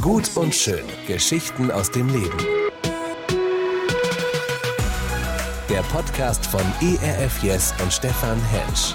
Gut 0.00 0.36
und 0.36 0.54
schön. 0.54 0.84
Geschichten 1.06 1.70
aus 1.70 1.90
dem 1.90 2.08
Leben. 2.08 2.38
Der 5.68 5.82
Podcast 5.82 6.46
von 6.46 6.62
ERF 6.80 7.42
Yes 7.42 7.74
und 7.82 7.92
Stefan 7.92 8.40
Hensch. 8.50 8.94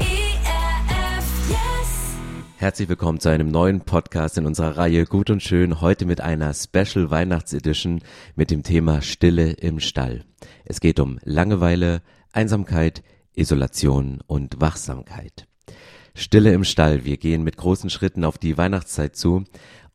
ERF 0.00 1.48
Yes. 1.48 2.16
Herzlich 2.56 2.88
willkommen 2.88 3.20
zu 3.20 3.28
einem 3.28 3.50
neuen 3.50 3.80
Podcast 3.80 4.36
in 4.36 4.46
unserer 4.46 4.76
Reihe 4.76 5.06
Gut 5.06 5.30
und 5.30 5.42
Schön. 5.42 5.80
Heute 5.80 6.06
mit 6.06 6.20
einer 6.20 6.52
Special 6.52 7.10
Weihnachtsedition 7.10 8.00
mit 8.36 8.50
dem 8.50 8.62
Thema 8.62 9.00
Stille 9.02 9.52
im 9.52 9.80
Stall. 9.80 10.24
Es 10.64 10.80
geht 10.80 11.00
um 11.00 11.18
Langeweile, 11.22 12.02
Einsamkeit, 12.32 13.02
Isolation 13.34 14.20
und 14.26 14.60
Wachsamkeit. 14.60 15.46
Stille 16.16 16.52
im 16.52 16.62
Stall. 16.62 17.04
Wir 17.04 17.16
gehen 17.16 17.42
mit 17.42 17.56
großen 17.56 17.90
Schritten 17.90 18.24
auf 18.24 18.38
die 18.38 18.56
Weihnachtszeit 18.56 19.16
zu 19.16 19.44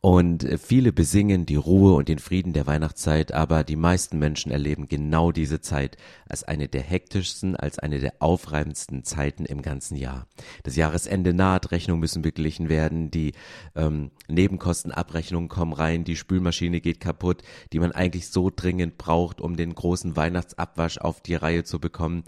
und 0.02 0.48
viele 0.62 0.94
besingen 0.94 1.46
die 1.46 1.58
Ruhe 1.58 1.94
und 1.94 2.08
den 2.08 2.20
Frieden 2.20 2.54
der 2.54 2.66
Weihnachtszeit, 2.68 3.34
aber 3.34 3.66
die 3.66 3.76
meisten 3.76 4.18
Menschen 4.18 4.50
erleben 4.50 4.88
genau 4.88 5.34
diese 5.34 5.60
Zeit 5.60 5.98
als 6.30 6.46
eine 6.46 6.70
der 6.70 6.84
hektischsten, 6.84 7.58
als 7.58 7.80
eine 7.80 8.00
der 8.00 8.14
aufreibendsten 8.20 9.04
Zeiten 9.04 9.44
im 9.44 9.62
ganzen 9.62 9.98
Jahr. 9.98 10.26
Das 10.64 10.78
Jahresende 10.78 11.34
naht, 11.34 11.72
Rechnungen 11.72 12.00
müssen 12.00 12.22
beglichen 12.22 12.70
werden, 12.70 13.12
die 13.12 13.34
ähm, 13.76 14.12
Nebenkostenabrechnungen 14.30 15.50
kommen 15.50 15.74
rein, 15.74 16.06
die 16.06 16.16
Spülmaschine 16.16 16.80
geht 16.80 17.02
kaputt, 17.02 17.44
die 17.74 17.80
man 17.80 17.92
eigentlich 17.92 18.30
so 18.30 18.50
dringend 18.50 18.98
braucht, 18.98 19.42
um 19.42 19.58
den 19.58 19.76
großen 19.76 20.16
Weihnachtsabwasch 20.16 21.00
auf 21.00 21.20
die 21.20 21.36
Reihe 21.36 21.66
zu 21.66 21.80
bekommen. 21.80 22.24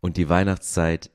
Und 0.00 0.16
die 0.16 0.28
Weihnachtszeit 0.28 1.10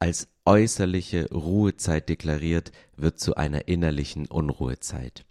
als 0.00 0.28
äußerliche 0.48 1.28
Ruhezeit 1.30 2.08
deklariert, 2.08 2.72
wird 2.96 3.20
zu 3.20 3.36
einer 3.36 3.68
innerlichen 3.68 4.24
Unruhezeit. 4.24 5.26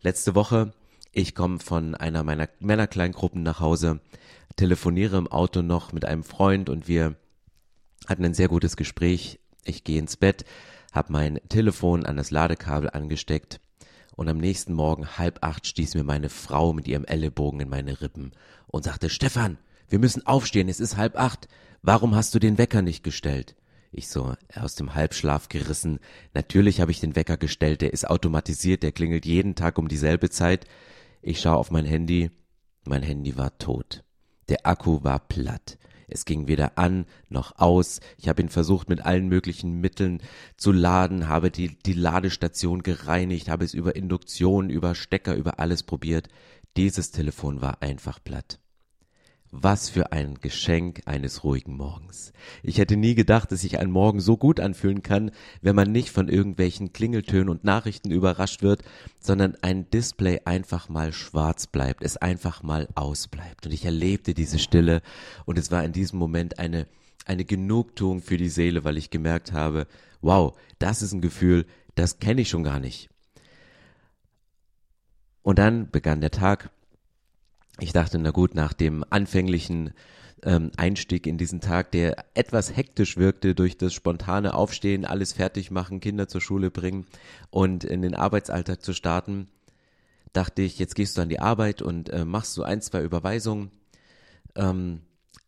Letzte 0.00 0.36
Woche, 0.36 0.72
ich 1.10 1.34
komme 1.34 1.58
von 1.58 1.96
einer 1.96 2.22
meiner 2.22 2.48
Männerkleingruppen 2.60 3.42
nach 3.42 3.58
Hause, 3.58 3.98
telefoniere 4.54 5.16
im 5.16 5.26
Auto 5.26 5.62
noch 5.62 5.92
mit 5.92 6.04
einem 6.04 6.22
Freund 6.22 6.70
und 6.70 6.86
wir 6.86 7.16
hatten 8.06 8.24
ein 8.24 8.34
sehr 8.34 8.46
gutes 8.46 8.76
Gespräch. 8.76 9.40
Ich 9.64 9.82
gehe 9.82 9.98
ins 9.98 10.16
Bett, 10.16 10.44
habe 10.92 11.12
mein 11.12 11.40
Telefon 11.48 12.06
an 12.06 12.16
das 12.16 12.30
Ladekabel 12.30 12.90
angesteckt 12.90 13.60
und 14.14 14.28
am 14.28 14.38
nächsten 14.38 14.72
Morgen 14.72 15.18
halb 15.18 15.42
acht 15.42 15.66
stieß 15.66 15.96
mir 15.96 16.04
meine 16.04 16.28
Frau 16.28 16.72
mit 16.72 16.86
ihrem 16.86 17.04
Ellenbogen 17.06 17.58
in 17.58 17.68
meine 17.68 18.00
Rippen 18.00 18.30
und 18.68 18.84
sagte, 18.84 19.10
Stefan, 19.10 19.58
wir 19.88 19.98
müssen 19.98 20.24
aufstehen, 20.24 20.68
es 20.68 20.78
ist 20.78 20.96
halb 20.96 21.18
acht. 21.18 21.48
Warum 21.82 22.14
hast 22.14 22.36
du 22.36 22.38
den 22.38 22.56
Wecker 22.56 22.82
nicht 22.82 23.02
gestellt? 23.02 23.56
Ich 23.96 24.08
so 24.08 24.34
aus 24.56 24.74
dem 24.74 24.96
Halbschlaf 24.96 25.48
gerissen. 25.48 26.00
Natürlich 26.34 26.80
habe 26.80 26.90
ich 26.90 26.98
den 26.98 27.14
Wecker 27.14 27.36
gestellt, 27.36 27.80
der 27.80 27.92
ist 27.92 28.10
automatisiert, 28.10 28.82
der 28.82 28.90
klingelt 28.90 29.24
jeden 29.24 29.54
Tag 29.54 29.78
um 29.78 29.86
dieselbe 29.86 30.30
Zeit. 30.30 30.66
Ich 31.22 31.40
schaue 31.40 31.56
auf 31.56 31.70
mein 31.70 31.84
Handy, 31.84 32.32
mein 32.84 33.04
Handy 33.04 33.36
war 33.36 33.56
tot. 33.58 34.02
Der 34.48 34.66
Akku 34.66 35.04
war 35.04 35.20
platt. 35.20 35.78
Es 36.08 36.24
ging 36.24 36.48
weder 36.48 36.76
an 36.76 37.06
noch 37.28 37.58
aus. 37.58 38.00
Ich 38.18 38.28
habe 38.28 38.42
ihn 38.42 38.48
versucht 38.48 38.88
mit 38.88 39.00
allen 39.00 39.28
möglichen 39.28 39.80
Mitteln 39.80 40.20
zu 40.56 40.72
laden, 40.72 41.28
habe 41.28 41.52
die, 41.52 41.78
die 41.78 41.92
Ladestation 41.92 42.82
gereinigt, 42.82 43.48
habe 43.48 43.64
es 43.64 43.74
über 43.74 43.94
Induktion, 43.94 44.70
über 44.70 44.96
Stecker, 44.96 45.36
über 45.36 45.60
alles 45.60 45.84
probiert. 45.84 46.28
Dieses 46.76 47.12
Telefon 47.12 47.60
war 47.62 47.80
einfach 47.80 48.18
platt. 48.22 48.58
Was 49.56 49.88
für 49.88 50.10
ein 50.10 50.34
Geschenk 50.40 51.02
eines 51.04 51.44
ruhigen 51.44 51.76
Morgens. 51.76 52.32
Ich 52.64 52.78
hätte 52.78 52.96
nie 52.96 53.14
gedacht, 53.14 53.52
dass 53.52 53.60
sich 53.60 53.78
ein 53.78 53.88
Morgen 53.88 54.18
so 54.18 54.36
gut 54.36 54.58
anfühlen 54.58 55.04
kann, 55.04 55.30
wenn 55.62 55.76
man 55.76 55.92
nicht 55.92 56.10
von 56.10 56.28
irgendwelchen 56.28 56.92
Klingeltönen 56.92 57.48
und 57.48 57.62
Nachrichten 57.62 58.10
überrascht 58.10 58.62
wird, 58.62 58.82
sondern 59.20 59.54
ein 59.62 59.88
Display 59.90 60.40
einfach 60.44 60.88
mal 60.88 61.12
schwarz 61.12 61.68
bleibt, 61.68 62.02
es 62.02 62.16
einfach 62.16 62.64
mal 62.64 62.88
ausbleibt. 62.96 63.66
Und 63.66 63.72
ich 63.72 63.84
erlebte 63.84 64.34
diese 64.34 64.58
Stille 64.58 65.02
und 65.44 65.56
es 65.56 65.70
war 65.70 65.84
in 65.84 65.92
diesem 65.92 66.18
Moment 66.18 66.58
eine, 66.58 66.88
eine 67.24 67.44
Genugtuung 67.44 68.22
für 68.22 68.36
die 68.36 68.48
Seele, 68.48 68.82
weil 68.82 68.98
ich 68.98 69.10
gemerkt 69.10 69.52
habe, 69.52 69.86
wow, 70.20 70.58
das 70.80 71.00
ist 71.00 71.12
ein 71.12 71.20
Gefühl, 71.20 71.64
das 71.94 72.18
kenne 72.18 72.40
ich 72.40 72.48
schon 72.48 72.64
gar 72.64 72.80
nicht. 72.80 73.08
Und 75.42 75.60
dann 75.60 75.90
begann 75.92 76.20
der 76.20 76.32
Tag 76.32 76.70
ich 77.80 77.92
dachte, 77.92 78.18
na 78.18 78.30
gut, 78.30 78.54
nach 78.54 78.72
dem 78.72 79.04
anfänglichen 79.10 79.92
ähm, 80.42 80.70
Einstieg 80.76 81.26
in 81.26 81.38
diesen 81.38 81.60
Tag, 81.60 81.90
der 81.92 82.24
etwas 82.34 82.76
hektisch 82.76 83.16
wirkte 83.16 83.54
durch 83.54 83.76
das 83.76 83.94
spontane 83.94 84.54
Aufstehen, 84.54 85.04
alles 85.04 85.32
fertig 85.32 85.70
machen, 85.70 86.00
Kinder 86.00 86.28
zur 86.28 86.40
Schule 86.40 86.70
bringen 86.70 87.06
und 87.50 87.84
in 87.84 88.02
den 88.02 88.14
Arbeitsalltag 88.14 88.82
zu 88.82 88.92
starten, 88.92 89.48
dachte 90.32 90.62
ich, 90.62 90.78
jetzt 90.78 90.94
gehst 90.94 91.16
du 91.16 91.22
an 91.22 91.28
die 91.28 91.40
Arbeit 91.40 91.82
und 91.82 92.10
äh, 92.10 92.24
machst 92.24 92.54
so 92.54 92.62
ein, 92.62 92.80
zwei 92.82 93.02
Überweisungen. 93.02 93.70
Ähm, 94.54 95.00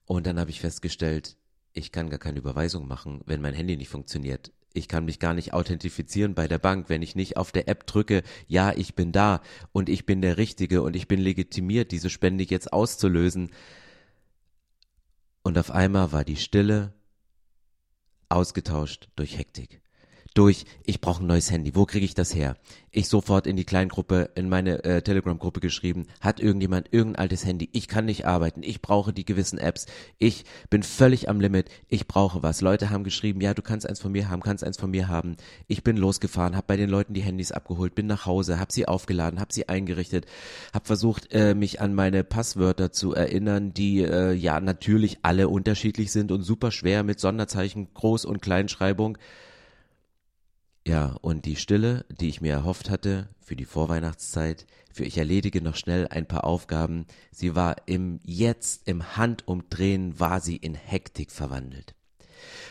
und 0.07 0.27
dann 0.27 0.39
habe 0.39 0.51
ich 0.51 0.61
festgestellt, 0.61 1.37
ich 1.73 1.93
kann 1.93 2.09
gar 2.09 2.19
keine 2.19 2.39
Überweisung 2.39 2.89
machen, 2.89 3.21
wenn 3.27 3.43
mein 3.43 3.55
Handy 3.55 3.77
nicht 3.77 3.91
funktioniert 3.91 4.53
ich 4.77 4.89
kann 4.89 5.05
mich 5.05 5.19
gar 5.19 5.35
nicht 5.35 5.53
authentifizieren 5.53 6.35
bei 6.35 6.49
der 6.49 6.59
Bank, 6.59 6.89
wenn 6.89 7.03
ich 7.03 7.15
nicht 7.15 7.37
auf 7.37 7.53
der 7.53 7.69
App 7.69 7.87
drücke, 7.87 8.23
ja, 8.47 8.73
ich 8.73 8.95
bin 8.95 9.13
da 9.13 9.41
und 9.73 9.89
ich 9.89 10.07
bin 10.07 10.23
der 10.23 10.37
Richtige 10.37 10.83
und 10.83 10.97
ich 10.97 11.09
bin 11.09 11.21
legitimiert, 11.21 11.93
diese 11.93 12.11
Spende 12.11 12.45
jetzt 12.45 12.73
auszulösen. 12.73 13.51
Und 15.43 15.59
auf 15.59 15.71
einmal 15.71 16.13
war 16.13 16.25
die 16.25 16.37
Stille 16.37 16.93
ausgetauscht 18.29 19.09
durch 19.17 19.39
Hektik 19.39 19.81
durch, 20.37 20.67
ich 20.85 21.01
brauche 21.01 21.25
ein 21.25 21.27
neues 21.27 21.51
Handy, 21.51 21.75
wo 21.75 21.87
kriege 21.87 22.05
ich 22.05 22.15
das 22.15 22.35
her? 22.35 22.57
Ich 22.91 23.09
sofort 23.09 23.47
in 23.47 23.57
die 23.57 23.65
Kleingruppe, 23.65 24.31
in 24.35 24.49
meine 24.49 24.85
äh, 24.85 25.03
Telegram-Gruppe 25.03 25.61
geschrieben, 25.61 26.07
hat 26.21 26.41
irgendjemand 26.41 26.89
irgendein 26.93 27.23
altes 27.23 27.45
Handy, 27.45 27.69
ich 27.73 27.89
kann 27.89 28.05
nicht 28.05 28.27
arbeiten, 28.27 28.63
ich 28.63 28.83
brauche 28.83 29.13
die 29.13 29.25
gewissen 29.25 29.59
Apps, 29.59 29.87
ich 30.19 30.45
bin 30.71 30.83
völlig 30.83 31.29
am 31.29 31.41
Limit, 31.41 31.71
ich 31.89 32.07
brauche 32.07 32.43
was. 32.43 32.61
Leute 32.61 32.91
haben 32.91 33.05
geschrieben, 33.05 33.41
ja, 33.41 33.55
du 33.55 33.63
kannst 33.63 33.89
eins 33.89 34.01
von 34.01 34.13
mir 34.13 34.29
haben, 34.29 34.43
kannst 34.43 34.65
eins 34.65 34.77
von 34.77 34.91
mir 34.91 35.09
haben. 35.09 35.37
Ich 35.69 35.83
bin 35.83 35.97
losgefahren, 35.97 36.55
habe 36.55 36.67
bei 36.67 36.77
den 36.77 36.91
Leuten 36.91 37.15
die 37.15 37.23
Handys 37.23 37.53
abgeholt, 37.53 37.95
bin 37.95 38.07
nach 38.07 38.27
Hause, 38.27 38.59
habe 38.59 38.73
sie 38.73 38.87
aufgeladen, 38.87 39.41
habe 39.41 39.53
sie 39.53 39.69
eingerichtet, 39.69 40.27
habe 40.75 40.85
versucht, 40.85 41.33
äh, 41.33 41.55
mich 41.55 41.81
an 41.81 41.95
meine 41.95 42.25
Passwörter 42.25 42.93
zu 42.93 43.15
erinnern, 43.15 43.73
die 43.73 44.03
äh, 44.03 44.33
ja 44.33 44.61
natürlich 44.61 45.19
alle 45.23 45.49
unterschiedlich 45.49 46.13
sind 46.13 46.31
und 46.31 46.43
super 46.43 46.71
schwer 46.71 47.03
mit 47.05 47.21
Sonderzeichen, 47.21 47.89
Groß- 47.95 48.27
und 48.27 48.43
Kleinschreibung. 48.43 49.19
Ja, 50.87 51.17
und 51.21 51.47
die 51.47 51.57
Stille, 51.57 52.05
die 52.21 52.29
ich 52.29 52.41
mir 52.41 52.53
erhofft 52.53 52.91
hatte 52.91 53.29
für 53.41 53.57
die 53.57 53.65
Vorweihnachtszeit, 53.65 54.67
für 54.93 55.03
ich 55.03 55.19
erledige 55.19 55.61
noch 55.61 55.75
schnell 55.75 56.07
ein 56.07 56.29
paar 56.29 56.45
Aufgaben, 56.45 57.07
sie 57.33 57.57
war 57.57 57.75
im 57.87 58.21
Jetzt, 58.23 58.87
im 58.87 59.17
Handumdrehen, 59.17 60.21
war 60.21 60.41
sie 60.41 60.55
in 60.55 60.77
Hektik 60.77 61.33
verwandelt. 61.33 61.97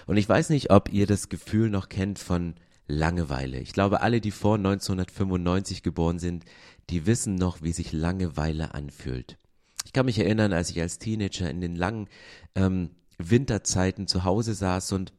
Und 0.08 0.16
ich 0.16 0.30
weiß 0.30 0.50
nicht, 0.50 0.72
ob 0.72 0.94
ihr 0.94 1.08
das 1.08 1.28
Gefühl 1.28 1.70
noch 1.70 1.90
kennt 1.90 2.18
von 2.18 2.56
Langeweile. 2.88 3.60
Ich 3.60 3.74
glaube, 3.74 4.00
alle, 4.00 4.22
die 4.22 4.32
vor 4.32 4.56
1995 4.56 5.84
geboren 5.84 6.18
sind, 6.18 6.46
die 6.90 7.06
wissen 7.06 7.36
noch, 7.36 7.64
wie 7.64 7.74
sich 7.74 7.92
Langeweile 7.92 8.74
anfühlt. 8.74 9.38
Ich 9.84 9.92
kann 9.92 10.06
mich 10.06 10.20
erinnern, 10.20 10.54
als 10.54 10.70
ich 10.70 10.80
als 10.80 11.00
Teenager 11.00 11.50
in 11.50 11.60
den 11.60 11.76
langen 11.76 12.08
ähm, 12.56 12.92
Winterzeiten 13.18 14.08
zu 14.08 14.24
Hause 14.24 14.54
saß 14.54 14.94
und 14.94 15.12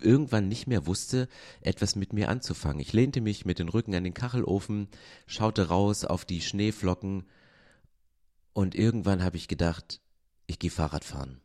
irgendwann 0.00 0.48
nicht 0.48 0.66
mehr 0.66 0.86
wusste, 0.86 1.28
etwas 1.60 1.96
mit 1.96 2.12
mir 2.12 2.28
anzufangen. 2.28 2.80
Ich 2.80 2.92
lehnte 2.92 3.20
mich 3.20 3.44
mit 3.44 3.58
dem 3.58 3.68
Rücken 3.68 3.94
an 3.94 4.04
den 4.04 4.14
Kachelofen, 4.14 4.88
schaute 5.26 5.68
raus 5.68 6.04
auf 6.04 6.24
die 6.24 6.40
Schneeflocken 6.40 7.24
und 8.52 8.74
irgendwann 8.74 9.22
habe 9.22 9.36
ich 9.36 9.48
gedacht, 9.48 10.00
ich 10.46 10.58
gehe 10.58 10.70
Fahrrad 10.70 11.04
fahren. 11.04 11.40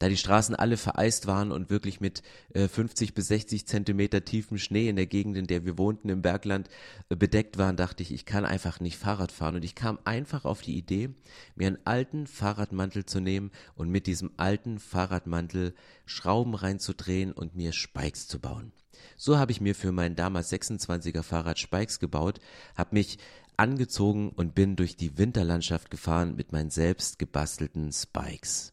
Da 0.00 0.08
die 0.08 0.16
Straßen 0.16 0.54
alle 0.54 0.78
vereist 0.78 1.26
waren 1.26 1.52
und 1.52 1.68
wirklich 1.68 2.00
mit 2.00 2.22
äh, 2.54 2.68
50 2.68 3.12
bis 3.12 3.28
60 3.28 3.66
Zentimeter 3.66 4.24
tiefem 4.24 4.56
Schnee 4.56 4.88
in 4.88 4.96
der 4.96 5.06
Gegend, 5.06 5.36
in 5.36 5.46
der 5.46 5.66
wir 5.66 5.76
wohnten, 5.76 6.08
im 6.08 6.22
Bergland, 6.22 6.70
äh, 7.10 7.16
bedeckt 7.16 7.58
waren, 7.58 7.76
dachte 7.76 8.02
ich, 8.02 8.10
ich 8.10 8.24
kann 8.24 8.46
einfach 8.46 8.80
nicht 8.80 8.96
Fahrrad 8.96 9.30
fahren. 9.30 9.56
Und 9.56 9.64
ich 9.64 9.74
kam 9.74 9.98
einfach 10.04 10.46
auf 10.46 10.62
die 10.62 10.78
Idee, 10.78 11.10
mir 11.54 11.66
einen 11.66 11.84
alten 11.84 12.26
Fahrradmantel 12.26 13.04
zu 13.04 13.20
nehmen 13.20 13.50
und 13.74 13.90
mit 13.90 14.06
diesem 14.06 14.30
alten 14.38 14.78
Fahrradmantel 14.78 15.74
Schrauben 16.06 16.54
reinzudrehen 16.54 17.32
und 17.32 17.54
mir 17.54 17.72
Spikes 17.72 18.26
zu 18.26 18.40
bauen. 18.40 18.72
So 19.18 19.36
habe 19.36 19.52
ich 19.52 19.60
mir 19.60 19.74
für 19.74 19.92
mein 19.92 20.16
damals 20.16 20.50
26er 20.50 21.22
Fahrrad 21.22 21.58
Spikes 21.58 21.98
gebaut, 21.98 22.40
habe 22.74 22.94
mich 22.94 23.18
angezogen 23.58 24.30
und 24.30 24.54
bin 24.54 24.76
durch 24.76 24.96
die 24.96 25.18
Winterlandschaft 25.18 25.90
gefahren 25.90 26.36
mit 26.36 26.52
meinen 26.52 26.70
selbst 26.70 27.18
gebastelten 27.18 27.92
Spikes. 27.92 28.72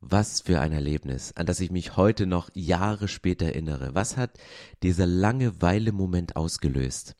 Was 0.00 0.42
für 0.42 0.60
ein 0.60 0.72
Erlebnis, 0.72 1.32
an 1.34 1.46
das 1.46 1.58
ich 1.58 1.72
mich 1.72 1.96
heute 1.96 2.26
noch 2.26 2.50
Jahre 2.54 3.08
später 3.08 3.46
erinnere. 3.46 3.94
Was 3.94 4.16
hat 4.16 4.38
dieser 4.82 5.06
Langeweile-Moment 5.06 6.36
ausgelöst? 6.36 7.16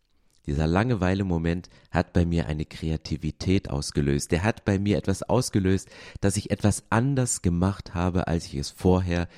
Dieser 0.46 0.68
Langeweile-Moment 0.68 1.68
hat 1.90 2.12
bei 2.12 2.24
mir 2.24 2.46
eine 2.46 2.64
Kreativität 2.64 3.68
ausgelöst. 3.68 4.30
Der 4.30 4.44
hat 4.44 4.64
bei 4.64 4.78
mir 4.78 4.96
etwas 4.96 5.24
ausgelöst, 5.24 5.88
dass 6.20 6.36
ich 6.36 6.50
etwas 6.50 6.84
anders 6.88 7.42
gemacht 7.42 7.94
habe, 7.94 8.28
als 8.28 8.46
ich 8.46 8.54
es 8.54 8.70
vorher 8.70 9.28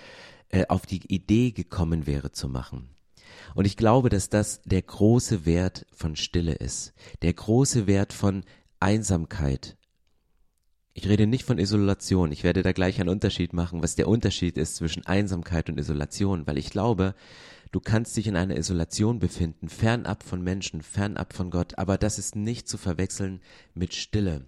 äh, 0.50 0.66
auf 0.68 0.84
die 0.84 1.02
Idee 1.12 1.52
gekommen 1.52 2.06
wäre 2.06 2.32
zu 2.32 2.48
machen. 2.48 2.90
Und 3.54 3.64
ich 3.64 3.76
glaube, 3.76 4.10
dass 4.10 4.28
das 4.28 4.60
der 4.62 4.82
große 4.82 5.46
Wert 5.46 5.86
von 5.92 6.14
Stille 6.14 6.52
ist, 6.52 6.92
der 7.22 7.32
große 7.32 7.86
Wert 7.86 8.12
von 8.12 8.44
Einsamkeit. 8.80 9.76
Ich 11.00 11.08
rede 11.08 11.26
nicht 11.26 11.44
von 11.44 11.58
Isolation, 11.58 12.30
ich 12.30 12.44
werde 12.44 12.62
da 12.62 12.72
gleich 12.72 13.00
einen 13.00 13.08
Unterschied 13.08 13.54
machen, 13.54 13.82
was 13.82 13.94
der 13.94 14.06
Unterschied 14.06 14.58
ist 14.58 14.76
zwischen 14.76 15.06
Einsamkeit 15.06 15.70
und 15.70 15.78
Isolation, 15.78 16.46
weil 16.46 16.58
ich 16.58 16.68
glaube, 16.68 17.14
du 17.72 17.80
kannst 17.80 18.18
dich 18.18 18.26
in 18.26 18.36
einer 18.36 18.58
Isolation 18.58 19.18
befinden, 19.18 19.70
fernab 19.70 20.22
von 20.22 20.42
Menschen, 20.42 20.82
fernab 20.82 21.32
von 21.32 21.50
Gott, 21.50 21.78
aber 21.78 21.96
das 21.96 22.18
ist 22.18 22.36
nicht 22.36 22.68
zu 22.68 22.76
verwechseln 22.76 23.40
mit 23.72 23.94
Stille. 23.94 24.44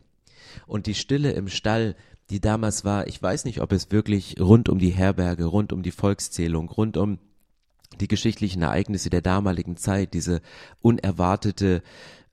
Und 0.66 0.84
die 0.84 0.94
Stille 0.94 1.32
im 1.32 1.48
Stall, 1.48 1.96
die 2.28 2.40
damals 2.40 2.84
war, 2.84 3.06
ich 3.06 3.22
weiß 3.22 3.46
nicht, 3.46 3.62
ob 3.62 3.72
es 3.72 3.90
wirklich 3.90 4.38
rund 4.38 4.68
um 4.68 4.78
die 4.78 4.90
Herberge, 4.90 5.46
rund 5.46 5.72
um 5.72 5.82
die 5.82 5.90
Volkszählung, 5.90 6.68
rund 6.68 6.98
um 6.98 7.18
die 7.98 8.08
geschichtlichen 8.08 8.60
Ereignisse 8.60 9.08
der 9.08 9.22
damaligen 9.22 9.78
Zeit, 9.78 10.12
diese 10.12 10.42
unerwartete, 10.82 11.82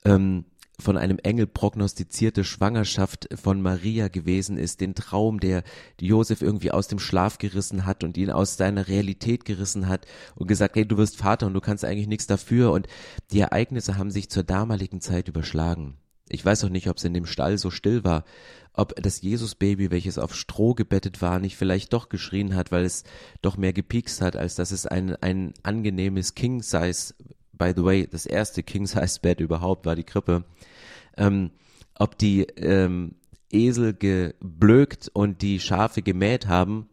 ähm, 0.04 0.44
von 0.80 0.96
einem 0.96 1.18
Engel 1.18 1.46
prognostizierte 1.46 2.44
Schwangerschaft 2.44 3.28
von 3.34 3.62
Maria 3.62 4.08
gewesen 4.08 4.56
ist, 4.56 4.80
den 4.80 4.94
Traum, 4.94 5.40
der 5.40 5.62
Josef 6.00 6.42
irgendwie 6.42 6.70
aus 6.70 6.88
dem 6.88 6.98
Schlaf 6.98 7.38
gerissen 7.38 7.86
hat 7.86 8.04
und 8.04 8.16
ihn 8.16 8.30
aus 8.30 8.56
seiner 8.56 8.88
Realität 8.88 9.44
gerissen 9.44 9.88
hat 9.88 10.06
und 10.34 10.46
gesagt, 10.46 10.76
hey, 10.76 10.86
du 10.86 10.96
wirst 10.96 11.16
Vater 11.16 11.46
und 11.46 11.54
du 11.54 11.60
kannst 11.60 11.84
eigentlich 11.84 12.08
nichts 12.08 12.26
dafür 12.26 12.72
und 12.72 12.86
die 13.32 13.40
Ereignisse 13.40 13.96
haben 13.96 14.10
sich 14.10 14.30
zur 14.30 14.42
damaligen 14.42 15.00
Zeit 15.00 15.28
überschlagen. 15.28 15.96
Ich 16.32 16.44
weiß 16.44 16.64
auch 16.64 16.68
nicht, 16.68 16.88
ob 16.88 16.96
es 16.96 17.04
in 17.04 17.12
dem 17.12 17.26
Stall 17.26 17.58
so 17.58 17.70
still 17.70 18.04
war, 18.04 18.24
ob 18.72 18.94
das 19.02 19.20
Jesusbaby, 19.20 19.90
welches 19.90 20.16
auf 20.16 20.34
Stroh 20.34 20.74
gebettet 20.74 21.20
war, 21.20 21.40
nicht 21.40 21.56
vielleicht 21.56 21.92
doch 21.92 22.08
geschrien 22.08 22.54
hat, 22.54 22.70
weil 22.70 22.84
es 22.84 23.02
doch 23.42 23.56
mehr 23.56 23.72
gepiekst 23.72 24.20
hat, 24.20 24.36
als 24.36 24.54
dass 24.54 24.70
es 24.70 24.86
ein, 24.86 25.16
ein 25.16 25.54
angenehmes 25.64 26.36
King-Size, 26.36 27.14
by 27.60 27.74
the 27.76 27.84
way, 27.84 28.06
das 28.06 28.24
erste 28.24 28.62
King-Size-Bett 28.62 29.38
überhaupt 29.38 29.84
war 29.84 29.94
die 29.94 30.02
Krippe, 30.02 30.44
ähm, 31.18 31.50
ob 31.94 32.16
die 32.16 32.44
ähm, 32.56 33.16
Esel 33.50 33.92
geblökt 33.92 35.10
und 35.12 35.42
die 35.42 35.60
Schafe 35.60 36.00
gemäht 36.00 36.48
haben. 36.48 36.88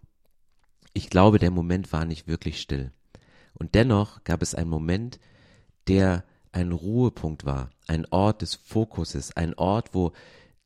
Ich 0.92 1.10
glaube, 1.10 1.40
der 1.40 1.52
Moment 1.52 1.94
war 1.94 2.04
nicht 2.04 2.28
wirklich 2.28 2.60
still. 2.60 2.92
Und 3.54 3.76
dennoch 3.76 4.26
gab 4.26 4.42
es 4.42 4.56
einen 4.56 4.70
Moment, 4.70 5.20
der 5.88 6.26
ein 6.52 6.74
Ruhepunkt 6.74 7.46
war, 7.46 7.70
ein 7.88 8.06
Ort 8.12 8.42
des 8.42 8.56
Fokuses, 8.56 9.38
ein 9.38 9.54
Ort, 9.54 9.94
wo 9.94 10.12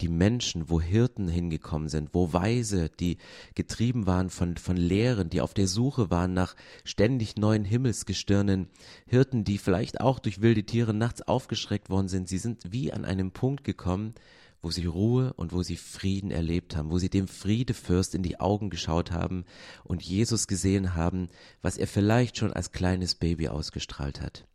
die 0.01 0.09
Menschen, 0.09 0.69
wo 0.69 0.81
Hirten 0.81 1.27
hingekommen 1.27 1.89
sind, 1.89 2.09
wo 2.13 2.33
Weise, 2.33 2.89
die 2.89 3.18
getrieben 3.56 4.07
waren 4.07 4.30
von, 4.30 4.57
von 4.57 4.75
Lehren, 4.75 5.30
die 5.30 5.42
auf 5.42 5.53
der 5.53 5.68
Suche 5.68 6.09
waren 6.09 6.33
nach 6.33 6.56
ständig 6.83 7.36
neuen 7.36 7.63
Himmelsgestirnen, 7.63 8.68
Hirten, 9.06 9.44
die 9.44 9.57
vielleicht 9.57 10.01
auch 10.01 10.19
durch 10.19 10.42
wilde 10.42 10.63
Tiere 10.63 10.94
nachts 10.94 11.21
aufgeschreckt 11.21 11.89
worden 11.89 12.07
sind, 12.07 12.27
sie 12.27 12.39
sind 12.39 12.71
wie 12.71 12.92
an 12.92 13.06
einem 13.06 13.31
Punkt 13.31 13.63
gekommen, 13.63 14.15
wo 14.62 14.69
sie 14.69 14.86
Ruhe 14.86 15.33
und 15.33 15.53
wo 15.53 15.63
sie 15.63 15.77
Frieden 15.77 16.31
erlebt 16.31 16.75
haben, 16.75 16.92
wo 16.92 17.00
sie 17.00 17.09
dem 17.09 17.27
Friedefürst 17.27 18.13
in 18.13 18.24
die 18.24 18.39
Augen 18.39 18.69
geschaut 18.69 19.12
haben 19.12 19.45
und 19.83 20.03
Jesus 20.03 20.48
gesehen 20.48 20.95
haben, 20.95 21.30
was 21.62 21.77
er 21.77 21.88
vielleicht 21.88 22.38
schon 22.38 22.53
als 22.53 22.71
kleines 22.71 23.15
Baby 23.15 23.50
ausgestrahlt 23.50 24.21
hat. 24.21 24.45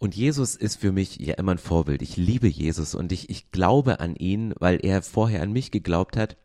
Und 0.00 0.16
Jesus 0.16 0.56
ist 0.56 0.80
für 0.80 0.92
mich 0.92 1.18
ja 1.18 1.34
immer 1.34 1.52
ein 1.52 1.58
Vorbild. 1.58 2.00
Ich 2.00 2.16
liebe 2.16 2.48
Jesus 2.48 2.94
und 2.94 3.12
ich, 3.12 3.28
ich 3.28 3.50
glaube 3.50 4.00
an 4.00 4.16
ihn, 4.16 4.54
weil 4.58 4.78
er 4.82 5.02
vorher 5.02 5.42
an 5.42 5.52
mich 5.52 5.70
geglaubt 5.70 6.16
hat. 6.16 6.38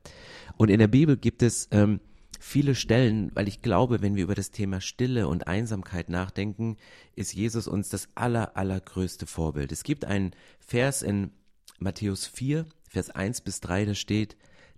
Und 0.58 0.70
in 0.70 0.78
der 0.78 0.90
Bibel 0.90 1.16
gibt 1.16 1.42
es 1.42 1.70
ähm, 1.72 2.02
viele 2.38 2.76
Stellen, 2.76 3.32
weil 3.34 3.48
ich 3.48 3.62
glaube, 3.62 4.02
wenn 4.02 4.16
wir 4.18 4.26
über 4.26 4.36
das 4.36 4.52
Thema 4.52 4.82
Stille 4.82 5.30
und 5.30 5.48
Einsamkeit 5.48 6.10
nachdenken, 6.10 6.76
ist 7.16 7.34
Jesus 7.34 7.70
uns 7.70 7.88
das 7.88 8.10
aller, 8.14 8.58
allergrößte 8.58 9.26
Vorbild. 9.26 9.72
Es 9.72 9.84
gibt 9.84 10.04
einen 10.04 10.32
Vers 10.60 11.02
in 11.02 11.32
Matthäus 11.80 12.28
4, 12.28 12.66
Vers 12.90 13.10
1 13.10 13.40
bis 13.40 13.62
3, 13.62 13.86
da 13.86 13.96
steht, 13.96 14.36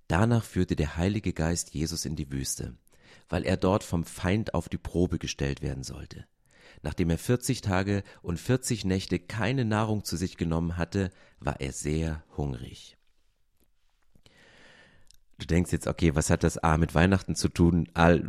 Danach 0.07 0.43
führte 0.43 0.75
der 0.75 0.97
Heilige 0.97 1.33
Geist 1.33 1.73
Jesus 1.73 2.05
in 2.05 2.15
die 2.15 2.31
Wüste, 2.31 2.77
weil 3.27 3.43
er 3.43 3.57
dort 3.57 3.83
vom 3.83 4.03
Feind 4.03 4.53
auf 4.53 4.69
die 4.69 4.77
Probe 4.77 5.17
gestellt 5.17 5.63
werden 5.63 5.83
sollte. 5.83 6.27
Nachdem 6.81 7.09
er 7.09 7.17
40 7.17 7.61
Tage 7.61 8.03
und 8.21 8.39
40 8.39 8.85
Nächte 8.85 9.19
keine 9.19 9.65
Nahrung 9.65 10.03
zu 10.03 10.17
sich 10.17 10.37
genommen 10.37 10.77
hatte, 10.77 11.11
war 11.39 11.59
er 11.59 11.71
sehr 11.71 12.23
hungrig. 12.35 12.97
Du 15.39 15.45
denkst 15.45 15.71
jetzt, 15.71 15.85
okay, 15.85 16.15
was 16.15 16.31
hat 16.31 16.43
das 16.43 16.57
A 16.57 16.77
mit 16.77 16.95
Weihnachten 16.95 17.35
zu 17.35 17.49
tun 17.49 17.87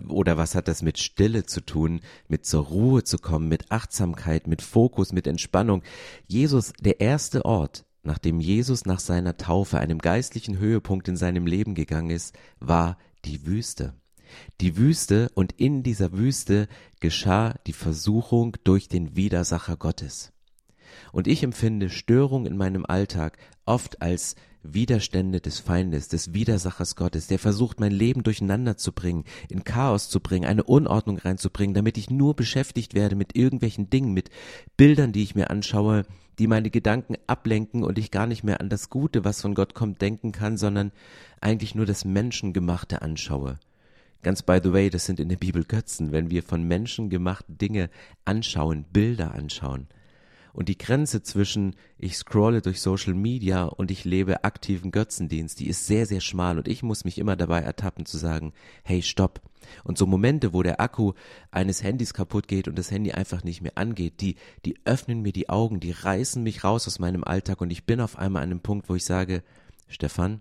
oder 0.08 0.36
was 0.36 0.54
hat 0.54 0.68
das 0.68 0.82
mit 0.82 0.98
Stille 0.98 1.46
zu 1.46 1.62
tun, 1.62 2.00
mit 2.28 2.44
zur 2.44 2.64
Ruhe 2.64 3.02
zu 3.02 3.16
kommen, 3.16 3.48
mit 3.48 3.70
Achtsamkeit, 3.70 4.46
mit 4.46 4.60
Fokus, 4.60 5.12
mit 5.12 5.26
Entspannung. 5.26 5.82
Jesus, 6.26 6.74
der 6.78 7.00
erste 7.00 7.46
Ort, 7.46 7.86
nachdem 8.02 8.40
Jesus 8.40 8.84
nach 8.84 9.00
seiner 9.00 9.38
Taufe 9.38 9.78
einem 9.78 9.98
geistlichen 9.98 10.58
Höhepunkt 10.58 11.08
in 11.08 11.16
seinem 11.16 11.46
Leben 11.46 11.74
gegangen 11.74 12.10
ist, 12.10 12.36
war 12.60 12.98
die 13.24 13.46
Wüste 13.46 13.94
die 14.60 14.76
Wüste 14.76 15.30
und 15.34 15.52
in 15.56 15.82
dieser 15.82 16.12
Wüste 16.12 16.68
geschah 17.00 17.54
die 17.66 17.72
Versuchung 17.72 18.56
durch 18.64 18.88
den 18.88 19.16
Widersacher 19.16 19.76
Gottes. 19.76 20.32
Und 21.12 21.26
ich 21.26 21.42
empfinde 21.42 21.90
Störung 21.90 22.46
in 22.46 22.56
meinem 22.56 22.84
Alltag 22.86 23.38
oft 23.64 24.02
als 24.02 24.34
Widerstände 24.62 25.40
des 25.40 25.60
Feindes, 25.60 26.08
des 26.08 26.34
Widersachers 26.34 26.96
Gottes, 26.96 27.26
der 27.28 27.38
versucht, 27.38 27.80
mein 27.80 27.92
Leben 27.92 28.22
durcheinander 28.22 28.76
zu 28.76 28.92
bringen, 28.92 29.24
in 29.48 29.64
Chaos 29.64 30.08
zu 30.08 30.20
bringen, 30.20 30.46
eine 30.46 30.64
Unordnung 30.64 31.18
reinzubringen, 31.18 31.74
damit 31.74 31.96
ich 31.96 32.10
nur 32.10 32.34
beschäftigt 32.34 32.94
werde 32.94 33.14
mit 33.14 33.36
irgendwelchen 33.36 33.88
Dingen, 33.88 34.12
mit 34.12 34.30
Bildern, 34.76 35.12
die 35.12 35.22
ich 35.22 35.34
mir 35.34 35.50
anschaue, 35.50 36.04
die 36.38 36.46
meine 36.46 36.70
Gedanken 36.70 37.16
ablenken 37.26 37.82
und 37.82 37.98
ich 37.98 38.10
gar 38.10 38.26
nicht 38.26 38.44
mehr 38.44 38.60
an 38.60 38.68
das 38.68 38.90
Gute, 38.90 39.24
was 39.24 39.40
von 39.40 39.54
Gott 39.54 39.74
kommt, 39.74 40.02
denken 40.02 40.32
kann, 40.32 40.56
sondern 40.56 40.92
eigentlich 41.40 41.74
nur 41.74 41.86
das 41.86 42.04
Menschengemachte 42.04 43.02
anschaue. 43.02 43.58
Ganz 44.22 44.42
by 44.42 44.58
the 44.62 44.72
way, 44.72 44.90
das 44.90 45.06
sind 45.06 45.20
in 45.20 45.28
der 45.28 45.36
Bibel 45.36 45.64
Götzen, 45.64 46.10
wenn 46.10 46.30
wir 46.30 46.42
von 46.42 46.64
Menschen 46.64 47.08
gemachte 47.08 47.52
Dinge 47.52 47.88
anschauen, 48.24 48.84
Bilder 48.92 49.32
anschauen. 49.32 49.88
Und 50.52 50.68
die 50.68 50.76
Grenze 50.76 51.22
zwischen 51.22 51.76
ich 51.98 52.16
scrolle 52.16 52.60
durch 52.60 52.80
Social 52.80 53.14
Media 53.14 53.64
und 53.64 53.92
ich 53.92 54.04
lebe 54.04 54.42
aktiven 54.42 54.90
Götzendienst, 54.90 55.60
die 55.60 55.68
ist 55.68 55.86
sehr, 55.86 56.04
sehr 56.04 56.20
schmal 56.20 56.58
und 56.58 56.66
ich 56.66 56.82
muss 56.82 57.04
mich 57.04 57.18
immer 57.18 57.36
dabei 57.36 57.60
ertappen 57.60 58.06
zu 58.06 58.18
sagen, 58.18 58.52
hey, 58.82 59.02
stopp. 59.02 59.40
Und 59.84 59.98
so 59.98 60.06
Momente, 60.06 60.52
wo 60.52 60.64
der 60.64 60.80
Akku 60.80 61.12
eines 61.52 61.84
Handys 61.84 62.12
kaputt 62.12 62.48
geht 62.48 62.66
und 62.66 62.76
das 62.76 62.90
Handy 62.90 63.12
einfach 63.12 63.44
nicht 63.44 63.60
mehr 63.60 63.78
angeht, 63.78 64.20
die, 64.20 64.34
die 64.64 64.74
öffnen 64.84 65.22
mir 65.22 65.32
die 65.32 65.48
Augen, 65.48 65.78
die 65.78 65.92
reißen 65.92 66.42
mich 66.42 66.64
raus 66.64 66.88
aus 66.88 66.98
meinem 66.98 67.22
Alltag 67.22 67.60
und 67.60 67.70
ich 67.70 67.84
bin 67.84 68.00
auf 68.00 68.18
einmal 68.18 68.42
an 68.42 68.50
einem 68.50 68.60
Punkt, 68.60 68.88
wo 68.88 68.96
ich 68.96 69.04
sage, 69.04 69.44
Stefan, 69.86 70.40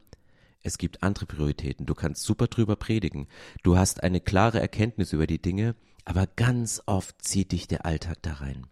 es 0.64 0.78
gibt 0.78 1.04
andere 1.04 1.26
Prioritäten. 1.26 1.86
Du 1.86 1.96
kannst 1.96 2.24
super 2.24 2.48
drüber 2.48 2.76
predigen. 2.76 3.28
Du 3.64 3.78
hast 3.78 4.04
eine 4.04 4.20
klare 4.20 4.60
Erkenntnis 4.60 5.14
über 5.14 5.28
die 5.28 5.42
Dinge, 5.42 5.76
aber 6.06 6.28
ganz 6.28 6.82
oft 6.86 7.22
zieht 7.24 7.52
dich 7.52 7.68
der 7.68 7.86
Alltag 7.86 8.18
da 8.22 8.34
rein. 8.34 8.68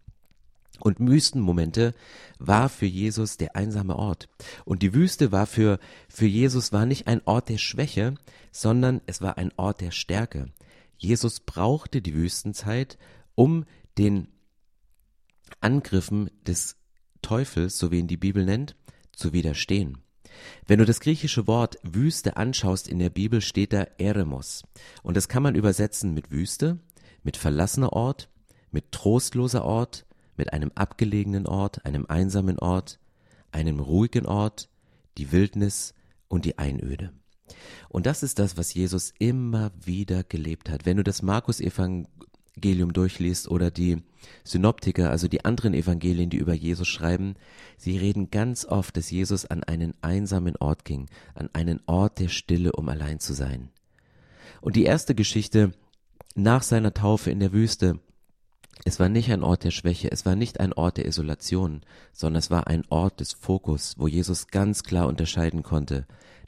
Und 0.80 1.00
Wüstenmomente 1.00 1.94
war 2.38 2.70
für 2.70 2.86
Jesus 2.86 3.38
der 3.38 3.56
einsame 3.56 3.96
Ort. 3.96 4.28
Und 4.66 4.82
die 4.82 4.94
Wüste 4.94 5.32
war 5.32 5.46
für, 5.46 5.80
für 6.10 6.26
Jesus 6.26 6.74
war 6.74 6.86
nicht 6.86 7.08
ein 7.08 7.22
Ort 7.26 7.50
der 7.50 7.58
Schwäche, 7.58 8.16
sondern 8.52 9.02
es 9.06 9.22
war 9.22 9.38
ein 9.38 9.52
Ort 9.58 9.82
der 9.82 9.92
Stärke. 9.92 10.48
Jesus 10.98 11.40
brauchte 11.40 12.02
die 12.02 12.14
Wüstenzeit, 12.14 12.98
um 13.36 13.66
den 13.98 14.28
Angriffen 15.62 16.30
des 16.46 16.78
Teufels, 17.22 17.78
so 17.78 17.92
wie 17.92 18.00
ihn 18.00 18.08
die 18.08 18.18
Bibel 18.18 18.46
nennt, 18.46 18.76
zu 19.14 19.34
widerstehen. 19.34 20.05
Wenn 20.68 20.80
du 20.80 20.86
das 20.86 21.00
griechische 21.00 21.48
Wort 21.48 21.78
Wüste 21.84 22.38
anschaust 22.38 22.88
in 22.88 23.00
der 23.00 23.10
Bibel, 23.10 23.42
steht 23.42 23.74
da 23.74 23.88
Eremos. 23.98 24.64
Und 25.04 25.18
das 25.18 25.28
kann 25.28 25.44
man 25.44 25.56
übersetzen 25.56 26.14
mit 26.14 26.32
Wüste, 26.32 26.80
mit 27.24 27.38
verlassener 27.38 27.94
Ort, 27.94 28.30
mit 28.72 28.92
trostloser 28.92 29.66
Ort, 29.66 30.06
mit 30.38 30.54
einem 30.54 30.72
abgelegenen 30.76 31.48
Ort, 31.48 31.86
einem 31.86 32.06
einsamen 32.08 32.60
Ort, 32.60 33.00
einem 33.52 33.80
ruhigen 33.80 34.26
Ort, 34.26 34.70
die 35.18 35.32
Wildnis 35.32 35.94
und 36.28 36.46
die 36.46 36.58
Einöde. 36.58 37.14
Und 37.90 38.06
das 38.06 38.24
ist 38.24 38.40
das, 38.40 38.58
was 38.58 38.74
Jesus 38.74 39.14
immer 39.20 39.72
wieder 39.84 40.24
gelebt 40.24 40.70
hat. 40.70 40.86
Wenn 40.86 40.98
du 40.98 41.04
das 41.04 41.22
Markus-Evangelium 41.22 42.08
Evangelium 42.56 42.94
durchliest 42.94 43.50
oder 43.50 43.70
die 43.70 44.02
Synoptiker, 44.44 45.10
also 45.10 45.28
die 45.28 45.46
anderen 45.46 45.74
Evangelien, 45.74 46.30
die 46.30 46.38
über 46.38 46.54
Jesus 46.54 46.88
schreiben, 46.88 47.36
sie 47.78 47.98
reden 47.98 48.32
ganz 48.32 48.66
oft, 48.66 48.96
dass 48.98 49.12
Jesus 49.12 49.46
an 49.46 49.64
einen 49.64 49.94
einsamen 50.02 50.56
Ort 50.58 50.86
ging, 50.86 51.08
an 51.34 51.50
einen 51.54 51.82
Ort 51.86 52.20
der 52.20 52.30
Stille, 52.30 52.72
um 52.72 52.90
allein 52.90 53.20
zu 53.20 53.34
sein. 53.34 53.70
Und 54.62 54.76
die 54.76 54.84
erste 54.84 55.16
Geschichte 55.16 55.72
nach 56.36 56.64
seiner 56.64 56.94
Taufe 56.94 57.32
in 57.32 57.40
der 57.40 57.54
Wüste, 57.54 58.00
es 58.84 59.00
war 59.00 59.10
nicht 59.10 59.32
ein 59.32 59.44
Ort 59.44 59.64
der 59.64 59.72
Schwäche, 59.72 60.12
es 60.12 60.26
war 60.26 60.36
nicht 60.36 60.60
ein 60.60 60.74
Ort 60.74 60.98
der 60.98 61.06
Isolation, 61.06 61.82
sondern 62.12 62.40
es 62.40 62.52
war 62.52 62.68
ein 62.68 62.84
Ort 62.90 63.20
des 63.20 63.34
Fokus, 63.34 63.96
wo 63.98 64.08
Jesus 64.08 64.48
ganz 64.48 64.84
klar 64.84 65.08
unterscheiden 65.08 65.64
konnte, 65.64 66.06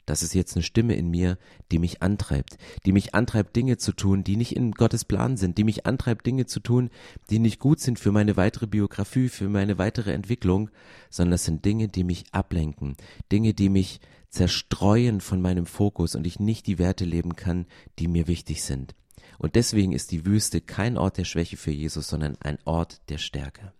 Das 0.08 0.22
ist 0.22 0.32
jetzt 0.32 0.56
eine 0.56 0.62
Stimme 0.62 0.94
in 0.96 1.10
mir, 1.10 1.36
die 1.70 1.78
mich 1.78 2.00
antreibt, 2.00 2.56
die 2.86 2.92
mich 2.92 3.14
antreibt, 3.14 3.54
Dinge 3.54 3.76
zu 3.76 3.92
tun, 3.92 4.24
die 4.24 4.36
nicht 4.36 4.56
in 4.56 4.72
Gottes 4.72 5.04
Plan 5.04 5.36
sind, 5.36 5.58
die 5.58 5.64
mich 5.64 5.84
antreibt, 5.84 6.26
Dinge 6.26 6.46
zu 6.46 6.60
tun, 6.60 6.88
die 7.28 7.38
nicht 7.38 7.58
gut 7.58 7.78
sind 7.78 7.98
für 7.98 8.10
meine 8.10 8.38
weitere 8.38 8.66
Biografie, 8.66 9.28
für 9.28 9.50
meine 9.50 9.76
weitere 9.76 10.14
Entwicklung, 10.14 10.70
sondern 11.10 11.32
das 11.32 11.44
sind 11.44 11.66
Dinge, 11.66 11.88
die 11.88 12.04
mich 12.04 12.24
ablenken, 12.32 12.96
Dinge, 13.30 13.52
die 13.52 13.68
mich 13.68 14.00
zerstreuen 14.30 15.20
von 15.20 15.42
meinem 15.42 15.66
Fokus 15.66 16.14
und 16.14 16.26
ich 16.26 16.40
nicht 16.40 16.66
die 16.66 16.78
Werte 16.78 17.04
leben 17.04 17.36
kann, 17.36 17.66
die 17.98 18.08
mir 18.08 18.28
wichtig 18.28 18.62
sind. 18.62 18.94
Und 19.36 19.56
deswegen 19.56 19.92
ist 19.92 20.10
die 20.10 20.24
Wüste 20.24 20.62
kein 20.62 20.96
Ort 20.96 21.18
der 21.18 21.24
Schwäche 21.24 21.58
für 21.58 21.70
Jesus, 21.70 22.08
sondern 22.08 22.38
ein 22.40 22.58
Ort 22.64 23.02
der 23.10 23.18
Stärke. 23.18 23.74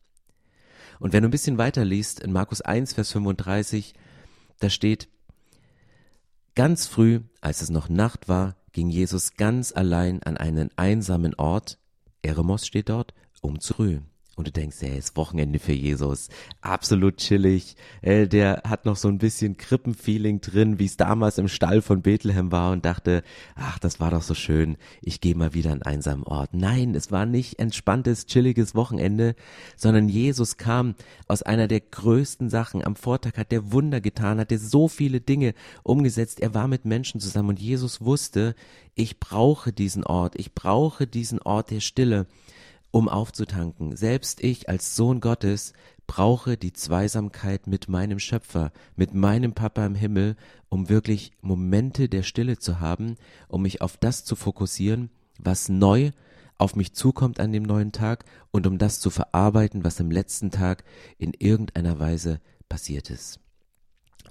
Und 1.00 1.14
wenn 1.14 1.22
du 1.22 1.28
ein 1.28 1.32
bisschen 1.32 1.56
weiter 1.56 1.86
liest, 1.86 2.20
in 2.20 2.32
Markus 2.32 2.60
1, 2.60 2.92
Vers 2.92 3.12
35, 3.12 3.94
da 4.60 4.68
steht, 4.68 5.08
ganz 6.58 6.88
früh, 6.88 7.20
als 7.40 7.62
es 7.62 7.70
noch 7.70 7.88
Nacht 7.88 8.28
war, 8.28 8.56
ging 8.72 8.88
Jesus 8.90 9.34
ganz 9.34 9.70
allein 9.70 10.24
an 10.24 10.36
einen 10.36 10.70
einsamen 10.74 11.36
Ort, 11.36 11.78
Eremos 12.20 12.66
steht 12.66 12.88
dort, 12.88 13.14
um 13.40 13.60
zu 13.60 13.74
ruhen 13.74 14.10
und 14.38 14.46
du 14.46 14.52
denkst, 14.52 14.76
ey, 14.82 14.96
ist 14.96 15.16
Wochenende 15.16 15.58
für 15.58 15.72
Jesus, 15.72 16.28
absolut 16.60 17.16
chillig, 17.16 17.74
äh, 18.02 18.28
der 18.28 18.62
hat 18.64 18.84
noch 18.84 18.96
so 18.96 19.08
ein 19.08 19.18
bisschen 19.18 19.56
Krippenfeeling 19.56 20.40
drin, 20.40 20.78
wie 20.78 20.84
es 20.84 20.96
damals 20.96 21.38
im 21.38 21.48
Stall 21.48 21.82
von 21.82 22.02
Bethlehem 22.02 22.52
war 22.52 22.70
und 22.70 22.84
dachte, 22.84 23.24
ach, 23.56 23.80
das 23.80 23.98
war 23.98 24.12
doch 24.12 24.22
so 24.22 24.34
schön, 24.34 24.76
ich 25.02 25.20
gehe 25.20 25.34
mal 25.34 25.54
wieder 25.54 25.72
an 25.72 25.82
einen 25.82 25.98
einsamen 25.98 26.24
Ort. 26.24 26.54
Nein, 26.54 26.94
es 26.94 27.10
war 27.10 27.26
nicht 27.26 27.58
entspanntes, 27.58 28.26
chilliges 28.26 28.76
Wochenende, 28.76 29.34
sondern 29.76 30.08
Jesus 30.08 30.56
kam 30.56 30.94
aus 31.26 31.42
einer 31.42 31.66
der 31.66 31.80
größten 31.80 32.48
Sachen. 32.48 32.84
Am 32.84 32.94
Vortag 32.94 33.36
hat 33.36 33.50
der 33.50 33.72
Wunder 33.72 34.00
getan, 34.00 34.38
hat 34.38 34.52
er 34.52 34.58
so 34.58 34.86
viele 34.86 35.20
Dinge 35.20 35.52
umgesetzt, 35.82 36.40
er 36.40 36.54
war 36.54 36.68
mit 36.68 36.84
Menschen 36.84 37.20
zusammen 37.20 37.50
und 37.50 37.60
Jesus 37.60 38.00
wusste, 38.00 38.54
ich 38.94 39.18
brauche 39.18 39.72
diesen 39.72 40.04
Ort, 40.04 40.34
ich 40.36 40.54
brauche 40.54 41.08
diesen 41.08 41.40
Ort 41.40 41.72
der 41.72 41.80
Stille 41.80 42.26
um 42.90 43.08
aufzutanken. 43.08 43.96
Selbst 43.96 44.42
ich 44.42 44.68
als 44.68 44.96
Sohn 44.96 45.20
Gottes 45.20 45.72
brauche 46.06 46.56
die 46.56 46.72
Zweisamkeit 46.72 47.66
mit 47.66 47.88
meinem 47.88 48.18
Schöpfer, 48.18 48.72
mit 48.96 49.14
meinem 49.14 49.52
Papa 49.52 49.84
im 49.84 49.94
Himmel, 49.94 50.36
um 50.68 50.88
wirklich 50.88 51.32
Momente 51.42 52.08
der 52.08 52.22
Stille 52.22 52.58
zu 52.58 52.80
haben, 52.80 53.16
um 53.48 53.62
mich 53.62 53.82
auf 53.82 53.96
das 53.96 54.24
zu 54.24 54.36
fokussieren, 54.36 55.10
was 55.38 55.68
neu 55.68 56.10
auf 56.56 56.74
mich 56.74 56.92
zukommt 56.92 57.40
an 57.40 57.52
dem 57.52 57.62
neuen 57.62 57.92
Tag 57.92 58.24
und 58.50 58.66
um 58.66 58.78
das 58.78 59.00
zu 59.00 59.10
verarbeiten, 59.10 59.84
was 59.84 60.00
am 60.00 60.10
letzten 60.10 60.50
Tag 60.50 60.82
in 61.18 61.32
irgendeiner 61.34 61.98
Weise 61.98 62.40
passiert 62.68 63.10
ist. 63.10 63.38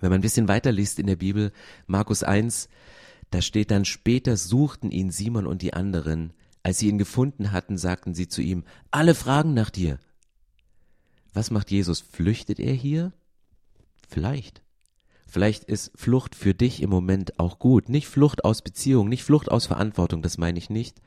Wenn 0.02 0.10
man 0.10 0.20
ein 0.20 0.24
bisschen 0.24 0.48
weiter 0.48 0.72
liest 0.72 1.00
in 1.00 1.08
der 1.08 1.16
Bibel, 1.16 1.52
Markus 1.86 2.24
1, 2.24 2.70
da 3.32 3.42
steht 3.42 3.72
dann, 3.72 3.86
später 3.86 4.38
suchten 4.38 4.92
ihn 4.92 5.12
Simon 5.12 5.48
und 5.48 5.62
die 5.62 5.74
anderen, 5.74 6.34
als 6.68 6.80
sie 6.80 6.90
ihn 6.90 6.98
gefunden 6.98 7.54
hatten, 7.54 7.78
sagten 7.78 8.14
sie 8.14 8.28
zu 8.28 8.42
ihm, 8.42 8.66
alle 8.92 9.16
fragen 9.16 9.54
nach 9.54 9.70
dir. 9.70 10.00
Was 11.32 11.50
macht 11.50 11.72
Jesus? 11.72 12.02
Flüchtet 12.02 12.60
er 12.60 12.74
hier? 12.74 13.14
Vielleicht. 14.10 14.62
Vielleicht 15.26 15.64
ist 15.64 15.94
Flucht 15.96 16.36
für 16.36 16.54
dich 16.54 16.82
im 16.82 16.90
Moment 16.90 17.40
auch 17.40 17.58
gut. 17.58 17.88
Nicht 17.88 18.10
Flucht 18.10 18.44
aus 18.44 18.62
Beziehung, 18.62 19.08
nicht 19.08 19.24
Flucht 19.24 19.50
aus 19.50 19.66
Verantwortung, 19.66 20.22
das 20.22 20.38
meine 20.38 20.60
ich 20.60 20.70
nicht. 20.70 21.00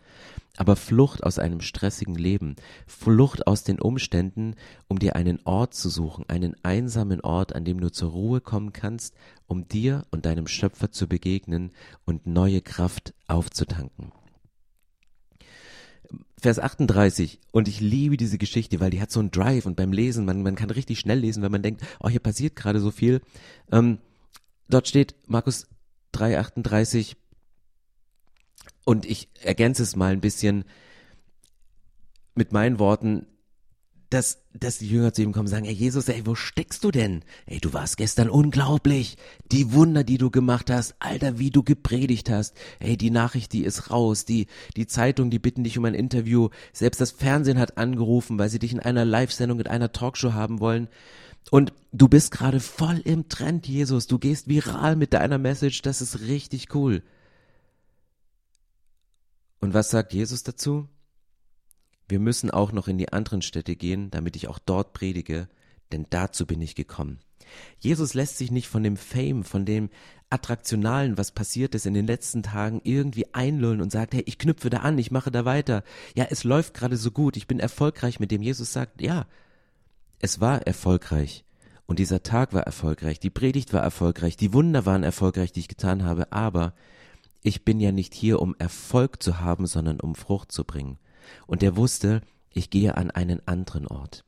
Aber 0.56 0.76
Flucht 0.76 1.24
aus 1.24 1.38
einem 1.38 1.60
stressigen 1.60 2.14
Leben. 2.14 2.56
Flucht 2.86 3.46
aus 3.46 3.62
den 3.62 3.82
Umständen, 3.82 4.54
um 4.88 4.98
dir 4.98 5.14
einen 5.14 5.40
Ort 5.44 5.74
zu 5.74 5.90
suchen, 5.90 6.24
einen 6.28 6.56
einsamen 6.62 7.20
Ort, 7.20 7.54
an 7.54 7.66
dem 7.66 7.80
du 7.82 7.92
zur 7.92 8.12
Ruhe 8.12 8.40
kommen 8.40 8.72
kannst, 8.72 9.14
um 9.46 9.68
dir 9.68 10.06
und 10.10 10.24
deinem 10.24 10.46
Schöpfer 10.46 10.90
zu 10.90 11.06
begegnen 11.06 11.72
und 12.06 12.26
neue 12.26 12.62
Kraft 12.62 13.12
aufzutanken. 13.26 14.12
Vers 16.40 16.58
38. 16.58 17.38
Und 17.52 17.68
ich 17.68 17.80
liebe 17.80 18.16
diese 18.16 18.38
Geschichte, 18.38 18.80
weil 18.80 18.90
die 18.90 19.00
hat 19.00 19.10
so 19.10 19.20
einen 19.20 19.30
Drive 19.30 19.66
und 19.66 19.76
beim 19.76 19.92
Lesen, 19.92 20.24
man, 20.24 20.42
man 20.42 20.56
kann 20.56 20.70
richtig 20.70 20.98
schnell 20.98 21.18
lesen, 21.18 21.42
wenn 21.42 21.52
man 21.52 21.62
denkt, 21.62 21.82
oh, 22.00 22.08
hier 22.08 22.20
passiert 22.20 22.56
gerade 22.56 22.80
so 22.80 22.90
viel. 22.90 23.20
Ähm, 23.70 23.98
dort 24.68 24.88
steht 24.88 25.14
Markus 25.26 25.68
3, 26.12 26.38
38. 26.38 27.16
Und 28.84 29.06
ich 29.06 29.28
ergänze 29.42 29.82
es 29.82 29.96
mal 29.96 30.12
ein 30.12 30.20
bisschen 30.20 30.64
mit 32.34 32.52
meinen 32.52 32.78
Worten 32.78 33.26
dass, 34.10 34.42
dass 34.52 34.78
die 34.78 34.88
Jünger 34.88 35.12
zu 35.12 35.22
ihm 35.22 35.32
kommen 35.32 35.46
und 35.46 35.50
sagen, 35.50 35.64
ey 35.64 35.72
Jesus, 35.72 36.08
ey, 36.08 36.26
wo 36.26 36.34
steckst 36.34 36.82
du 36.82 36.90
denn? 36.90 37.22
Ey, 37.46 37.60
du 37.60 37.72
warst 37.72 37.96
gestern 37.96 38.28
unglaublich. 38.28 39.16
Die 39.52 39.72
Wunder, 39.72 40.02
die 40.02 40.18
du 40.18 40.30
gemacht 40.30 40.68
hast, 40.68 40.96
Alter, 40.98 41.38
wie 41.38 41.50
du 41.50 41.62
gepredigt 41.62 42.28
hast. 42.28 42.56
Ey, 42.80 42.96
die 42.96 43.10
Nachricht, 43.10 43.52
die 43.52 43.64
ist 43.64 43.90
raus. 43.90 44.24
Die, 44.24 44.48
die 44.76 44.88
Zeitung, 44.88 45.30
die 45.30 45.38
bitten 45.38 45.62
dich 45.62 45.78
um 45.78 45.84
ein 45.84 45.94
Interview. 45.94 46.48
Selbst 46.72 47.00
das 47.00 47.12
Fernsehen 47.12 47.58
hat 47.58 47.78
angerufen, 47.78 48.36
weil 48.38 48.50
sie 48.50 48.58
dich 48.58 48.72
in 48.72 48.80
einer 48.80 49.04
Live-Sendung, 49.04 49.60
in 49.60 49.68
einer 49.68 49.92
Talkshow 49.92 50.32
haben 50.32 50.58
wollen. 50.58 50.88
Und 51.52 51.72
du 51.92 52.08
bist 52.08 52.32
gerade 52.32 52.58
voll 52.58 52.98
im 53.04 53.28
Trend, 53.28 53.68
Jesus. 53.68 54.08
Du 54.08 54.18
gehst 54.18 54.48
viral 54.48 54.96
mit 54.96 55.12
deiner 55.12 55.38
Message. 55.38 55.82
Das 55.82 56.02
ist 56.02 56.20
richtig 56.22 56.74
cool. 56.74 57.02
Und 59.60 59.72
was 59.72 59.90
sagt 59.90 60.12
Jesus 60.12 60.42
dazu? 60.42 60.88
Wir 62.10 62.18
müssen 62.18 62.50
auch 62.50 62.72
noch 62.72 62.88
in 62.88 62.98
die 62.98 63.12
anderen 63.12 63.40
Städte 63.40 63.76
gehen, 63.76 64.10
damit 64.10 64.34
ich 64.34 64.48
auch 64.48 64.58
dort 64.58 64.94
predige, 64.94 65.48
denn 65.92 66.06
dazu 66.10 66.44
bin 66.44 66.60
ich 66.60 66.74
gekommen. 66.74 67.20
Jesus 67.78 68.14
lässt 68.14 68.36
sich 68.36 68.50
nicht 68.50 68.66
von 68.66 68.82
dem 68.82 68.96
Fame, 68.96 69.44
von 69.44 69.64
dem 69.64 69.90
Attraktionalen, 70.28 71.18
was 71.18 71.30
passiert 71.30 71.74
ist 71.76 71.86
in 71.86 71.94
den 71.94 72.08
letzten 72.08 72.42
Tagen, 72.42 72.80
irgendwie 72.82 73.32
einlullen 73.32 73.80
und 73.80 73.92
sagt, 73.92 74.14
hey, 74.14 74.24
ich 74.26 74.38
knüpfe 74.38 74.70
da 74.70 74.78
an, 74.78 74.98
ich 74.98 75.12
mache 75.12 75.30
da 75.30 75.44
weiter. 75.44 75.84
Ja, 76.16 76.26
es 76.30 76.42
läuft 76.42 76.74
gerade 76.74 76.96
so 76.96 77.12
gut, 77.12 77.36
ich 77.36 77.46
bin 77.46 77.60
erfolgreich, 77.60 78.18
mit 78.18 78.32
dem 78.32 78.42
Jesus 78.42 78.72
sagt, 78.72 79.00
ja, 79.00 79.26
es 80.18 80.40
war 80.40 80.62
erfolgreich. 80.66 81.44
Und 81.86 82.00
dieser 82.00 82.24
Tag 82.24 82.52
war 82.52 82.62
erfolgreich, 82.62 83.20
die 83.20 83.30
Predigt 83.30 83.72
war 83.72 83.82
erfolgreich, 83.82 84.36
die 84.36 84.52
Wunder 84.52 84.84
waren 84.84 85.04
erfolgreich, 85.04 85.52
die 85.52 85.60
ich 85.60 85.68
getan 85.68 86.04
habe, 86.04 86.32
aber 86.32 86.74
ich 87.42 87.64
bin 87.64 87.78
ja 87.78 87.92
nicht 87.92 88.14
hier, 88.14 88.42
um 88.42 88.56
Erfolg 88.58 89.22
zu 89.22 89.40
haben, 89.40 89.66
sondern 89.66 90.00
um 90.00 90.16
Frucht 90.16 90.50
zu 90.50 90.64
bringen 90.64 90.98
und 91.46 91.62
er 91.62 91.76
wusste, 91.76 92.22
ich 92.50 92.70
gehe 92.70 92.96
an 92.96 93.10
einen 93.10 93.46
anderen 93.46 93.86
Ort. 93.86 94.24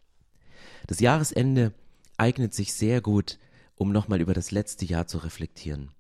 Das 0.87 1.01
Jahresende 1.01 1.73
eignet 2.17 2.55
sich 2.55 2.75
sehr 2.75 3.01
gut, 3.01 3.39
um 3.75 3.93
nochmal 3.93 4.21
über 4.21 4.35
das 4.35 4.51
letzte 4.51 4.85
Jahr 4.85 5.07
zu 5.07 5.19
reflektieren. 5.19 5.91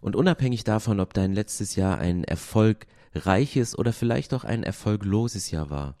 Und 0.00 0.16
unabhängig 0.16 0.64
davon, 0.64 1.00
ob 1.00 1.14
dein 1.14 1.32
letztes 1.32 1.76
Jahr 1.76 1.98
ein 1.98 2.24
erfolgreiches 2.24 3.78
oder 3.78 3.92
vielleicht 3.92 4.34
auch 4.34 4.44
ein 4.44 4.62
erfolgloses 4.62 5.50
Jahr 5.50 5.70
war, 5.70 5.96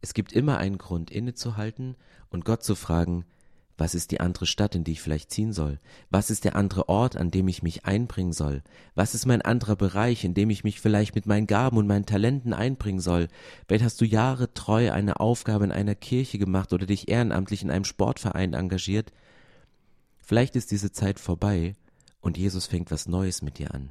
es 0.00 0.14
gibt 0.14 0.32
immer 0.32 0.58
einen 0.58 0.78
Grund 0.78 1.10
innezuhalten 1.10 1.96
und 2.28 2.44
Gott 2.44 2.62
zu 2.62 2.74
fragen, 2.74 3.24
was 3.78 3.94
ist 3.94 4.10
die 4.10 4.20
andere 4.20 4.46
Stadt, 4.46 4.74
in 4.74 4.84
die 4.84 4.92
ich 4.92 5.02
vielleicht 5.02 5.30
ziehen 5.30 5.52
soll? 5.52 5.78
Was 6.10 6.30
ist 6.30 6.44
der 6.44 6.56
andere 6.56 6.88
Ort, 6.88 7.16
an 7.16 7.30
dem 7.30 7.46
ich 7.48 7.62
mich 7.62 7.84
einbringen 7.84 8.32
soll? 8.32 8.62
Was 8.94 9.14
ist 9.14 9.26
mein 9.26 9.42
anderer 9.42 9.76
Bereich, 9.76 10.24
in 10.24 10.32
dem 10.32 10.48
ich 10.48 10.64
mich 10.64 10.80
vielleicht 10.80 11.14
mit 11.14 11.26
meinen 11.26 11.46
Gaben 11.46 11.76
und 11.76 11.86
meinen 11.86 12.06
Talenten 12.06 12.54
einbringen 12.54 13.00
soll? 13.00 13.28
Vielleicht 13.66 13.84
hast 13.84 14.00
du 14.00 14.06
Jahre 14.06 14.52
treu 14.54 14.90
eine 14.90 15.20
Aufgabe 15.20 15.64
in 15.64 15.72
einer 15.72 15.94
Kirche 15.94 16.38
gemacht 16.38 16.72
oder 16.72 16.86
dich 16.86 17.08
ehrenamtlich 17.08 17.62
in 17.62 17.70
einem 17.70 17.84
Sportverein 17.84 18.54
engagiert. 18.54 19.12
Vielleicht 20.18 20.56
ist 20.56 20.70
diese 20.70 20.90
Zeit 20.90 21.20
vorbei 21.20 21.76
und 22.20 22.38
Jesus 22.38 22.66
fängt 22.66 22.90
was 22.90 23.08
Neues 23.08 23.42
mit 23.42 23.58
dir 23.58 23.74
an. 23.74 23.90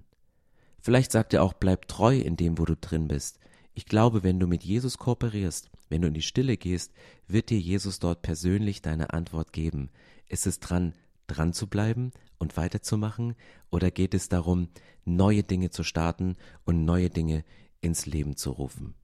Vielleicht 0.82 1.12
sagt 1.12 1.34
er 1.34 1.44
auch, 1.44 1.54
bleib 1.54 1.88
treu 1.88 2.18
in 2.18 2.38
dem, 2.38 2.58
wo 2.58 2.66
du 2.66 2.76
drin 2.76 3.08
bist. 3.08 3.40
Ich 3.78 3.86
glaube, 3.86 4.24
wenn 4.24 4.40
du 4.40 4.48
mit 4.48 4.64
Jesus 4.64 4.98
kooperierst, 4.98 5.70
wenn 5.90 6.02
du 6.02 6.08
in 6.08 6.14
die 6.14 6.22
Stille 6.22 6.56
gehst, 6.56 6.94
wird 7.28 7.50
dir 7.50 7.60
Jesus 7.60 8.00
dort 8.00 8.22
persönlich 8.22 8.82
deine 8.82 9.12
Antwort 9.12 9.52
geben. 9.52 9.90
Ist 10.30 10.48
es 10.48 10.62
dran, 10.62 10.94
dran 11.28 11.52
zu 11.52 11.68
bleiben 11.68 12.12
und 12.40 12.56
weiterzumachen? 12.56 13.36
Oder 13.70 13.92
geht 13.92 14.14
es 14.14 14.30
darum, 14.30 14.70
neue 15.04 15.44
Dinge 15.44 15.72
zu 15.72 15.84
starten 15.84 16.38
und 16.64 16.86
neue 16.86 17.10
Dinge 17.10 17.44
ins 17.82 18.06
Leben 18.06 18.38
zu 18.38 18.52
rufen? 18.52 18.96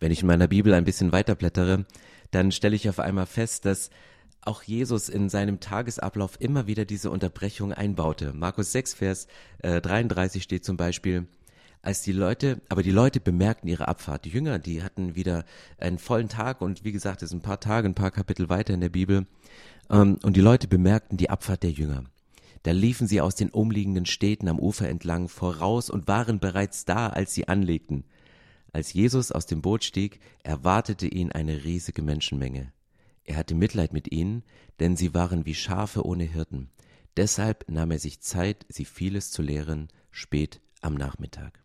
Wenn 0.00 0.12
ich 0.12 0.20
in 0.20 0.26
meiner 0.26 0.48
Bibel 0.48 0.74
ein 0.74 0.84
bisschen 0.84 1.10
weiterblättere, 1.10 1.86
dann 2.30 2.52
stelle 2.52 2.76
ich 2.76 2.90
auf 2.90 3.00
einmal 3.00 3.26
fest, 3.26 3.64
dass 3.64 3.88
auch 4.42 4.62
Jesus 4.62 5.08
in 5.08 5.30
seinem 5.30 5.60
Tagesablauf 5.60 6.38
immer 6.40 6.66
wieder 6.66 6.84
diese 6.84 7.10
Unterbrechung 7.10 7.72
einbaute. 7.72 8.34
Markus 8.34 8.70
6, 8.72 8.94
Vers 8.94 9.28
äh, 9.60 9.80
33 9.80 10.42
steht 10.42 10.66
zum 10.66 10.76
Beispiel, 10.76 11.26
als 11.82 12.02
die 12.02 12.12
Leute, 12.12 12.60
aber 12.68 12.82
die 12.82 12.90
Leute 12.90 13.20
bemerkten 13.20 13.68
ihre 13.68 13.88
Abfahrt. 13.88 14.24
Die 14.24 14.30
Jünger, 14.30 14.58
die 14.58 14.82
hatten 14.82 15.14
wieder 15.14 15.44
einen 15.78 15.98
vollen 15.98 16.28
Tag 16.28 16.60
und 16.60 16.84
wie 16.84 16.92
gesagt, 16.92 17.22
es 17.22 17.30
sind 17.30 17.38
ein 17.38 17.42
paar 17.42 17.60
Tage, 17.60 17.88
ein 17.88 17.94
paar 17.94 18.10
Kapitel 18.10 18.48
weiter 18.48 18.74
in 18.74 18.80
der 18.80 18.88
Bibel. 18.88 19.26
Ähm, 19.90 20.18
und 20.22 20.36
die 20.36 20.40
Leute 20.40 20.68
bemerkten 20.68 21.16
die 21.16 21.30
Abfahrt 21.30 21.62
der 21.62 21.70
Jünger. 21.70 22.04
Da 22.64 22.72
liefen 22.72 23.06
sie 23.06 23.20
aus 23.20 23.34
den 23.34 23.50
umliegenden 23.50 24.06
Städten 24.06 24.48
am 24.48 24.58
Ufer 24.58 24.88
entlang 24.88 25.28
voraus 25.28 25.90
und 25.90 26.08
waren 26.08 26.40
bereits 26.40 26.84
da, 26.84 27.08
als 27.08 27.32
sie 27.32 27.48
anlegten. 27.48 28.04
Als 28.72 28.92
Jesus 28.92 29.32
aus 29.32 29.46
dem 29.46 29.62
Boot 29.62 29.84
stieg, 29.84 30.20
erwartete 30.42 31.06
ihn 31.06 31.32
eine 31.32 31.64
riesige 31.64 32.02
Menschenmenge. 32.02 32.72
Er 33.24 33.36
hatte 33.36 33.54
Mitleid 33.54 33.92
mit 33.92 34.10
ihnen, 34.12 34.42
denn 34.80 34.96
sie 34.96 35.14
waren 35.14 35.46
wie 35.46 35.54
Schafe 35.54 36.04
ohne 36.04 36.24
Hirten. 36.24 36.70
Deshalb 37.16 37.64
nahm 37.68 37.90
er 37.90 37.98
sich 37.98 38.20
Zeit, 38.20 38.66
sie 38.68 38.84
vieles 38.84 39.30
zu 39.30 39.42
lehren, 39.42 39.88
spät 40.10 40.60
am 40.80 40.94
Nachmittag. 40.94 41.60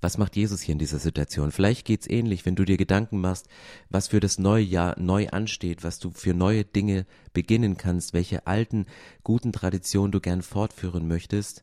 Was 0.00 0.18
macht 0.18 0.36
Jesus 0.36 0.60
hier 0.60 0.74
in 0.74 0.78
dieser 0.78 0.98
Situation? 0.98 1.52
Vielleicht 1.52 1.86
geht's 1.86 2.08
ähnlich, 2.08 2.44
wenn 2.44 2.54
du 2.54 2.64
dir 2.64 2.76
Gedanken 2.76 3.20
machst, 3.20 3.48
was 3.88 4.08
für 4.08 4.20
das 4.20 4.38
neue 4.38 4.62
Jahr 4.62 4.98
neu 5.00 5.28
ansteht, 5.28 5.84
was 5.84 5.98
du 5.98 6.10
für 6.10 6.34
neue 6.34 6.64
Dinge 6.64 7.06
beginnen 7.32 7.78
kannst, 7.78 8.12
welche 8.12 8.46
alten, 8.46 8.86
guten 9.24 9.52
Traditionen 9.52 10.12
du 10.12 10.20
gern 10.20 10.42
fortführen 10.42 11.08
möchtest. 11.08 11.62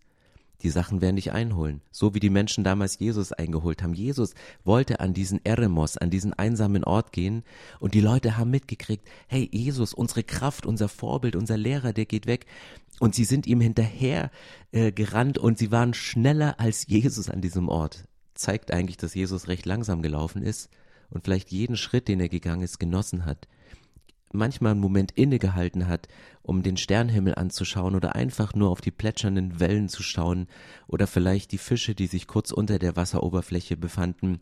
Die 0.63 0.70
Sachen 0.70 1.02
werden 1.02 1.18
dich 1.18 1.32
einholen, 1.34 1.82
so 1.92 2.16
wie 2.16 2.22
die 2.22 2.30
Menschen 2.30 2.63
damals 2.63 2.98
Jesus 2.98 3.34
eingeholt 3.34 3.84
haben. 3.84 3.94
Jesus 3.94 4.34
wollte 4.63 5.02
an 5.02 5.13
diesen 5.13 5.44
Eremos, 5.44 5.98
an 5.98 6.10
diesen 6.10 6.34
einsamen 6.34 6.86
Ort 6.86 7.12
gehen 7.12 7.44
und 7.82 7.94
die 7.94 8.02
Leute 8.02 8.38
haben 8.38 8.50
mitgekriegt, 8.50 9.06
hey 9.28 9.48
Jesus, 9.52 9.94
unsere 9.94 10.24
Kraft, 10.24 10.66
unser 10.66 10.88
Vorbild, 10.88 11.36
unser 11.36 11.58
Lehrer, 11.58 11.92
der 11.92 12.06
geht 12.06 12.28
weg. 12.28 12.46
Und 13.00 13.13
sie 13.13 13.25
sind 13.25 13.46
ihm 13.46 13.60
hinterher 13.60 14.32
äh, 14.72 14.94
gerannt 14.94 15.38
und 15.38 15.58
sie 15.58 15.72
waren 15.72 15.94
schneller 15.94 16.60
als 16.60 16.88
Jesus 16.88 17.30
an 17.30 17.42
diesem 17.42 17.68
Ort 17.68 18.06
zeigt 18.36 18.72
eigentlich, 18.72 18.98
dass 18.98 19.13
Jesus 19.13 19.48
recht 19.48 19.66
langsam 19.66 20.02
gelaufen 20.02 20.42
ist 20.44 20.70
und 21.10 21.24
vielleicht 21.24 21.52
jeden 21.52 21.78
Schritt, 21.78 22.08
den 22.08 22.20
er 22.20 22.30
gegangen 22.30 22.63
ist, 22.63 22.80
genossen 22.80 23.25
hat. 23.25 23.48
Manchmal 24.32 24.72
einen 24.72 24.82
Moment 24.82 25.12
innegehalten 25.12 25.88
hat, 25.88 26.08
um 26.42 26.63
den 26.63 26.75
Sternhimmel 26.75 27.36
anzuschauen 27.36 27.96
oder 27.96 28.16
einfach 28.16 28.56
nur 28.56 28.72
auf 28.72 28.82
die 28.82 28.92
plätschernden 28.92 29.60
Wellen 29.60 29.90
zu 29.90 30.02
schauen 30.02 30.48
oder 30.88 31.06
vielleicht 31.06 31.52
die 31.52 31.60
Fische, 31.60 31.94
die 31.94 32.08
sich 32.08 32.25
kurz 32.25 32.52
unter 32.52 32.80
der 32.80 32.96
Wasseroberfläche 32.96 33.78
befanden, 33.78 34.40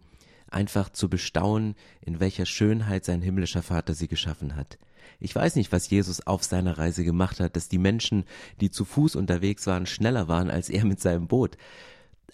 einfach 0.48 0.90
zu 0.90 1.10
bestaunen, 1.10 1.76
in 2.02 2.20
welcher 2.20 2.46
Schönheit 2.46 3.04
sein 3.04 3.22
himmlischer 3.22 3.64
Vater 3.64 3.94
sie 3.94 4.08
geschaffen 4.08 4.56
hat. 4.56 4.78
Ich 5.20 5.36
weiß 5.36 5.56
nicht, 5.56 5.72
was 5.72 5.90
Jesus 5.90 6.26
auf 6.26 6.44
seiner 6.44 6.78
Reise 6.78 7.04
gemacht 7.04 7.40
hat, 7.40 7.56
dass 7.56 7.70
die 7.70 7.78
Menschen, 7.78 8.26
die 8.60 8.72
zu 8.72 8.86
Fuß 8.86 9.16
unterwegs 9.16 9.68
waren, 9.68 9.86
schneller 9.86 10.28
waren 10.28 10.50
als 10.50 10.70
er 10.70 10.86
mit 10.86 11.00
seinem 11.00 11.28
Boot. 11.28 11.58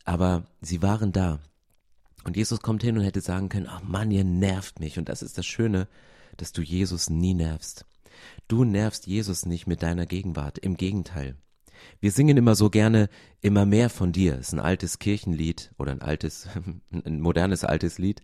Aber 0.05 0.45
sie 0.61 0.81
waren 0.81 1.11
da. 1.11 1.39
Und 2.23 2.35
Jesus 2.35 2.61
kommt 2.61 2.83
hin 2.83 2.97
und 2.97 3.03
hätte 3.03 3.21
sagen 3.21 3.49
können, 3.49 3.67
ach 3.69 3.83
Mann, 3.83 4.11
ihr 4.11 4.23
nervt 4.23 4.79
mich. 4.79 4.97
Und 4.97 5.09
das 5.09 5.21
ist 5.21 5.37
das 5.37 5.45
Schöne, 5.45 5.87
dass 6.35 6.51
du 6.51 6.61
Jesus 6.61 7.09
nie 7.09 7.33
nervst. 7.33 7.85
Du 8.47 8.63
nervst 8.63 9.07
Jesus 9.07 9.45
nicht 9.45 9.67
mit 9.67 9.81
deiner 9.81 10.05
Gegenwart. 10.05 10.57
Im 10.57 10.77
Gegenteil. 10.77 11.35
Wir 11.99 12.11
singen 12.11 12.37
immer 12.37 12.55
so 12.55 12.69
gerne 12.69 13.09
immer 13.41 13.65
mehr 13.65 13.89
von 13.89 14.11
dir. 14.11 14.37
Ist 14.37 14.53
ein 14.53 14.59
altes 14.59 14.99
Kirchenlied 14.99 15.71
oder 15.77 15.91
ein 15.91 16.01
altes, 16.01 16.47
ein 16.91 17.21
modernes 17.21 17.63
altes 17.63 17.97
Lied. 17.97 18.21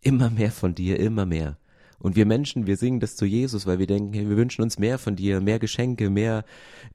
Immer 0.00 0.30
mehr 0.30 0.50
von 0.50 0.74
dir, 0.74 0.98
immer 0.98 1.26
mehr. 1.26 1.56
Und 2.02 2.16
wir 2.16 2.26
Menschen, 2.26 2.66
wir 2.66 2.76
singen 2.76 2.98
das 2.98 3.14
zu 3.14 3.24
Jesus, 3.24 3.64
weil 3.64 3.78
wir 3.78 3.86
denken, 3.86 4.12
hey, 4.12 4.28
wir 4.28 4.36
wünschen 4.36 4.62
uns 4.62 4.76
mehr 4.76 4.98
von 4.98 5.14
dir, 5.14 5.40
mehr 5.40 5.60
Geschenke, 5.60 6.10
mehr 6.10 6.44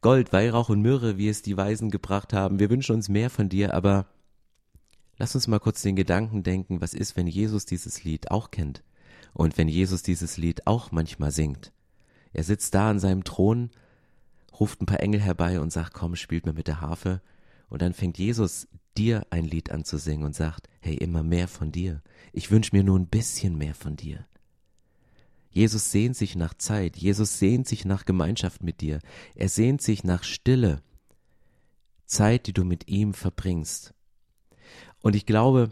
Gold, 0.01 0.33
Weihrauch 0.33 0.67
und 0.67 0.81
Myrrhe, 0.81 1.17
wie 1.17 1.29
es 1.29 1.41
die 1.41 1.55
Weisen 1.55 1.89
gebracht 1.91 2.33
haben. 2.33 2.59
Wir 2.59 2.69
wünschen 2.69 2.93
uns 2.93 3.07
mehr 3.07 3.29
von 3.29 3.47
dir, 3.47 3.73
aber 3.73 4.05
lass 5.17 5.33
uns 5.33 5.47
mal 5.47 5.61
kurz 5.61 5.81
den 5.81 5.95
Gedanken 5.95 6.43
denken, 6.43 6.81
was 6.81 6.93
ist, 6.93 7.15
wenn 7.15 7.25
Jesus 7.25 7.65
dieses 7.65 8.03
Lied 8.03 8.31
auch 8.31 8.51
kennt? 8.51 8.83
Und 9.33 9.57
wenn 9.57 9.69
Jesus 9.69 10.03
dieses 10.03 10.35
Lied 10.35 10.67
auch 10.67 10.91
manchmal 10.91 11.31
singt? 11.31 11.71
Er 12.33 12.43
sitzt 12.43 12.75
da 12.75 12.89
an 12.89 12.99
seinem 12.99 13.23
Thron, 13.23 13.69
ruft 14.59 14.81
ein 14.81 14.87
paar 14.87 14.99
Engel 14.99 15.21
herbei 15.21 15.61
und 15.61 15.71
sagt, 15.71 15.93
komm, 15.93 16.17
spielt 16.17 16.45
mir 16.45 16.51
mit 16.51 16.67
der 16.67 16.81
Harfe. 16.81 17.21
Und 17.69 17.81
dann 17.81 17.93
fängt 17.93 18.17
Jesus 18.17 18.67
dir 18.97 19.25
ein 19.29 19.45
Lied 19.45 19.71
an 19.71 19.85
zu 19.85 19.97
singen 19.99 20.25
und 20.25 20.35
sagt, 20.35 20.67
hey, 20.81 20.95
immer 20.95 21.23
mehr 21.23 21.47
von 21.47 21.71
dir. 21.71 22.01
Ich 22.33 22.51
wünsche 22.51 22.75
mir 22.75 22.83
nur 22.83 22.99
ein 22.99 23.07
bisschen 23.07 23.57
mehr 23.57 23.73
von 23.73 23.95
dir. 23.95 24.25
Jesus 25.57 25.89
sehnt 25.89 26.15
sich 26.15 26.35
nach 26.35 26.53
Zeit, 26.53 26.97
Jesus 26.97 27.39
sehnt 27.39 27.67
sich 27.67 27.83
nach 27.83 28.05
Gemeinschaft 28.05 28.61
mit 28.61 28.79
dir, 28.79 28.99
er 29.33 29.49
sehnt 29.49 29.81
sich 29.81 30.03
nach 30.03 30.23
Stille, 30.23 30.83
Zeit, 32.05 32.45
die 32.45 32.53
du 32.53 32.63
mit 32.63 32.87
ihm 32.87 33.15
verbringst. 33.15 33.95
Und 35.01 35.15
ich 35.15 35.25
glaube, 35.25 35.71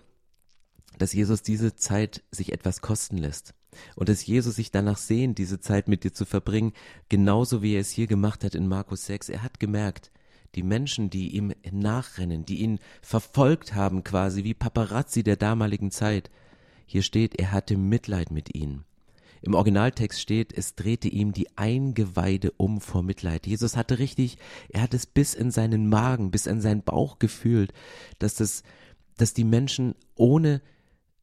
dass 0.98 1.14
Jesus 1.14 1.44
diese 1.44 1.76
Zeit 1.76 2.24
sich 2.32 2.52
etwas 2.52 2.82
kosten 2.82 3.20
lässt 3.20 3.54
und 3.96 4.10
dass 4.10 4.26
Jesus 4.26 4.56
sich 4.56 4.72
danach 4.72 4.98
sehnt, 4.98 5.38
diese 5.38 5.60
Zeit 5.60 5.88
mit 5.88 6.04
dir 6.04 6.14
zu 6.14 6.26
verbringen, 6.26 6.74
genauso 7.08 7.62
wie 7.62 7.76
er 7.76 7.82
es 7.82 7.92
hier 7.92 8.08
gemacht 8.08 8.44
hat 8.44 8.56
in 8.56 8.68
Markus 8.68 9.06
6. 9.06 9.30
Er 9.30 9.44
hat 9.44 9.60
gemerkt, 9.60 10.12
die 10.56 10.64
Menschen, 10.64 11.12
die 11.12 11.36
ihm 11.36 11.54
nachrennen, 11.72 12.44
die 12.44 12.62
ihn 12.62 12.80
verfolgt 13.04 13.76
haben 13.76 14.04
quasi 14.04 14.44
wie 14.44 14.56
Paparazzi 14.56 15.22
der 15.22 15.36
damaligen 15.36 15.92
Zeit. 15.92 16.32
Hier 16.88 17.04
steht, 17.04 17.40
er 17.40 17.52
hatte 17.52 17.78
Mitleid 17.78 18.32
mit 18.32 18.56
ihnen. 18.56 18.84
Im 19.46 19.54
Originaltext 19.54 20.20
steht, 20.20 20.54
es 20.54 20.74
drehte 20.74 21.08
ihm 21.08 21.32
die 21.32 21.56
Eingeweide 21.56 22.52
um 22.58 22.82
vor 22.82 23.04
Mitleid. 23.04 23.46
Jesus 23.46 23.78
hatte 23.78 24.00
richtig, 24.00 24.40
er 24.70 24.82
hat 24.82 24.96
es 24.96 25.06
bis 25.06 25.36
in 25.36 25.52
seinen 25.52 25.88
Magen, 25.88 26.32
bis 26.32 26.48
in 26.48 26.62
seinen 26.62 26.82
Bauch 26.82 27.20
gefühlt, 27.20 27.72
dass 28.18 28.34
das, 28.34 28.64
dass 29.18 29.36
die 29.36 29.44
Menschen 29.44 29.94
ohne, 30.16 30.64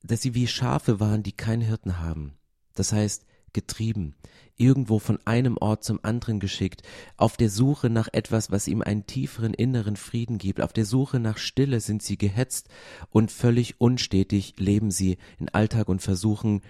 dass 0.05 0.23
sie 0.23 0.37
wie 0.37 0.47
Schafe 0.47 1.01
waren, 1.01 1.25
die 1.25 1.33
keinen 1.33 1.63
Hirten 1.63 1.99
haben. 1.99 2.35
Das 2.75 2.93
heißt, 2.93 3.27
getrieben, 3.53 4.15
irgendwo 4.57 5.01
von 5.01 5.19
einem 5.25 5.57
Ort 5.57 5.83
zum 5.83 5.99
anderen 6.05 6.39
geschickt, 6.39 6.83
auf 7.17 7.37
der 7.37 7.51
Suche 7.51 7.91
nach 7.91 8.09
etwas, 8.13 8.53
was 8.53 8.69
ihm 8.69 8.83
einen 8.83 9.05
tieferen 9.05 9.53
inneren 9.53 9.97
Frieden 9.97 10.39
gibt, 10.39 10.61
auf 10.61 10.73
der 10.73 10.85
Suche 10.85 11.19
nach 11.19 11.39
Stille 11.39 11.81
sind 11.81 12.05
sie 12.05 12.17
gehetzt 12.17 12.69
und 13.11 13.33
völlig 13.33 13.81
unstetig 13.81 14.55
leben 14.59 14.93
sie 14.93 15.19
in 15.41 15.49
Alltag 15.49 15.89
und 15.89 16.03
versuchen, 16.03 16.63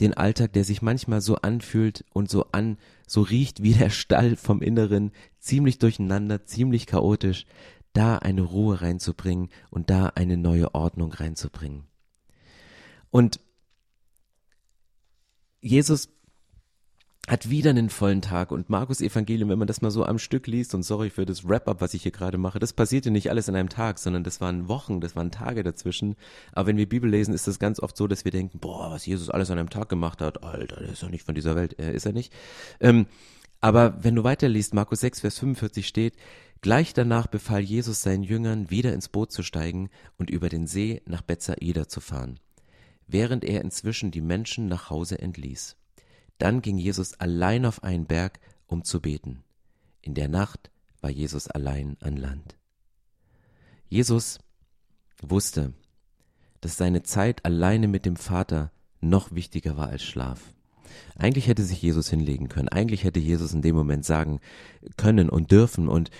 den 0.00 0.14
Alltag, 0.14 0.52
der 0.52 0.64
sich 0.64 0.82
manchmal 0.82 1.20
so 1.20 1.36
anfühlt 1.36 2.04
und 2.12 2.30
so 2.30 2.46
an, 2.52 2.78
so 3.06 3.22
riecht 3.22 3.62
wie 3.62 3.74
der 3.74 3.90
Stall 3.90 4.36
vom 4.36 4.60
Inneren, 4.60 5.12
ziemlich 5.38 5.78
durcheinander, 5.78 6.44
ziemlich 6.44 6.86
chaotisch, 6.86 7.46
da 7.92 8.18
eine 8.18 8.42
Ruhe 8.42 8.82
reinzubringen 8.82 9.50
und 9.70 9.90
da 9.90 10.06
eine 10.06 10.36
neue 10.36 10.74
Ordnung 10.74 11.12
reinzubringen. 11.12 11.84
Und 13.10 13.38
Jesus 15.60 16.08
hat 17.26 17.48
wieder 17.48 17.70
einen 17.70 17.88
vollen 17.88 18.20
Tag 18.20 18.52
und 18.52 18.68
Markus 18.68 19.00
Evangelium, 19.00 19.48
wenn 19.48 19.58
man 19.58 19.66
das 19.66 19.80
mal 19.80 19.90
so 19.90 20.04
am 20.04 20.18
Stück 20.18 20.46
liest 20.46 20.74
und 20.74 20.82
sorry 20.82 21.08
für 21.08 21.24
das 21.24 21.48
Wrap-up, 21.48 21.80
was 21.80 21.94
ich 21.94 22.02
hier 22.02 22.12
gerade 22.12 22.36
mache, 22.36 22.58
das 22.58 22.74
passierte 22.74 23.10
nicht 23.10 23.30
alles 23.30 23.48
in 23.48 23.56
einem 23.56 23.70
Tag, 23.70 23.98
sondern 23.98 24.24
das 24.24 24.42
waren 24.42 24.68
Wochen, 24.68 25.00
das 25.00 25.16
waren 25.16 25.30
Tage 25.30 25.62
dazwischen. 25.62 26.16
Aber 26.52 26.66
wenn 26.66 26.76
wir 26.76 26.88
Bibel 26.88 27.08
lesen, 27.08 27.32
ist 27.32 27.46
das 27.46 27.58
ganz 27.58 27.80
oft 27.80 27.96
so, 27.96 28.06
dass 28.06 28.26
wir 28.26 28.32
denken, 28.32 28.58
boah, 28.58 28.90
was 28.90 29.06
Jesus 29.06 29.30
alles 29.30 29.50
an 29.50 29.58
einem 29.58 29.70
Tag 29.70 29.88
gemacht 29.88 30.20
hat, 30.20 30.42
Alter, 30.42 30.76
der 30.76 30.92
ist 30.92 31.02
doch 31.02 31.08
nicht 31.08 31.24
von 31.24 31.34
dieser 31.34 31.56
Welt, 31.56 31.78
äh, 31.78 31.94
ist 31.94 32.04
er 32.04 32.12
nicht. 32.12 32.32
Ähm, 32.80 33.06
aber 33.62 34.04
wenn 34.04 34.14
du 34.14 34.24
weiterliest, 34.24 34.74
Markus 34.74 35.00
6, 35.00 35.20
Vers 35.20 35.38
45 35.38 35.86
steht, 35.86 36.16
gleich 36.60 36.92
danach 36.92 37.26
befahl 37.26 37.60
Jesus 37.60 38.02
seinen 38.02 38.22
Jüngern, 38.22 38.68
wieder 38.68 38.92
ins 38.92 39.08
Boot 39.08 39.32
zu 39.32 39.42
steigen 39.42 39.88
und 40.18 40.28
über 40.28 40.50
den 40.50 40.66
See 40.66 41.00
nach 41.06 41.22
Bethsaida 41.22 41.88
zu 41.88 42.02
fahren, 42.02 42.38
während 43.06 43.44
er 43.44 43.62
inzwischen 43.62 44.10
die 44.10 44.20
Menschen 44.20 44.68
nach 44.68 44.90
Hause 44.90 45.18
entließ. 45.18 45.76
Dann 46.38 46.62
ging 46.62 46.78
Jesus 46.78 47.14
allein 47.14 47.66
auf 47.66 47.82
einen 47.82 48.06
Berg, 48.06 48.40
um 48.66 48.84
zu 48.84 49.00
beten. 49.00 49.42
In 50.00 50.14
der 50.14 50.28
Nacht 50.28 50.70
war 51.00 51.10
Jesus 51.10 51.48
allein 51.48 51.96
an 52.00 52.16
Land. 52.16 52.56
Jesus 53.88 54.38
wusste, 55.20 55.72
dass 56.60 56.76
seine 56.76 57.02
Zeit 57.02 57.44
alleine 57.44 57.88
mit 57.88 58.06
dem 58.06 58.16
Vater 58.16 58.72
noch 59.00 59.32
wichtiger 59.32 59.76
war 59.76 59.88
als 59.88 60.02
Schlaf. 60.02 60.54
Eigentlich 61.16 61.46
hätte 61.46 61.62
sich 61.62 61.80
Jesus 61.82 62.08
hinlegen 62.08 62.48
können. 62.48 62.68
Eigentlich 62.68 63.04
hätte 63.04 63.20
Jesus 63.20 63.52
in 63.52 63.62
dem 63.62 63.76
Moment 63.76 64.04
sagen 64.04 64.40
können 64.96 65.28
und 65.28 65.50
dürfen. 65.50 65.88
Und 65.88 66.10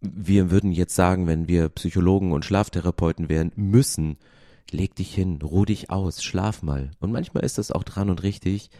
wir 0.00 0.50
würden 0.50 0.72
jetzt 0.72 0.94
sagen, 0.94 1.26
wenn 1.26 1.48
wir 1.48 1.68
Psychologen 1.70 2.32
und 2.32 2.44
Schlaftherapeuten 2.44 3.28
wären, 3.28 3.52
müssen, 3.56 4.16
leg 4.70 4.94
dich 4.94 5.14
hin, 5.14 5.40
ruh 5.42 5.64
dich 5.64 5.90
aus, 5.90 6.22
schlaf 6.22 6.62
mal. 6.62 6.90
Und 7.00 7.12
manchmal 7.12 7.44
ist 7.44 7.58
das 7.58 7.70
auch 7.70 7.84
dran 7.84 8.10
und 8.10 8.22
richtig. 8.22 8.70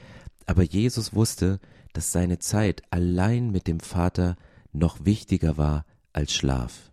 Aber 0.46 0.62
Jesus 0.62 1.14
wusste, 1.14 1.60
dass 1.92 2.12
seine 2.12 2.38
Zeit 2.38 2.82
allein 2.90 3.50
mit 3.50 3.66
dem 3.66 3.80
Vater 3.80 4.36
noch 4.72 5.04
wichtiger 5.04 5.56
war 5.56 5.86
als 6.12 6.32
Schlaf. 6.32 6.92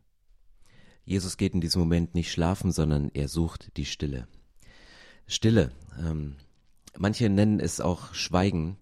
Jesus 1.03 1.37
geht 1.37 1.53
in 1.53 1.61
diesem 1.61 1.81
Moment 1.81 2.15
nicht 2.15 2.31
schlafen, 2.31 2.71
sondern 2.71 3.09
er 3.13 3.27
sucht 3.27 3.75
die 3.77 3.85
Stille. 3.85 4.27
Stille. 5.27 5.71
Ähm, 5.99 6.35
manche 6.97 7.29
nennen 7.29 7.59
es 7.59 7.81
auch 7.81 8.13
Schweigen. 8.13 8.77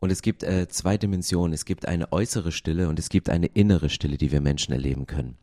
Und 0.00 0.10
es 0.10 0.22
gibt 0.22 0.42
äh, 0.42 0.68
zwei 0.68 0.96
Dimensionen. 0.96 1.52
Es 1.52 1.64
gibt 1.64 1.86
eine 1.86 2.12
äußere 2.12 2.52
Stille 2.52 2.88
und 2.88 2.98
es 2.98 3.08
gibt 3.08 3.28
eine 3.28 3.46
innere 3.46 3.90
Stille, 3.90 4.16
die 4.16 4.32
wir 4.32 4.40
Menschen 4.40 4.72
erleben 4.72 5.06
können. 5.06 5.36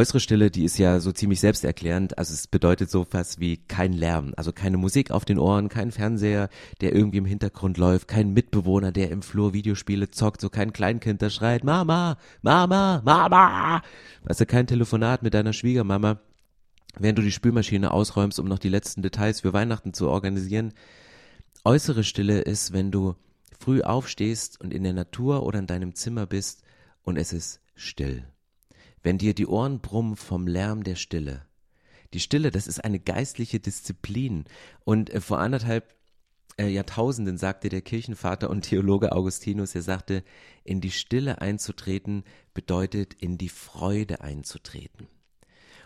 Äußere 0.00 0.20
Stille, 0.20 0.50
die 0.50 0.64
ist 0.64 0.78
ja 0.78 0.98
so 0.98 1.12
ziemlich 1.12 1.40
selbsterklärend. 1.40 2.16
Also 2.16 2.32
es 2.32 2.46
bedeutet 2.46 2.90
so 2.90 3.06
was 3.10 3.38
wie 3.38 3.58
kein 3.58 3.92
Lärm, 3.92 4.32
also 4.34 4.50
keine 4.50 4.78
Musik 4.78 5.10
auf 5.10 5.26
den 5.26 5.38
Ohren, 5.38 5.68
kein 5.68 5.92
Fernseher, 5.92 6.48
der 6.80 6.94
irgendwie 6.94 7.18
im 7.18 7.26
Hintergrund 7.26 7.76
läuft, 7.76 8.08
kein 8.08 8.32
Mitbewohner, 8.32 8.92
der 8.92 9.10
im 9.10 9.20
Flur 9.20 9.52
Videospiele 9.52 10.10
zockt, 10.10 10.40
so 10.40 10.48
kein 10.48 10.72
Kleinkind, 10.72 11.20
der 11.20 11.28
schreit, 11.28 11.64
Mama, 11.64 12.16
Mama, 12.40 13.02
Mama. 13.04 13.82
Du, 14.26 14.46
kein 14.46 14.66
Telefonat 14.66 15.22
mit 15.22 15.34
deiner 15.34 15.52
Schwiegermama, 15.52 16.18
während 16.98 17.18
du 17.18 17.22
die 17.22 17.30
Spülmaschine 17.30 17.90
ausräumst, 17.90 18.40
um 18.40 18.48
noch 18.48 18.58
die 18.58 18.70
letzten 18.70 19.02
Details 19.02 19.42
für 19.42 19.52
Weihnachten 19.52 19.92
zu 19.92 20.08
organisieren. 20.08 20.72
Äußere 21.62 22.04
Stille 22.04 22.40
ist, 22.40 22.72
wenn 22.72 22.90
du 22.90 23.16
früh 23.58 23.82
aufstehst 23.82 24.62
und 24.62 24.72
in 24.72 24.82
der 24.82 24.94
Natur 24.94 25.42
oder 25.42 25.58
in 25.58 25.66
deinem 25.66 25.94
Zimmer 25.94 26.24
bist 26.24 26.62
und 27.02 27.18
es 27.18 27.34
ist 27.34 27.60
still. 27.74 28.24
Wenn 29.02 29.18
dir 29.18 29.34
die 29.34 29.46
Ohren 29.46 29.80
brummen 29.80 30.16
vom 30.16 30.46
Lärm 30.46 30.84
der 30.84 30.96
Stille. 30.96 31.46
Die 32.12 32.20
Stille, 32.20 32.50
das 32.50 32.66
ist 32.66 32.84
eine 32.84 32.98
geistliche 32.98 33.60
Disziplin. 33.60 34.44
Und 34.84 35.10
äh, 35.10 35.20
vor 35.20 35.38
anderthalb 35.38 35.94
äh, 36.58 36.66
Jahrtausenden 36.66 37.38
sagte 37.38 37.68
der 37.68 37.82
Kirchenvater 37.82 38.50
und 38.50 38.62
Theologe 38.62 39.12
Augustinus, 39.12 39.74
er 39.74 39.82
sagte, 39.82 40.24
in 40.64 40.80
die 40.80 40.90
Stille 40.90 41.40
einzutreten 41.40 42.24
bedeutet 42.52 43.14
in 43.14 43.38
die 43.38 43.48
Freude 43.48 44.20
einzutreten. 44.20 45.06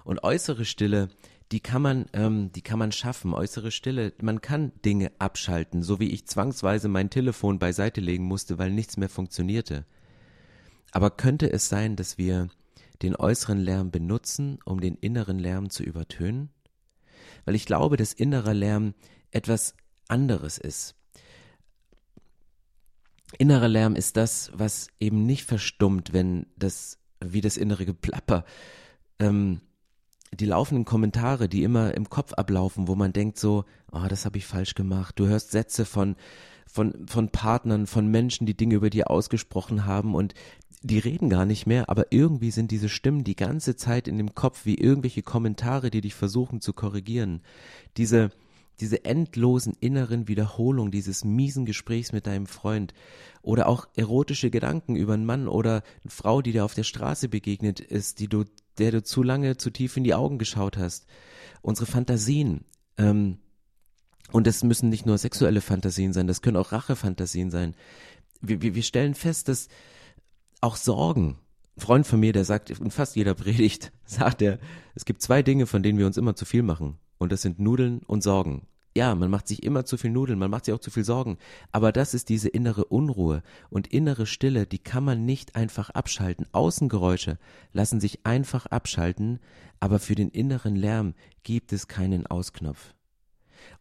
Und 0.05 0.25
äußere 0.25 0.65
Stille, 0.65 1.09
die 1.53 1.61
kann 1.61 1.83
man, 1.83 2.07
ähm, 2.13 2.51
die 2.53 2.63
kann 2.63 2.79
man 2.79 2.93
schaffen. 2.93 3.35
Äußere 3.35 3.71
Stille, 3.71 4.13
man 4.21 4.41
kann 4.41 4.73
Dinge 4.85 5.13
abschalten, 5.19 5.83
so 5.83 6.01
wie 6.01 6.11
ich 6.11 6.27
zwangsweise 6.27 6.89
mein 6.89 7.11
Telefon 7.11 7.59
beiseite 7.59 8.01
legen 8.01 8.25
musste, 8.25 8.59
weil 8.59 8.71
nichts 8.71 8.97
mehr 8.97 9.09
funktionierte. 9.09 9.85
Aber 10.91 11.11
könnte 11.11 11.53
es 11.53 11.69
sein, 11.69 11.97
dass 11.97 12.19
wir 12.19 12.49
den 13.03 13.17
äußeren 13.17 13.59
Lärm 13.59 13.91
benutzen, 13.91 14.59
um 14.65 14.81
den 14.81 14.97
inneren 14.97 15.39
Lärm 15.39 15.71
zu 15.71 15.83
übertönen? 15.83 16.51
Weil 17.45 17.55
ich 17.55 17.67
glaube, 17.67 17.97
dass 17.97 18.13
innerer 18.13 18.55
Lärm 18.55 18.95
etwas 19.31 19.75
anderes 20.09 20.59
ist. 20.59 20.95
Innerer 23.39 23.69
Lärm 23.69 23.97
ist 23.97 24.17
das, 24.17 24.51
was 24.55 24.89
eben 25.01 25.27
nicht 25.27 25.45
verstummt, 25.45 26.13
wenn 26.13 26.47
das, 26.57 26.99
wie 27.21 27.41
das 27.41 27.57
innere 27.57 27.85
Geplapper, 27.85 28.45
ähm, 29.19 29.61
die 30.33 30.47
laufenden 30.47 30.85
Kommentare, 30.85 31.49
die 31.49 31.63
immer 31.63 31.95
im 31.95 32.09
Kopf 32.11 32.33
ablaufen, 32.35 32.89
wo 32.89 32.95
man 32.95 33.13
denkt 33.13 33.39
so, 33.39 33.65
oh, 33.93 34.07
das 34.09 34.25
habe 34.25 34.39
ich 34.39 34.47
falsch 34.47 34.75
gemacht. 34.75 35.19
Du 35.19 35.27
hörst 35.27 35.51
Sätze 35.53 35.85
von, 35.85 36.17
von, 36.67 37.07
von 37.07 37.29
Partnern, 37.31 37.87
von 37.87 38.09
Menschen, 38.09 38.47
die 38.47 38.57
Dinge 38.57 38.75
über 38.77 38.91
dir 38.91 39.11
ausgesprochen 39.11 39.85
haben 39.85 40.15
und 40.15 40.35
die 40.85 40.99
reden 40.99 41.31
gar 41.31 41.47
nicht 41.47 41.67
mehr, 41.67 41.89
aber 41.89 42.13
irgendwie 42.13 42.51
sind 42.51 42.71
diese 42.71 42.91
Stimmen 42.91 43.25
die 43.25 43.37
ganze 43.37 43.75
Zeit 43.75 44.07
in 44.07 44.19
dem 44.19 44.35
Kopf 44.35 44.67
wie 44.67 44.75
irgendwelche 44.75 45.23
Kommentare, 45.23 45.91
die 45.91 46.03
dich 46.03 46.15
versuchen 46.15 46.61
zu 46.61 46.75
korrigieren. 46.75 47.41
Diese, 47.97 48.31
diese 48.81 49.03
endlosen 49.07 49.75
inneren 49.81 50.29
Wiederholungen 50.29 50.93
dieses 50.93 51.25
miesen 51.25 51.65
Gesprächs 51.65 52.13
mit 52.13 52.27
deinem 52.27 52.45
Freund 52.45 52.93
oder 53.41 53.67
auch 53.67 53.89
erotische 53.97 54.51
Gedanken 54.51 54.95
über 54.95 55.15
einen 55.15 55.25
Mann 55.25 55.49
oder 55.49 55.83
eine 56.03 56.11
Frau, 56.11 56.43
die 56.43 56.53
dir 56.53 56.67
auf 56.67 56.75
der 56.75 56.83
Straße 56.83 57.31
begegnet 57.31 57.81
ist, 57.81 58.21
die 58.21 58.29
du, 58.29 58.45
der 58.77 58.91
du 58.91 59.03
zu 59.03 59.23
lange 59.23 59.57
zu 59.57 59.71
tief 59.71 59.97
in 59.97 60.05
die 60.05 60.15
Augen 60.15 60.37
geschaut 60.37 60.77
hast. 60.77 61.07
Unsere 61.63 61.87
Fantasien, 61.87 62.67
ähm, 62.99 63.39
und 64.33 64.47
das 64.47 64.63
müssen 64.63 64.91
nicht 64.91 65.07
nur 65.07 65.17
sexuelle 65.17 65.63
Fantasien 65.63 66.13
sein, 66.13 66.27
das 66.27 66.43
können 66.43 66.59
auch 66.59 66.73
Rachefantasien 66.73 67.51
sein. 67.51 67.75
Wir, 68.43 68.61
wir, 68.61 68.75
wir 68.75 68.83
stellen 68.83 69.15
fest, 69.15 69.49
dass 69.49 69.69
auch 70.65 70.77
Sorgen, 70.77 71.37
ein 71.77 71.81
Freund 71.81 72.07
von 72.07 72.19
mir, 72.19 72.33
der 72.33 72.47
sagt, 72.47 72.71
in 72.71 72.91
fast 72.91 73.17
jeder 73.17 73.35
Predigt, 73.35 73.93
sagt 74.07 74.41
er, 74.41 74.59
es 74.95 75.05
gibt 75.05 75.21
zwei 75.21 75.43
Dinge, 75.43 75.67
von 75.67 75.83
denen 75.83 75.99
wir 75.99 76.07
uns 76.07 76.17
immer 76.17 76.35
zu 76.35 76.47
viel 76.47 76.63
machen. 76.63 76.97
Und 77.19 77.33
das 77.33 77.43
sind 77.43 77.61
Nudeln 77.61 78.01
und 78.07 78.23
Sorgen. 78.23 78.67
Ja, 78.97 79.15
man 79.15 79.31
macht 79.31 79.47
sich 79.47 79.63
immer 79.63 79.85
zu 79.85 79.99
viel 79.99 80.11
Nudeln, 80.11 80.39
man 80.39 80.51
macht 80.51 80.65
sich 80.65 80.75
auch 80.75 80.81
zu 80.81 80.91
viel 80.91 81.05
Sorgen. 81.05 81.37
Aber 81.71 81.93
das 81.93 82.15
ist 82.15 82.31
diese 82.31 82.49
innere 82.49 82.87
Unruhe 82.87 83.43
und 83.69 83.89
innere 83.89 84.25
Stille, 84.25 84.67
die 84.67 84.79
kann 84.79 85.05
man 85.05 85.27
nicht 85.27 85.55
einfach 85.55 85.91
abschalten. 85.91 86.47
Außengeräusche 86.53 87.39
lassen 87.73 88.01
sich 88.01 88.25
einfach 88.25 88.67
abschalten, 88.67 89.41
aber 89.81 89.99
für 89.99 90.15
den 90.15 90.31
inneren 90.31 90.77
Lärm 90.77 91.15
gibt 91.43 91.75
es 91.75 91.89
keinen 91.89 92.27
Ausknopf. 92.27 92.95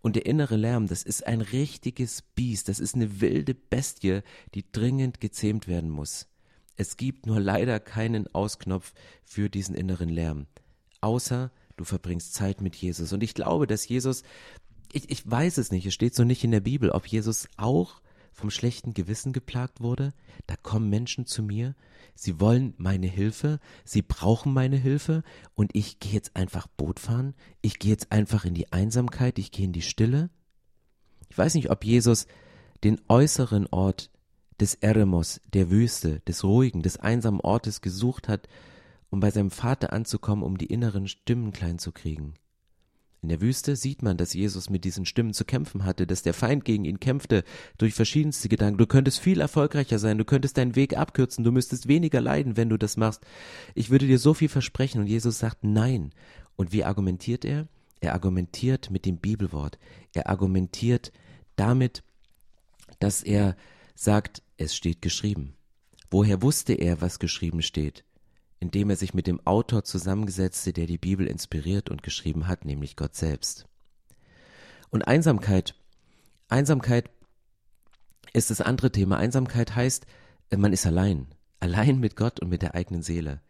Und 0.02 0.16
der 0.18 0.26
innere 0.26 0.58
Lärm, 0.58 0.88
das 0.88 1.04
ist 1.04 1.26
ein 1.28 1.42
richtiges 1.42 2.24
Biest, 2.24 2.68
das 2.68 2.80
ist 2.80 2.96
eine 2.96 3.22
wilde 3.22 3.54
Bestie, 3.54 4.22
die 4.54 4.66
dringend 4.70 5.22
gezähmt 5.22 5.68
werden 5.68 5.90
muss. 5.90 6.28
Es 6.76 6.98
gibt 6.98 7.26
nur 7.26 7.40
leider 7.40 7.80
keinen 7.80 8.34
Ausknopf 8.34 8.94
für 9.24 9.50
diesen 9.50 9.76
inneren 9.76 10.10
Lärm, 10.10 10.48
außer 11.02 11.52
du 11.78 11.84
verbringst 11.84 12.34
Zeit 12.34 12.62
mit 12.62 12.76
Jesus. 12.76 13.14
Und 13.14 13.24
ich 13.24 13.34
glaube, 13.34 13.68
dass 13.68 13.88
Jesus, 13.88 14.24
ich, 14.92 15.10
ich 15.10 15.30
weiß 15.30 15.58
es 15.58 15.72
nicht, 15.72 15.86
es 15.86 15.94
steht 15.94 16.16
so 16.16 16.24
nicht 16.24 16.44
in 16.44 16.52
der 16.52 16.62
Bibel, 16.62 16.90
ob 16.90 17.08
Jesus 17.08 17.48
auch 17.58 18.02
vom 18.32 18.50
schlechten 18.50 18.94
Gewissen 18.94 19.32
geplagt 19.32 19.82
wurde. 19.82 20.14
Da 20.48 20.56
kommen 20.56 20.90
Menschen 20.90 21.26
zu 21.26 21.44
mir, 21.44 21.76
sie 22.16 22.40
wollen 22.40 22.74
meine 22.78 23.08
Hilfe, 23.08 23.60
sie 23.86 24.02
brauchen 24.02 24.54
meine 24.54 24.78
Hilfe 24.78 25.24
und 25.54 25.76
ich 25.76 26.00
gehe 26.00 26.14
jetzt 26.14 26.36
einfach 26.36 26.68
Boot 26.68 27.00
fahren, 27.00 27.36
ich 27.62 27.80
gehe 27.80 27.92
jetzt 27.92 28.12
einfach 28.12 28.46
in 28.46 28.56
die 28.56 28.72
Einsamkeit, 28.72 29.38
ich 29.38 29.52
gehe 29.52 29.66
in 29.66 29.74
die 29.74 29.84
Stille. 29.84 30.30
Ich 31.30 31.38
weiß 31.38 31.54
nicht, 31.54 31.70
ob 31.70 31.84
Jesus 31.86 32.28
den 32.84 33.00
äußeren 33.08 33.68
Ort 33.68 34.10
des 34.64 34.76
Eremos, 34.76 35.42
der 35.54 35.70
Wüste, 35.70 36.22
des 36.22 36.46
ruhigen, 36.46 36.84
des 36.84 36.98
einsamen 36.98 37.42
Ortes 37.42 37.82
gesucht 37.82 38.30
hat, 38.30 38.48
um 39.10 39.20
bei 39.20 39.30
seinem 39.30 39.52
Vater 39.52 39.92
anzukommen, 39.92 40.42
um 40.42 40.58
die 40.58 40.68
inneren 40.68 41.10
Stimmen 41.10 41.52
klein 41.52 41.80
zu 41.80 41.92
kriegen. 41.92 42.36
In 43.22 43.28
der 43.28 43.42
Wüste 43.42 43.76
sieht 43.76 44.04
man, 44.04 44.16
dass 44.16 44.34
Jesus 44.34 44.70
mit 44.70 44.86
diesen 44.86 45.06
Stimmen 45.06 45.34
zu 45.34 45.44
kämpfen 45.44 45.84
hatte, 45.84 46.08
dass 46.08 46.24
der 46.24 46.34
Feind 46.34 46.64
gegen 46.64 46.86
ihn 46.86 47.02
kämpfte, 47.02 47.44
durch 47.78 47.94
verschiedenste 47.94 48.48
Gedanken. 48.48 48.78
Du 48.78 48.88
könntest 48.88 49.20
viel 49.20 49.42
erfolgreicher 49.42 50.00
sein, 50.00 50.18
du 50.18 50.24
könntest 50.24 50.58
deinen 50.58 50.78
Weg 50.78 50.96
abkürzen, 50.96 51.44
du 51.44 51.52
müsstest 51.52 51.90
weniger 51.90 52.22
leiden, 52.22 52.56
wenn 52.56 52.70
du 52.70 52.78
das 52.78 52.96
machst. 52.96 53.22
Ich 53.76 53.90
würde 53.90 54.08
dir 54.08 54.18
so 54.18 54.34
viel 54.34 54.50
versprechen 54.50 55.02
und 55.02 55.08
Jesus 55.08 55.40
sagt 55.40 55.66
nein. 55.66 56.12
Und 56.56 56.72
wie 56.72 56.86
argumentiert 56.86 57.44
er? 57.44 57.68
Er 58.00 58.14
argumentiert 58.14 58.92
mit 58.92 59.06
dem 59.06 59.18
Bibelwort. 59.18 59.78
Er 60.14 60.30
argumentiert 60.30 61.12
damit, 61.58 62.02
dass 63.00 63.24
er 63.24 63.58
sagt, 63.96 64.43
es 64.58 64.76
steht 64.76 65.02
geschrieben. 65.02 65.56
Woher 66.10 66.42
wusste 66.42 66.74
er, 66.74 67.02
was 67.02 67.20
geschrieben 67.20 67.62
steht? 67.62 68.04
indem 68.64 68.90
er 68.90 68.96
sich 68.96 69.14
mit 69.14 69.28
dem 69.28 69.46
Autor 69.46 69.84
zusammengesetzte, 69.84 70.72
der 70.72 70.86
die 70.86 70.98
Bibel 70.98 71.28
inspiriert 71.28 71.90
und 71.90 72.02
geschrieben 72.02 72.48
hat, 72.48 72.64
nämlich 72.64 72.96
Gott 72.96 73.14
selbst. 73.14 73.66
Und 74.90 75.02
Einsamkeit, 75.02 75.76
Einsamkeit 76.48 77.10
ist 78.32 78.52
das 78.52 78.62
andere 78.62 78.90
Thema. 78.90 79.18
Einsamkeit 79.18 79.76
heißt, 79.76 80.06
äh, 80.50 80.56
man 80.56 80.72
ist 80.72 80.86
allein, 80.86 81.28
allein 81.60 82.00
mit 82.00 82.16
Gott 82.16 82.40
und 82.40 82.48
mit 82.48 82.62
der 82.62 82.74
eigenen 82.74 83.04
Seele. 83.04 83.42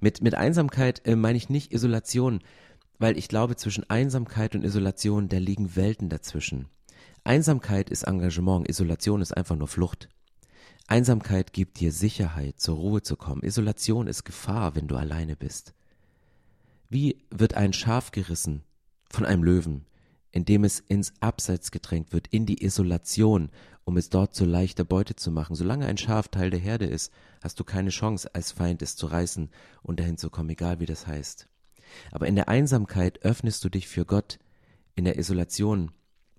Mit, 0.00 0.20
mit 0.20 0.34
Einsamkeit 0.34 1.06
äh, 1.06 1.14
meine 1.14 1.38
ich 1.38 1.48
nicht 1.48 1.72
Isolation, 1.72 2.40
weil 2.98 3.16
ich 3.16 3.28
glaube, 3.28 3.54
zwischen 3.54 3.88
Einsamkeit 3.88 4.56
und 4.56 4.64
Isolation, 4.64 5.28
da 5.28 5.38
liegen 5.38 5.76
Welten 5.76 6.08
dazwischen. 6.08 6.66
Einsamkeit 7.22 7.88
ist 7.88 8.02
Engagement, 8.02 8.68
Isolation 8.68 9.20
ist 9.20 9.36
einfach 9.36 9.54
nur 9.54 9.68
Flucht. 9.68 10.08
Einsamkeit 10.88 11.52
gibt 11.52 11.80
dir 11.80 11.92
Sicherheit, 11.92 12.60
zur 12.60 12.76
Ruhe 12.76 13.02
zu 13.02 13.16
kommen. 13.16 13.42
Isolation 13.42 14.06
ist 14.06 14.24
Gefahr, 14.24 14.74
wenn 14.76 14.86
du 14.86 14.96
alleine 14.96 15.36
bist. 15.36 15.74
Wie 16.88 17.24
wird 17.30 17.54
ein 17.54 17.72
Schaf 17.72 18.12
gerissen 18.12 18.62
von 19.10 19.24
einem 19.24 19.42
Löwen, 19.42 19.86
indem 20.30 20.64
es 20.64 20.80
ins 20.80 21.14
Abseits 21.20 21.70
gedrängt 21.70 22.12
wird, 22.12 22.28
in 22.28 22.46
die 22.46 22.62
Isolation, 22.62 23.50
um 23.84 23.96
es 23.96 24.10
dort 24.10 24.34
zur 24.34 24.46
leichter 24.46 24.84
Beute 24.84 25.16
zu 25.16 25.30
machen. 25.30 25.56
Solange 25.56 25.86
ein 25.86 25.96
Schaf 25.96 26.28
Teil 26.28 26.50
der 26.50 26.60
Herde 26.60 26.86
ist, 26.86 27.12
hast 27.42 27.58
du 27.58 27.64
keine 27.64 27.90
Chance, 27.90 28.34
als 28.34 28.52
Feind 28.52 28.82
es 28.82 28.96
zu 28.96 29.06
reißen 29.06 29.48
und 29.82 29.98
dahin 29.98 30.18
zu 30.18 30.28
kommen, 30.28 30.50
egal 30.50 30.78
wie 30.80 30.86
das 30.86 31.06
heißt. 31.06 31.48
Aber 32.12 32.26
in 32.26 32.34
der 32.34 32.48
Einsamkeit 32.48 33.24
öffnest 33.24 33.64
du 33.64 33.68
dich 33.68 33.88
für 33.88 34.04
Gott, 34.04 34.38
in 34.94 35.04
der 35.04 35.18
Isolation 35.18 35.92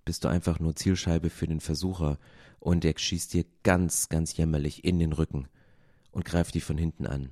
bist 0.06 0.24
du 0.24 0.28
einfach 0.28 0.60
nur 0.60 0.76
Zielscheibe 0.76 1.30
für 1.30 1.48
den 1.48 1.60
Versucher 1.60 2.20
und 2.60 2.86
er 2.86 2.94
schießt 2.98 3.34
dir 3.34 3.46
ganz, 3.64 4.10
ganz 4.10 4.36
jämmerlich 4.36 4.84
in 4.84 5.00
den 5.00 5.14
Rücken 5.14 5.48
und 6.12 6.26
greift 6.26 6.56
dich 6.56 6.64
von 6.64 6.78
hinten 6.78 7.06
an. 7.06 7.30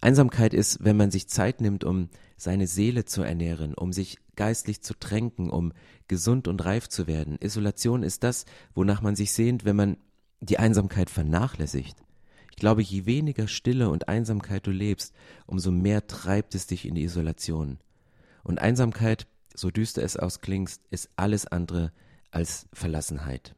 Einsamkeit 0.00 0.54
ist, 0.54 0.84
wenn 0.84 0.96
man 0.96 1.10
sich 1.10 1.28
Zeit 1.28 1.60
nimmt, 1.60 1.84
um 1.84 2.08
seine 2.36 2.66
Seele 2.66 3.04
zu 3.04 3.22
ernähren, 3.22 3.74
um 3.74 3.92
sich 3.92 4.18
geistlich 4.36 4.82
zu 4.82 4.94
tränken, 4.94 5.50
um 5.50 5.72
gesund 6.08 6.48
und 6.48 6.64
reif 6.64 6.88
zu 6.88 7.06
werden. 7.06 7.38
Isolation 7.40 8.02
ist 8.02 8.22
das, 8.22 8.44
wonach 8.74 9.02
man 9.02 9.16
sich 9.16 9.32
sehnt, 9.32 9.64
wenn 9.64 9.76
man 9.76 9.96
die 10.40 10.58
Einsamkeit 10.58 11.10
vernachlässigt. 11.10 11.96
Ich 12.50 12.56
glaube, 12.56 12.82
je 12.82 13.06
weniger 13.06 13.48
Stille 13.48 13.90
und 13.90 14.08
Einsamkeit 14.08 14.66
du 14.66 14.70
lebst, 14.70 15.14
umso 15.46 15.70
mehr 15.70 16.06
treibt 16.06 16.54
es 16.54 16.66
dich 16.66 16.86
in 16.86 16.94
die 16.94 17.04
Isolation. 17.04 17.78
Und 18.42 18.60
Einsamkeit, 18.60 19.26
so 19.54 19.70
düster 19.70 20.02
es 20.02 20.16
ausklingt, 20.16 20.80
ist 20.90 21.10
alles 21.16 21.46
andere 21.46 21.92
als 22.30 22.66
Verlassenheit. 22.72 23.54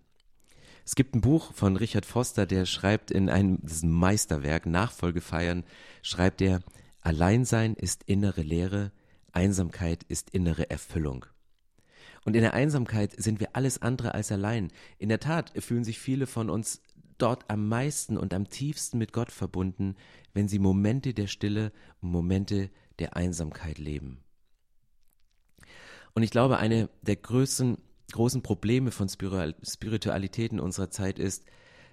Es 0.88 0.94
gibt 0.94 1.14
ein 1.14 1.20
Buch 1.20 1.52
von 1.52 1.76
Richard 1.76 2.06
Foster, 2.06 2.46
der 2.46 2.64
schreibt 2.64 3.10
in 3.10 3.28
einem 3.28 3.58
Meisterwerk, 3.82 4.64
Nachfolge 4.64 5.20
feiern, 5.20 5.64
schreibt 6.00 6.40
er, 6.40 6.60
Alleinsein 7.02 7.74
ist 7.74 8.04
innere 8.04 8.40
Leere, 8.40 8.90
Einsamkeit 9.30 10.02
ist 10.04 10.30
innere 10.30 10.70
Erfüllung. 10.70 11.26
Und 12.24 12.36
in 12.36 12.40
der 12.40 12.54
Einsamkeit 12.54 13.12
sind 13.22 13.38
wir 13.38 13.54
alles 13.54 13.82
andere 13.82 14.14
als 14.14 14.32
allein. 14.32 14.72
In 14.96 15.10
der 15.10 15.20
Tat 15.20 15.52
fühlen 15.62 15.84
sich 15.84 15.98
viele 15.98 16.26
von 16.26 16.48
uns 16.48 16.80
dort 17.18 17.50
am 17.50 17.68
meisten 17.68 18.16
und 18.16 18.32
am 18.32 18.48
tiefsten 18.48 18.96
mit 18.96 19.12
Gott 19.12 19.30
verbunden, 19.30 19.94
wenn 20.32 20.48
sie 20.48 20.58
Momente 20.58 21.12
der 21.12 21.26
Stille 21.26 21.70
und 22.00 22.12
Momente 22.12 22.70
der 22.98 23.14
Einsamkeit 23.14 23.76
leben. 23.76 24.22
Und 26.14 26.22
ich 26.22 26.30
glaube, 26.30 26.56
eine 26.56 26.88
der 27.02 27.16
größten 27.16 27.76
großen 28.12 28.42
Probleme 28.42 28.90
von 28.90 29.08
Spiritualität 29.08 30.52
in 30.52 30.60
unserer 30.60 30.90
Zeit 30.90 31.18
ist, 31.18 31.44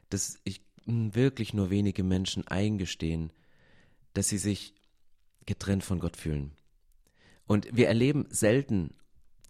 dass 0.09 0.39
ich 0.43 0.61
wirklich 0.85 1.53
nur 1.53 1.69
wenige 1.69 2.03
Menschen 2.03 2.47
eingestehen, 2.47 3.31
dass 4.13 4.29
sie 4.29 4.37
sich 4.37 4.73
getrennt 5.45 5.83
von 5.83 5.99
Gott 5.99 6.17
fühlen. 6.17 6.51
Und 7.47 7.67
wir 7.75 7.87
erleben 7.87 8.25
selten, 8.29 8.93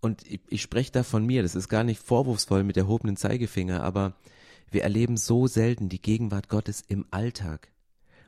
und 0.01 0.25
ich, 0.29 0.41
ich 0.49 0.61
spreche 0.61 0.91
da 0.91 1.03
von 1.03 1.25
mir, 1.25 1.43
das 1.43 1.55
ist 1.55 1.69
gar 1.69 1.83
nicht 1.83 2.01
vorwurfsvoll 2.01 2.63
mit 2.63 2.77
erhobenen 2.77 3.17
Zeigefinger, 3.17 3.83
aber 3.83 4.15
wir 4.71 4.83
erleben 4.83 5.17
so 5.17 5.47
selten 5.47 5.89
die 5.89 6.01
Gegenwart 6.01 6.49
Gottes 6.49 6.83
im 6.87 7.05
Alltag. 7.11 7.71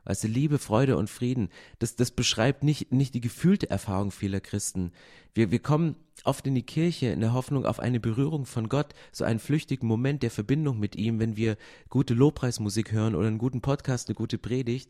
Weißt 0.07 0.23
du, 0.23 0.29
Liebe, 0.29 0.57
Freude 0.57 0.95
und 0.95 1.09
Frieden, 1.09 1.49
das, 1.79 1.97
das 1.97 2.11
beschreibt 2.11 2.63
nicht, 2.63 2.93
nicht 2.93 3.13
die 3.13 3.19
gefühlte 3.19 3.69
Erfahrung 3.69 4.11
vieler 4.11 4.39
Christen. 4.39 4.93
Wir, 5.33 5.51
wir 5.51 5.59
kommen 5.59 5.97
oft 6.23 6.47
in 6.47 6.55
die 6.55 6.63
Kirche 6.63 7.07
in 7.07 7.19
der 7.19 7.33
Hoffnung 7.33 7.65
auf 7.65 7.81
eine 7.81 7.99
Berührung 7.99 8.45
von 8.45 8.69
Gott, 8.69 8.93
so 9.11 9.25
einen 9.25 9.39
flüchtigen 9.39 9.85
Moment 9.85 10.23
der 10.23 10.31
Verbindung 10.31 10.79
mit 10.79 10.95
ihm, 10.95 11.19
wenn 11.19 11.35
wir 11.35 11.57
gute 11.89 12.13
Lobpreismusik 12.13 12.93
hören 12.93 13.15
oder 13.15 13.27
einen 13.27 13.37
guten 13.37 13.59
Podcast, 13.59 14.07
eine 14.07 14.15
gute 14.15 14.37
Predigt. 14.37 14.89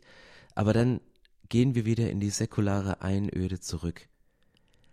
Aber 0.54 0.72
dann 0.72 1.02
gehen 1.50 1.74
wir 1.74 1.86
wieder 1.86 2.12
in 2.12 2.20
die 2.20 2.30
säkulare 2.30 3.02
Einöde 3.02 3.60
zurück. 3.60 4.08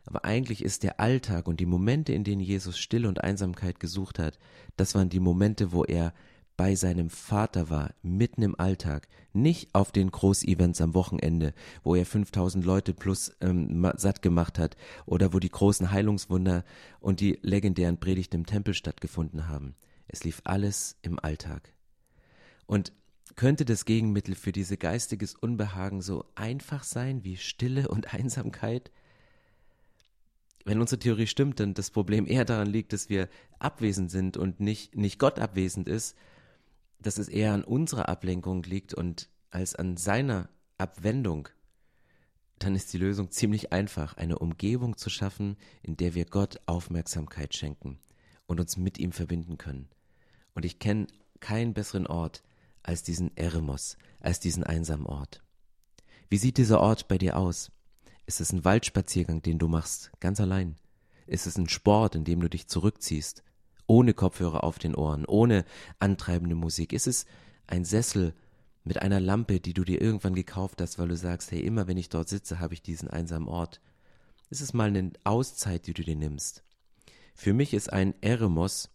Aber 0.06 0.24
eigentlich 0.24 0.64
ist 0.64 0.84
der 0.84 1.00
Alltag 1.00 1.46
und 1.46 1.60
die 1.60 1.66
Momente, 1.66 2.14
in 2.14 2.24
denen 2.24 2.40
Jesus 2.40 2.78
Stille 2.78 3.08
und 3.08 3.22
Einsamkeit 3.22 3.78
gesucht 3.78 4.18
hat, 4.18 4.38
das 4.78 4.94
waren 4.94 5.10
die 5.10 5.20
Momente, 5.20 5.70
wo 5.70 5.84
er 5.84 6.14
bei 6.56 6.74
seinem 6.74 7.10
Vater 7.10 7.68
war, 7.70 7.94
mitten 8.02 8.42
im 8.42 8.58
Alltag, 8.58 9.08
nicht 9.32 9.74
auf 9.74 9.90
den 9.90 10.10
Großevents 10.10 10.80
am 10.80 10.94
Wochenende, 10.94 11.52
wo 11.82 11.94
er 11.94 12.06
5000 12.06 12.64
Leute 12.64 12.94
plus 12.94 13.32
ähm, 13.40 13.90
satt 13.96 14.22
gemacht 14.22 14.58
hat 14.58 14.76
oder 15.06 15.32
wo 15.32 15.40
die 15.40 15.50
großen 15.50 15.90
Heilungswunder 15.90 16.64
und 17.00 17.20
die 17.20 17.38
legendären 17.42 17.98
Predigten 17.98 18.36
im 18.36 18.46
Tempel 18.46 18.74
stattgefunden 18.74 19.48
haben. 19.48 19.74
Es 20.06 20.22
lief 20.22 20.40
alles 20.44 20.96
im 21.02 21.18
Alltag. 21.18 21.72
Und 22.66 22.92
könnte 23.36 23.64
das 23.64 23.84
Gegenmittel 23.84 24.34
für 24.34 24.52
diese 24.52 24.76
geistiges 24.76 25.34
Unbehagen 25.34 26.02
so 26.02 26.24
einfach 26.34 26.84
sein 26.84 27.24
wie 27.24 27.36
Stille 27.36 27.88
und 27.88 28.14
Einsamkeit? 28.14 28.90
Wenn 30.64 30.80
unsere 30.80 30.98
Theorie 30.98 31.26
stimmt, 31.26 31.60
dann 31.60 31.74
das 31.74 31.90
Problem 31.90 32.26
eher 32.26 32.44
daran 32.44 32.68
liegt, 32.68 32.92
dass 32.92 33.08
wir 33.08 33.28
abwesend 33.58 34.10
sind 34.10 34.36
und 34.36 34.60
nicht, 34.60 34.96
nicht 34.96 35.18
Gott 35.18 35.38
abwesend 35.38 35.88
ist, 35.88 36.16
dass 37.06 37.18
es 37.18 37.28
eher 37.28 37.52
an 37.52 37.64
unserer 37.64 38.08
Ablenkung 38.08 38.62
liegt 38.62 38.94
und 38.94 39.28
als 39.50 39.74
an 39.74 39.96
seiner 39.96 40.48
Abwendung, 40.78 41.48
dann 42.58 42.74
ist 42.74 42.92
die 42.92 42.98
Lösung 42.98 43.30
ziemlich 43.30 43.72
einfach, 43.72 44.16
eine 44.16 44.38
Umgebung 44.38 44.96
zu 44.96 45.10
schaffen, 45.10 45.56
in 45.82 45.96
der 45.96 46.14
wir 46.14 46.24
Gott 46.24 46.60
Aufmerksamkeit 46.66 47.54
schenken 47.54 47.98
und 48.46 48.60
uns 48.60 48.76
mit 48.76 48.98
ihm 48.98 49.12
verbinden 49.12 49.58
können. 49.58 49.88
Und 50.54 50.64
ich 50.64 50.78
kenne 50.78 51.06
keinen 51.40 51.74
besseren 51.74 52.06
Ort 52.06 52.42
als 52.82 53.02
diesen 53.02 53.36
Eremos, 53.36 53.96
als 54.20 54.40
diesen 54.40 54.64
einsamen 54.64 55.06
Ort. 55.06 55.42
Wie 56.30 56.38
sieht 56.38 56.56
dieser 56.56 56.80
Ort 56.80 57.08
bei 57.08 57.18
dir 57.18 57.36
aus? 57.36 57.70
Ist 58.26 58.40
es 58.40 58.52
ein 58.52 58.64
Waldspaziergang, 58.64 59.42
den 59.42 59.58
du 59.58 59.68
machst, 59.68 60.10
ganz 60.20 60.40
allein? 60.40 60.76
Ist 61.26 61.46
es 61.46 61.56
ein 61.56 61.68
Sport, 61.68 62.14
in 62.14 62.24
dem 62.24 62.40
du 62.40 62.48
dich 62.48 62.66
zurückziehst, 62.66 63.42
ohne 63.86 64.14
Kopfhörer 64.14 64.64
auf 64.64 64.78
den 64.78 64.94
Ohren, 64.94 65.24
ohne 65.24 65.64
antreibende 65.98 66.54
Musik? 66.54 66.92
Ist 66.92 67.06
es 67.06 67.26
ein 67.66 67.84
Sessel 67.84 68.34
mit 68.84 69.00
einer 69.00 69.20
Lampe, 69.20 69.60
die 69.60 69.74
du 69.74 69.84
dir 69.84 70.00
irgendwann 70.00 70.34
gekauft 70.34 70.80
hast, 70.80 70.98
weil 70.98 71.08
du 71.08 71.16
sagst, 71.16 71.50
hey, 71.50 71.60
immer 71.60 71.86
wenn 71.86 71.96
ich 71.96 72.10
dort 72.10 72.28
sitze, 72.28 72.60
habe 72.60 72.74
ich 72.74 72.82
diesen 72.82 73.08
einsamen 73.08 73.48
Ort? 73.48 73.80
Ist 74.50 74.60
es 74.60 74.74
mal 74.74 74.88
eine 74.88 75.12
Auszeit, 75.24 75.86
die 75.86 75.94
du 75.94 76.02
dir 76.02 76.16
nimmst? 76.16 76.62
Für 77.34 77.52
mich 77.52 77.74
ist 77.74 77.92
ein 77.92 78.14
Eremos 78.20 78.90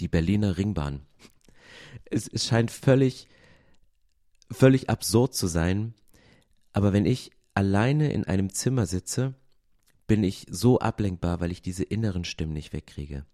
die 0.00 0.08
Berliner 0.08 0.58
Ringbahn. 0.58 1.06
Es, 2.04 2.28
es 2.28 2.46
scheint 2.46 2.70
völlig, 2.70 3.28
völlig 4.50 4.90
absurd 4.90 5.34
zu 5.34 5.46
sein, 5.46 5.94
aber 6.72 6.92
wenn 6.92 7.06
ich 7.06 7.32
alleine 7.54 8.12
in 8.12 8.24
einem 8.24 8.52
Zimmer 8.52 8.86
sitze, 8.86 9.34
bin 10.06 10.22
ich 10.22 10.46
so 10.50 10.78
ablenkbar, 10.78 11.40
weil 11.40 11.50
ich 11.50 11.62
diese 11.62 11.82
inneren 11.82 12.24
Stimmen 12.24 12.52
nicht 12.52 12.72
wegkriege. 12.72 13.24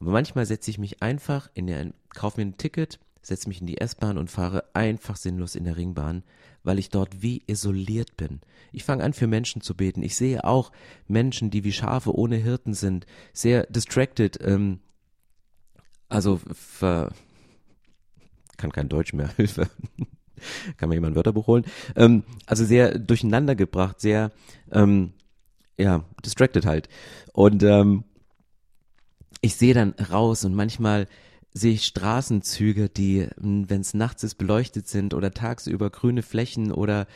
Aber 0.00 0.12
manchmal 0.12 0.46
setze 0.46 0.70
ich 0.70 0.78
mich 0.78 1.02
einfach 1.02 1.50
in 1.54 1.66
der, 1.66 1.92
kaufe 2.14 2.40
mir 2.40 2.46
ein 2.46 2.56
Ticket, 2.56 2.98
setze 3.22 3.48
mich 3.48 3.60
in 3.60 3.66
die 3.66 3.78
S-Bahn 3.78 4.18
und 4.18 4.30
fahre 4.30 4.64
einfach 4.74 5.16
sinnlos 5.16 5.54
in 5.54 5.64
der 5.64 5.76
Ringbahn, 5.76 6.22
weil 6.62 6.78
ich 6.78 6.90
dort 6.90 7.22
wie 7.22 7.42
isoliert 7.46 8.16
bin. 8.16 8.40
Ich 8.72 8.84
fange 8.84 9.04
an, 9.04 9.12
für 9.12 9.26
Menschen 9.26 9.60
zu 9.60 9.74
beten. 9.76 10.02
Ich 10.02 10.16
sehe 10.16 10.44
auch 10.44 10.72
Menschen, 11.06 11.50
die 11.50 11.64
wie 11.64 11.72
Schafe 11.72 12.14
ohne 12.14 12.36
Hirten 12.36 12.74
sind, 12.74 13.06
sehr 13.32 13.66
distracted, 13.66 14.38
ähm, 14.42 14.80
also 16.08 16.40
ver, 16.52 17.10
kann 18.56 18.72
kein 18.72 18.88
Deutsch 18.88 19.12
mehr, 19.12 19.28
Hilfe. 19.36 19.68
kann 20.76 20.88
mir 20.88 20.94
jemand 20.94 21.12
ein 21.12 21.16
Wörterbuch 21.16 21.46
holen? 21.48 21.64
Ähm, 21.96 22.22
also 22.46 22.64
sehr 22.64 22.98
durcheinander 22.98 23.54
gebracht, 23.54 24.00
sehr, 24.00 24.30
ähm, 24.70 25.12
ja, 25.76 26.04
distracted 26.24 26.66
halt. 26.66 26.88
Und 27.32 27.62
ähm, 27.62 28.04
ich 29.40 29.56
sehe 29.56 29.74
dann 29.74 29.92
raus 29.92 30.44
und 30.44 30.54
manchmal 30.54 31.06
sehe 31.52 31.72
ich 31.72 31.84
Straßenzüge, 31.86 32.88
die, 32.88 33.28
hm, 33.40 33.68
wenn 33.68 33.80
es 33.80 33.94
nachts 33.94 34.22
ist, 34.22 34.36
beleuchtet 34.36 34.88
sind 34.88 35.14
oder 35.14 35.32
tagsüber 35.32 35.90
grüne 35.90 36.22
Flächen 36.22 36.72
oder, 36.72 37.06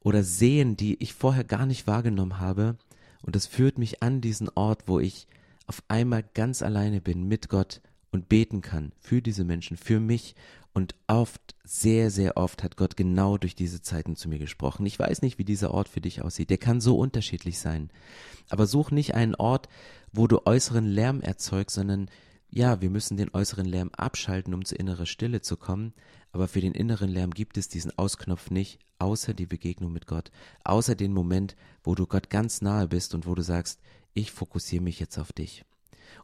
oder 0.00 0.22
Seen, 0.22 0.76
die 0.76 1.02
ich 1.02 1.14
vorher 1.14 1.44
gar 1.44 1.66
nicht 1.66 1.86
wahrgenommen 1.86 2.40
habe. 2.40 2.76
Und 3.22 3.36
das 3.36 3.46
führt 3.46 3.78
mich 3.78 4.02
an 4.02 4.20
diesen 4.20 4.48
Ort, 4.54 4.84
wo 4.86 5.00
ich 5.00 5.26
auf 5.66 5.82
einmal 5.88 6.24
ganz 6.34 6.62
alleine 6.62 7.00
bin 7.00 7.26
mit 7.26 7.48
Gott 7.48 7.80
und 8.12 8.28
beten 8.28 8.60
kann 8.60 8.92
für 9.00 9.20
diese 9.20 9.44
Menschen, 9.44 9.76
für 9.76 10.00
mich. 10.00 10.34
Und 10.76 10.94
oft, 11.06 11.54
sehr, 11.64 12.10
sehr 12.10 12.36
oft 12.36 12.62
hat 12.62 12.76
Gott 12.76 12.98
genau 12.98 13.38
durch 13.38 13.54
diese 13.54 13.80
Zeiten 13.80 14.14
zu 14.14 14.28
mir 14.28 14.38
gesprochen. 14.38 14.84
Ich 14.84 14.98
weiß 14.98 15.22
nicht, 15.22 15.38
wie 15.38 15.44
dieser 15.46 15.70
Ort 15.70 15.88
für 15.88 16.02
dich 16.02 16.20
aussieht. 16.20 16.50
Der 16.50 16.58
kann 16.58 16.82
so 16.82 16.98
unterschiedlich 16.98 17.58
sein. 17.58 17.88
Aber 18.50 18.66
such 18.66 18.90
nicht 18.90 19.14
einen 19.14 19.34
Ort, 19.36 19.70
wo 20.12 20.26
du 20.26 20.44
äußeren 20.44 20.84
Lärm 20.84 21.22
erzeugst, 21.22 21.76
sondern 21.76 22.10
ja, 22.50 22.82
wir 22.82 22.90
müssen 22.90 23.16
den 23.16 23.32
äußeren 23.32 23.64
Lärm 23.64 23.88
abschalten, 23.96 24.52
um 24.52 24.66
zur 24.66 24.78
inneren 24.78 25.06
Stille 25.06 25.40
zu 25.40 25.56
kommen, 25.56 25.94
aber 26.30 26.46
für 26.46 26.60
den 26.60 26.74
inneren 26.74 27.08
Lärm 27.08 27.30
gibt 27.30 27.56
es 27.56 27.68
diesen 27.70 27.96
Ausknopf 27.96 28.50
nicht, 28.50 28.78
außer 28.98 29.32
die 29.32 29.46
Begegnung 29.46 29.94
mit 29.94 30.06
Gott, 30.06 30.30
außer 30.62 30.94
den 30.94 31.14
Moment, 31.14 31.56
wo 31.84 31.94
du 31.94 32.06
Gott 32.06 32.28
ganz 32.28 32.60
nahe 32.60 32.86
bist 32.86 33.14
und 33.14 33.26
wo 33.26 33.34
du 33.34 33.40
sagst, 33.40 33.80
ich 34.12 34.30
fokussiere 34.30 34.82
mich 34.82 35.00
jetzt 35.00 35.16
auf 35.16 35.32
dich. 35.32 35.64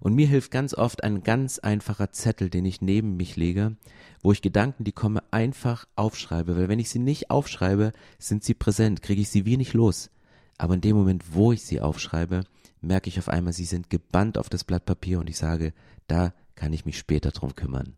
Und 0.01 0.15
mir 0.15 0.27
hilft 0.27 0.51
ganz 0.51 0.75
oft 0.75 1.05
ein 1.05 1.23
ganz 1.23 1.59
einfacher 1.61 2.11
Zettel, 2.11 2.51
den 2.51 2.65
ich 2.65 2.81
neben 2.81 3.17
mich 3.17 3.37
lege, 3.37 3.77
wo 4.21 4.33
ich 4.33 4.43
Gedanken, 4.43 4.85
die 4.85 4.93
kommen, 4.93 5.23
einfach 5.31 5.87
aufschreibe, 5.95 6.57
weil 6.57 6.69
wenn 6.69 6.81
ich 6.81 6.91
sie 6.91 6.99
nicht 6.99 7.31
aufschreibe, 7.31 7.93
sind 8.19 8.43
sie 8.43 8.55
präsent, 8.55 9.03
kriege 9.03 9.21
ich 9.21 9.29
sie 9.29 9.47
wie 9.47 9.57
nicht 9.57 9.75
los. 9.75 10.11
Aber 10.59 10.75
in 10.75 10.81
dem 10.81 10.97
Moment, 10.97 11.35
wo 11.35 11.53
ich 11.53 11.63
sie 11.63 11.81
aufschreibe, 11.81 12.45
merke 12.81 13.09
ich 13.09 13.19
auf 13.19 13.29
einmal, 13.29 13.53
sie 13.53 13.65
sind 13.65 13.91
gebannt 13.91 14.39
auf 14.39 14.49
das 14.49 14.65
Blatt 14.65 14.85
Papier 14.85 15.21
und 15.21 15.31
ich 15.31 15.37
sage, 15.37 15.73
da 16.09 16.35
kann 16.55 16.73
ich 16.73 16.85
mich 16.85 16.99
später 16.99 17.31
drum 17.31 17.55
kümmern. 17.55 17.97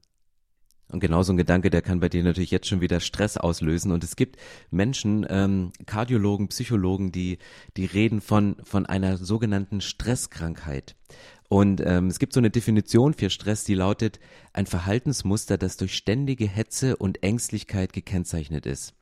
Und 0.88 1.00
genauso 1.00 1.32
ein 1.32 1.36
Gedanke, 1.36 1.70
der 1.70 1.82
kann 1.82 2.00
bei 2.00 2.08
dir 2.08 2.22
natürlich 2.22 2.50
jetzt 2.50 2.68
schon 2.68 2.80
wieder 2.80 3.00
Stress 3.00 3.36
auslösen. 3.36 3.90
Und 3.90 4.04
es 4.04 4.16
gibt 4.16 4.36
Menschen, 4.70 5.26
ähm, 5.28 5.72
Kardiologen, 5.86 6.48
Psychologen, 6.48 7.10
die, 7.10 7.38
die 7.76 7.86
reden 7.86 8.20
von, 8.20 8.56
von 8.62 8.86
einer 8.86 9.16
sogenannten 9.16 9.80
Stresskrankheit. 9.80 10.94
Und 11.48 11.82
ähm, 11.84 12.08
es 12.08 12.18
gibt 12.18 12.32
so 12.32 12.40
eine 12.40 12.50
Definition 12.50 13.14
für 13.14 13.30
Stress, 13.30 13.64
die 13.64 13.74
lautet 13.74 14.18
ein 14.52 14.66
Verhaltensmuster, 14.66 15.58
das 15.58 15.76
durch 15.76 15.94
ständige 15.94 16.46
Hetze 16.46 16.96
und 16.96 17.22
Ängstlichkeit 17.22 17.92
gekennzeichnet 17.92 18.66
ist. 18.66 18.94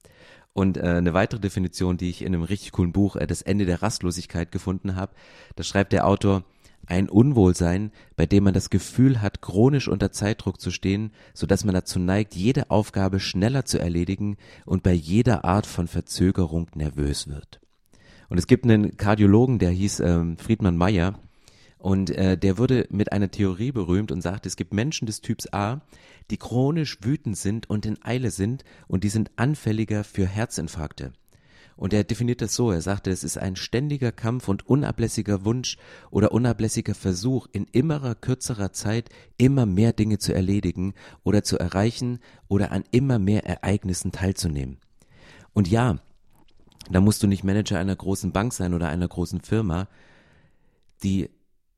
Und 0.52 0.76
äh, 0.76 0.82
eine 0.82 1.14
weitere 1.14 1.40
Definition, 1.40 1.96
die 1.96 2.10
ich 2.10 2.22
in 2.22 2.34
einem 2.34 2.42
richtig 2.42 2.72
coolen 2.72 2.92
Buch, 2.92 3.16
äh, 3.16 3.26
Das 3.26 3.42
Ende 3.42 3.64
der 3.64 3.82
Rastlosigkeit, 3.82 4.52
gefunden 4.52 4.96
habe, 4.96 5.14
da 5.56 5.62
schreibt 5.62 5.92
der 5.92 6.06
Autor, 6.06 6.44
ein 6.86 7.08
Unwohlsein, 7.08 7.92
bei 8.16 8.26
dem 8.26 8.44
man 8.44 8.54
das 8.54 8.68
Gefühl 8.68 9.22
hat, 9.22 9.40
chronisch 9.40 9.88
unter 9.88 10.10
Zeitdruck 10.10 10.60
zu 10.60 10.70
stehen, 10.70 11.12
so 11.32 11.46
dass 11.46 11.64
man 11.64 11.74
dazu 11.74 11.98
neigt, 11.98 12.34
jede 12.34 12.70
Aufgabe 12.70 13.20
schneller 13.20 13.64
zu 13.64 13.78
erledigen 13.78 14.36
und 14.66 14.82
bei 14.82 14.92
jeder 14.92 15.44
Art 15.44 15.66
von 15.66 15.86
Verzögerung 15.86 16.68
nervös 16.74 17.28
wird. 17.28 17.60
Und 18.28 18.38
es 18.38 18.46
gibt 18.46 18.64
einen 18.64 18.96
Kardiologen, 18.96 19.58
der 19.58 19.70
hieß 19.70 20.00
ähm, 20.00 20.36
Friedmann 20.38 20.76
Meyer, 20.76 21.18
und 21.82 22.10
äh, 22.10 22.38
der 22.38 22.58
wurde 22.58 22.86
mit 22.90 23.10
einer 23.10 23.32
Theorie 23.32 23.72
berühmt 23.72 24.12
und 24.12 24.20
sagt, 24.20 24.46
es 24.46 24.54
gibt 24.54 24.72
Menschen 24.72 25.06
des 25.06 25.20
Typs 25.20 25.52
A, 25.52 25.80
die 26.30 26.36
chronisch 26.36 26.98
wütend 27.02 27.36
sind 27.36 27.68
und 27.68 27.84
in 27.86 28.00
Eile 28.04 28.30
sind 28.30 28.62
und 28.86 29.02
die 29.02 29.08
sind 29.08 29.32
anfälliger 29.34 30.04
für 30.04 30.24
Herzinfarkte. 30.24 31.12
Und 31.74 31.92
er 31.92 32.04
definiert 32.04 32.40
das 32.40 32.54
so, 32.54 32.70
er 32.70 32.82
sagte, 32.82 33.10
es 33.10 33.24
ist 33.24 33.36
ein 33.36 33.56
ständiger 33.56 34.12
Kampf 34.12 34.46
und 34.46 34.64
unablässiger 34.68 35.44
Wunsch 35.44 35.76
oder 36.12 36.30
unablässiger 36.30 36.94
Versuch, 36.94 37.48
in 37.50 37.66
immerer 37.72 38.14
kürzerer 38.14 38.72
Zeit 38.72 39.08
immer 39.36 39.66
mehr 39.66 39.92
Dinge 39.92 40.18
zu 40.18 40.32
erledigen 40.32 40.94
oder 41.24 41.42
zu 41.42 41.58
erreichen 41.58 42.20
oder 42.46 42.70
an 42.70 42.84
immer 42.92 43.18
mehr 43.18 43.44
Ereignissen 43.44 44.12
teilzunehmen. 44.12 44.78
Und 45.52 45.66
ja, 45.66 45.98
da 46.92 47.00
musst 47.00 47.24
du 47.24 47.26
nicht 47.26 47.42
Manager 47.42 47.80
einer 47.80 47.96
großen 47.96 48.30
Bank 48.30 48.52
sein 48.52 48.72
oder 48.72 48.88
einer 48.88 49.08
großen 49.08 49.40
Firma. 49.40 49.88
Die 51.02 51.28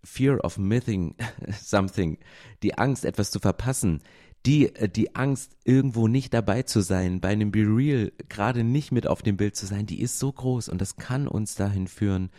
Fear 0.04 0.44
of 0.44 0.58
missing 0.58 1.16
something, 1.60 2.18
die 2.62 2.76
Angst, 2.78 3.04
etwas 3.04 3.30
zu 3.30 3.40
verpassen, 3.40 4.02
Die, 4.46 4.74
äh, 4.74 4.88
die 4.88 5.14
Angst, 5.16 5.56
irgendwo 5.64 6.06
nicht 6.06 6.34
dabei 6.34 6.62
zu 6.62 6.82
sein, 6.82 7.20
bei 7.20 7.28
einem 7.30 7.50
Be 7.50 7.60
Real 7.60 8.12
gerade 8.28 8.62
nicht 8.62 8.92
mit 8.92 9.06
auf 9.06 9.22
dem 9.22 9.38
Bild 9.38 9.56
zu 9.56 9.66
sein, 9.66 9.86
die 9.86 10.00
ist 10.00 10.18
so 10.18 10.30
groß. 10.30 10.68
Und 10.68 10.80
das 10.80 10.96
kann 10.96 11.26
uns 11.26 11.54
dahin 11.54 11.88
führen, 11.88 12.30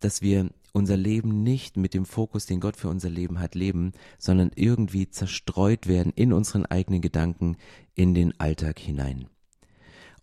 dass 0.00 0.20
wir 0.20 0.50
unser 0.72 0.96
Leben 0.96 1.44
nicht 1.44 1.76
mit 1.76 1.94
dem 1.94 2.04
Fokus, 2.04 2.46
den 2.46 2.58
Gott 2.58 2.76
für 2.76 2.88
unser 2.88 3.08
Leben 3.08 3.38
hat, 3.38 3.54
leben, 3.54 3.92
sondern 4.18 4.50
irgendwie 4.56 5.08
zerstreut 5.08 5.86
werden 5.86 6.12
in 6.16 6.32
unseren 6.32 6.66
eigenen 6.66 7.00
Gedanken 7.00 7.56
in 7.94 8.14
den 8.14 8.38
Alltag 8.40 8.80
hinein. 8.80 9.26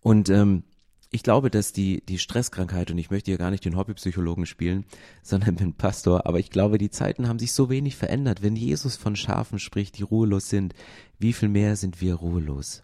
Und 0.02 0.28
ähm, 0.28 0.64
ich 1.14 1.22
glaube, 1.22 1.50
dass 1.50 1.72
die, 1.72 2.02
die 2.06 2.18
Stresskrankheit, 2.18 2.90
und 2.90 2.96
ich 2.96 3.10
möchte 3.10 3.30
hier 3.30 3.38
gar 3.38 3.50
nicht 3.50 3.64
den 3.64 3.76
Hobbypsychologen 3.76 4.46
spielen, 4.46 4.84
sondern 5.22 5.56
bin 5.56 5.74
Pastor, 5.74 6.26
aber 6.26 6.38
ich 6.38 6.50
glaube, 6.50 6.78
die 6.78 6.90
Zeiten 6.90 7.28
haben 7.28 7.38
sich 7.38 7.52
so 7.52 7.70
wenig 7.70 7.96
verändert. 7.96 8.42
Wenn 8.42 8.56
Jesus 8.56 8.96
von 8.96 9.14
Schafen 9.14 9.58
spricht, 9.58 9.98
die 9.98 10.02
ruhelos 10.02 10.48
sind, 10.48 10.74
wie 11.18 11.34
viel 11.34 11.50
mehr 11.50 11.76
sind 11.76 12.00
wir 12.00 12.14
ruhelos? 12.14 12.82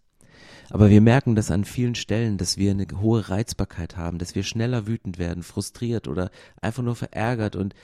Aber 0.71 0.91
wir 0.91 1.01
merken 1.01 1.35
das 1.35 1.51
an 1.51 1.65
vielen 1.65 1.95
Stellen, 1.95 2.37
dass 2.37 2.59
wir 2.59 2.71
eine 2.71 2.87
hohe 3.01 3.31
Reizbarkeit 3.31 3.97
haben, 3.97 4.19
dass 4.19 4.35
wir 4.35 4.43
schneller 4.43 4.87
wütend 4.87 5.19
werden, 5.19 5.43
frustriert 5.43 6.07
oder 6.07 6.31
einfach 6.61 6.83
nur 6.83 6.95
verärgert 6.95 7.57
und 7.57 7.75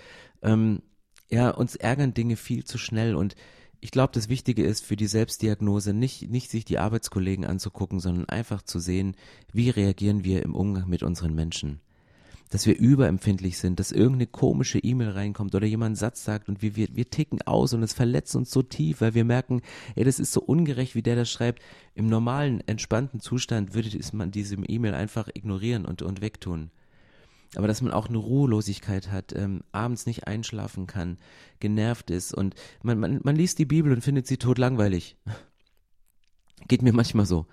ähm, 0.42 0.82
ja, 1.30 1.48
uns 1.48 1.74
ärgern 1.74 2.12
Dinge 2.12 2.36
viel 2.36 2.64
zu 2.64 2.76
schnell 2.76 3.14
und 3.14 3.34
ich 3.84 3.90
glaube, 3.90 4.14
das 4.14 4.30
Wichtige 4.30 4.64
ist 4.64 4.82
für 4.82 4.96
die 4.96 5.06
Selbstdiagnose 5.06 5.92
nicht, 5.92 6.30
nicht 6.30 6.50
sich 6.50 6.64
die 6.64 6.78
Arbeitskollegen 6.78 7.44
anzugucken, 7.44 8.00
sondern 8.00 8.26
einfach 8.30 8.62
zu 8.62 8.78
sehen, 8.78 9.14
wie 9.52 9.68
reagieren 9.68 10.24
wir 10.24 10.42
im 10.42 10.54
Umgang 10.54 10.88
mit 10.88 11.02
unseren 11.02 11.34
Menschen. 11.34 11.80
Dass 12.48 12.64
wir 12.64 12.78
überempfindlich 12.78 13.58
sind, 13.58 13.78
dass 13.78 13.92
irgendeine 13.92 14.26
komische 14.26 14.78
E-Mail 14.78 15.10
reinkommt 15.10 15.54
oder 15.54 15.66
jemand 15.66 15.88
einen 15.88 15.96
Satz 15.96 16.24
sagt 16.24 16.48
und 16.48 16.62
wir, 16.62 16.76
wir, 16.76 16.96
wir 16.96 17.10
ticken 17.10 17.42
aus 17.42 17.74
und 17.74 17.82
es 17.82 17.92
verletzt 17.92 18.34
uns 18.36 18.50
so 18.50 18.62
tief, 18.62 19.02
weil 19.02 19.12
wir 19.12 19.26
merken, 19.26 19.60
ey, 19.96 20.04
das 20.04 20.18
ist 20.18 20.32
so 20.32 20.40
ungerecht, 20.40 20.94
wie 20.94 21.02
der 21.02 21.16
das 21.16 21.30
schreibt. 21.30 21.60
Im 21.94 22.06
normalen, 22.06 22.66
entspannten 22.66 23.20
Zustand 23.20 23.74
würde 23.74 23.90
man 24.14 24.30
diese 24.30 24.54
E-Mail 24.54 24.94
einfach 24.94 25.28
ignorieren 25.34 25.84
und, 25.84 26.00
und 26.00 26.22
wegtun 26.22 26.70
aber 27.56 27.66
dass 27.68 27.82
man 27.82 27.92
auch 27.92 28.08
eine 28.08 28.18
Ruhelosigkeit 28.18 29.10
hat, 29.10 29.34
ähm, 29.34 29.62
abends 29.72 30.06
nicht 30.06 30.26
einschlafen 30.26 30.86
kann, 30.86 31.18
genervt 31.60 32.10
ist 32.10 32.34
und 32.34 32.54
man, 32.82 32.98
man, 32.98 33.20
man 33.22 33.36
liest 33.36 33.58
die 33.58 33.64
Bibel 33.64 33.92
und 33.92 34.02
findet 34.02 34.26
sie 34.26 34.36
totlangweilig. 34.36 35.16
Geht 36.68 36.82
mir 36.82 36.92
manchmal 36.92 37.26
so. 37.26 37.46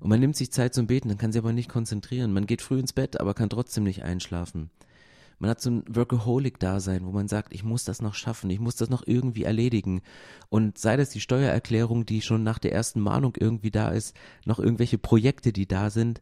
Und 0.00 0.08
man 0.08 0.20
nimmt 0.20 0.36
sich 0.36 0.50
Zeit 0.50 0.74
zum 0.74 0.86
Beten, 0.86 1.08
dann 1.08 1.18
kann 1.18 1.32
sie 1.32 1.38
aber 1.38 1.52
nicht 1.52 1.68
konzentrieren. 1.68 2.32
Man 2.32 2.46
geht 2.46 2.60
früh 2.60 2.78
ins 2.78 2.92
Bett, 2.92 3.20
aber 3.20 3.34
kann 3.34 3.50
trotzdem 3.50 3.84
nicht 3.84 4.02
einschlafen. 4.02 4.70
Man 5.38 5.50
hat 5.50 5.60
so 5.60 5.70
ein 5.70 5.84
Workaholic-Dasein, 5.88 7.04
wo 7.04 7.10
man 7.10 7.26
sagt, 7.26 7.52
ich 7.52 7.64
muss 7.64 7.84
das 7.84 8.00
noch 8.00 8.14
schaffen, 8.14 8.50
ich 8.50 8.60
muss 8.60 8.76
das 8.76 8.90
noch 8.90 9.04
irgendwie 9.06 9.42
erledigen. 9.42 10.02
Und 10.48 10.78
sei 10.78 10.96
das 10.96 11.10
die 11.10 11.20
Steuererklärung, 11.20 12.06
die 12.06 12.22
schon 12.22 12.44
nach 12.44 12.58
der 12.58 12.72
ersten 12.72 13.00
Mahnung 13.00 13.34
irgendwie 13.38 13.70
da 13.72 13.90
ist, 13.90 14.16
noch 14.44 14.60
irgendwelche 14.60 14.98
Projekte, 14.98 15.52
die 15.52 15.66
da 15.66 15.90
sind, 15.90 16.20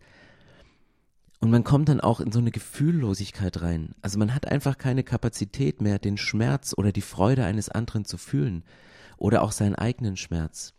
und 1.41 1.51
man 1.51 1.65
kommt 1.65 1.89
dann 1.89 2.01
auch 2.01 2.21
in 2.21 2.33
so 2.33 2.39
eine 2.39 2.51
Gefühllosigkeit 2.51 3.63
rein. 3.63 3.95
Also 4.03 4.19
man 4.19 4.35
hat 4.35 4.47
einfach 4.47 4.77
keine 4.77 5.03
Kapazität 5.03 5.81
mehr, 5.81 5.99
den 5.99 6.19
Schmerz 6.19 6.75
oder 6.77 6.93
die 6.93 7.01
Freude 7.01 7.45
eines 7.45 7.71
anderen 7.71 8.05
zu 8.05 8.19
fühlen 8.19 8.63
oder 9.17 9.43
auch 9.43 9.53
seinen 9.53 9.75
eigenen 9.75 10.17
Schmerz. 10.17 10.75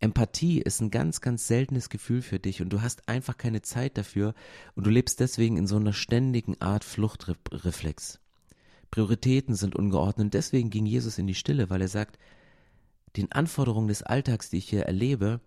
Empathie 0.00 0.60
ist 0.60 0.80
ein 0.80 0.90
ganz, 0.90 1.20
ganz 1.20 1.46
seltenes 1.46 1.88
Gefühl 1.88 2.22
für 2.22 2.38
dich 2.38 2.60
und 2.60 2.70
du 2.70 2.82
hast 2.82 3.08
einfach 3.08 3.36
keine 3.36 3.62
Zeit 3.62 3.96
dafür 3.96 4.34
und 4.74 4.86
du 4.86 4.90
lebst 4.90 5.20
deswegen 5.20 5.56
in 5.56 5.66
so 5.66 5.76
einer 5.76 5.94
ständigen 5.94 6.60
Art 6.60 6.84
Fluchtreflex. 6.84 8.20
Prioritäten 8.90 9.54
sind 9.54 9.74
ungeordnet. 9.74 10.32
Deswegen 10.34 10.70
ging 10.70 10.86
Jesus 10.86 11.18
in 11.18 11.26
die 11.26 11.34
Stille, 11.34 11.70
weil 11.70 11.82
er 11.82 11.88
sagt, 11.88 12.18
den 13.16 13.32
Anforderungen 13.32 13.88
des 13.88 14.02
Alltags, 14.02 14.50
die 14.50 14.58
ich 14.58 14.68
hier 14.68 14.82
erlebe, 14.84 15.40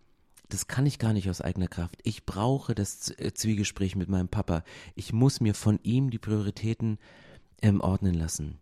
das 0.50 0.68
kann 0.68 0.86
ich 0.86 1.00
gar 1.00 1.14
nicht 1.14 1.30
aus 1.30 1.42
eigener 1.42 1.68
Kraft. 1.68 2.00
Ich 2.04 2.26
brauche 2.26 2.76
das 2.76 3.12
äh, 3.18 3.34
Zwiegespräch 3.34 3.96
mit 3.96 4.10
meinem 4.10 4.28
Papa. 4.28 4.64
Ich 4.96 5.14
muss 5.14 5.42
mir 5.42 5.54
von 5.54 5.80
ihm 5.84 6.10
die 6.10 6.20
Prioritäten 6.20 6.98
ähm, 7.62 7.82
ordnen 7.82 8.16
lassen. 8.16 8.60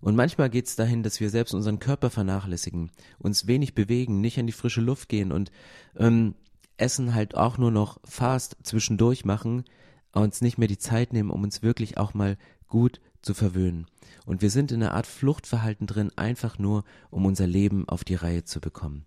Und 0.00 0.14
manchmal 0.14 0.50
geht 0.50 0.66
es 0.66 0.76
dahin, 0.76 1.02
dass 1.02 1.18
wir 1.18 1.30
selbst 1.30 1.54
unseren 1.54 1.80
Körper 1.80 2.10
vernachlässigen, 2.10 2.90
uns 3.18 3.46
wenig 3.46 3.74
bewegen, 3.74 4.20
nicht 4.20 4.38
an 4.38 4.46
die 4.46 4.52
frische 4.52 4.80
Luft 4.80 5.08
gehen 5.08 5.32
und 5.32 5.50
ähm, 5.96 6.34
Essen 6.76 7.14
halt 7.14 7.34
auch 7.34 7.58
nur 7.58 7.72
noch 7.72 7.98
fast 8.04 8.56
zwischendurch 8.62 9.24
machen, 9.24 9.64
uns 10.12 10.40
nicht 10.40 10.58
mehr 10.58 10.68
die 10.68 10.78
Zeit 10.78 11.12
nehmen, 11.12 11.30
um 11.30 11.42
uns 11.42 11.62
wirklich 11.62 11.98
auch 11.98 12.14
mal 12.14 12.36
gut 12.68 13.00
zu 13.22 13.34
verwöhnen. 13.34 13.86
Und 14.24 14.42
wir 14.42 14.50
sind 14.50 14.70
in 14.70 14.82
einer 14.82 14.94
Art 14.94 15.06
Fluchtverhalten 15.06 15.86
drin, 15.86 16.12
einfach 16.14 16.58
nur, 16.58 16.84
um 17.10 17.26
unser 17.26 17.46
Leben 17.46 17.88
auf 17.88 18.04
die 18.04 18.14
Reihe 18.14 18.44
zu 18.44 18.60
bekommen. 18.60 19.04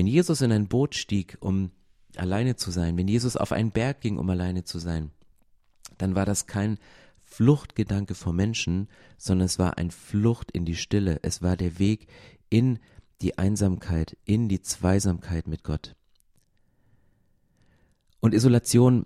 Wenn 0.00 0.06
Jesus 0.06 0.40
in 0.40 0.50
ein 0.50 0.66
Boot 0.66 0.94
stieg, 0.94 1.36
um 1.40 1.72
alleine 2.16 2.56
zu 2.56 2.70
sein, 2.70 2.96
wenn 2.96 3.06
Jesus 3.06 3.36
auf 3.36 3.52
einen 3.52 3.70
Berg 3.70 4.00
ging, 4.00 4.16
um 4.16 4.30
alleine 4.30 4.64
zu 4.64 4.78
sein, 4.78 5.10
dann 5.98 6.14
war 6.14 6.24
das 6.24 6.46
kein 6.46 6.78
Fluchtgedanke 7.22 8.14
vor 8.14 8.32
Menschen, 8.32 8.88
sondern 9.18 9.44
es 9.44 9.58
war 9.58 9.76
ein 9.76 9.90
Flucht 9.90 10.52
in 10.52 10.64
die 10.64 10.74
Stille. 10.74 11.18
Es 11.20 11.42
war 11.42 11.54
der 11.54 11.78
Weg 11.78 12.06
in 12.48 12.78
die 13.20 13.36
Einsamkeit, 13.36 14.16
in 14.24 14.48
die 14.48 14.62
Zweisamkeit 14.62 15.46
mit 15.46 15.64
Gott. 15.64 15.94
Und 18.20 18.32
Isolation, 18.32 19.04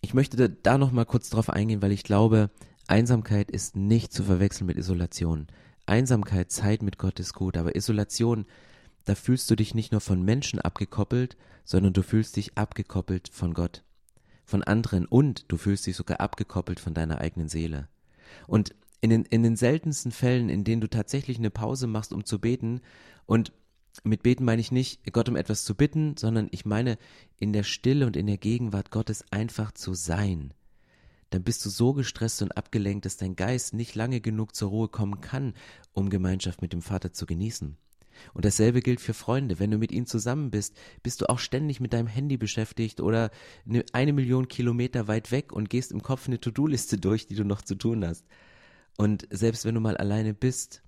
ich 0.00 0.14
möchte 0.14 0.48
da 0.48 0.78
noch 0.78 0.92
mal 0.92 1.06
kurz 1.06 1.28
drauf 1.28 1.50
eingehen, 1.50 1.82
weil 1.82 1.90
ich 1.90 2.04
glaube, 2.04 2.50
Einsamkeit 2.86 3.50
ist 3.50 3.74
nicht 3.74 4.12
zu 4.12 4.22
verwechseln 4.22 4.68
mit 4.68 4.76
Isolation. 4.76 5.48
Einsamkeit, 5.86 6.52
Zeit 6.52 6.82
mit 6.82 6.98
Gott 6.98 7.18
ist 7.18 7.34
gut, 7.34 7.56
aber 7.56 7.74
Isolation 7.74 8.46
da 9.04 9.14
fühlst 9.14 9.50
du 9.50 9.56
dich 9.56 9.74
nicht 9.74 9.92
nur 9.92 10.00
von 10.00 10.22
Menschen 10.22 10.60
abgekoppelt, 10.60 11.36
sondern 11.64 11.92
du 11.92 12.02
fühlst 12.02 12.36
dich 12.36 12.56
abgekoppelt 12.56 13.28
von 13.32 13.54
Gott, 13.54 13.84
von 14.44 14.62
anderen 14.62 15.06
und 15.06 15.44
du 15.48 15.56
fühlst 15.56 15.86
dich 15.86 15.96
sogar 15.96 16.20
abgekoppelt 16.20 16.80
von 16.80 16.94
deiner 16.94 17.20
eigenen 17.20 17.48
Seele. 17.48 17.88
Und 18.46 18.74
in 19.00 19.10
den, 19.10 19.24
in 19.24 19.42
den 19.42 19.56
seltensten 19.56 20.12
Fällen, 20.12 20.48
in 20.48 20.64
denen 20.64 20.80
du 20.80 20.88
tatsächlich 20.88 21.38
eine 21.38 21.50
Pause 21.50 21.86
machst, 21.86 22.12
um 22.12 22.24
zu 22.24 22.38
beten, 22.38 22.80
und 23.26 23.52
mit 24.02 24.22
beten 24.22 24.44
meine 24.44 24.60
ich 24.60 24.72
nicht, 24.72 25.12
Gott 25.12 25.28
um 25.28 25.36
etwas 25.36 25.64
zu 25.64 25.74
bitten, 25.74 26.16
sondern 26.16 26.48
ich 26.50 26.64
meine, 26.64 26.98
in 27.38 27.52
der 27.52 27.62
Stille 27.62 28.06
und 28.06 28.16
in 28.16 28.26
der 28.26 28.38
Gegenwart 28.38 28.90
Gottes 28.90 29.24
einfach 29.30 29.72
zu 29.72 29.94
sein. 29.94 30.52
Dann 31.30 31.42
bist 31.42 31.64
du 31.64 31.70
so 31.70 31.92
gestresst 31.92 32.42
und 32.42 32.56
abgelenkt, 32.56 33.04
dass 33.04 33.16
dein 33.16 33.36
Geist 33.36 33.74
nicht 33.74 33.94
lange 33.94 34.20
genug 34.20 34.54
zur 34.54 34.70
Ruhe 34.70 34.88
kommen 34.88 35.20
kann, 35.20 35.54
um 35.92 36.10
Gemeinschaft 36.10 36.62
mit 36.62 36.72
dem 36.72 36.82
Vater 36.82 37.12
zu 37.12 37.26
genießen. 37.26 37.76
Und 38.32 38.44
dasselbe 38.44 38.80
gilt 38.80 39.00
für 39.00 39.14
Freunde. 39.14 39.58
Wenn 39.58 39.70
du 39.70 39.78
mit 39.78 39.92
ihnen 39.92 40.06
zusammen 40.06 40.50
bist, 40.50 40.76
bist 41.02 41.20
du 41.20 41.28
auch 41.28 41.38
ständig 41.38 41.80
mit 41.80 41.92
deinem 41.92 42.06
Handy 42.06 42.36
beschäftigt 42.36 43.00
oder 43.00 43.30
eine, 43.66 43.84
eine 43.92 44.12
Million 44.12 44.48
Kilometer 44.48 45.08
weit 45.08 45.30
weg 45.30 45.52
und 45.52 45.70
gehst 45.70 45.92
im 45.92 46.02
Kopf 46.02 46.26
eine 46.26 46.40
To-Do-Liste 46.40 46.98
durch, 46.98 47.26
die 47.26 47.34
du 47.34 47.44
noch 47.44 47.62
zu 47.62 47.74
tun 47.74 48.04
hast. 48.04 48.26
Und 48.96 49.26
selbst 49.30 49.64
wenn 49.64 49.74
du 49.74 49.80
mal 49.80 49.96
alleine 49.96 50.34
bist, 50.34 50.82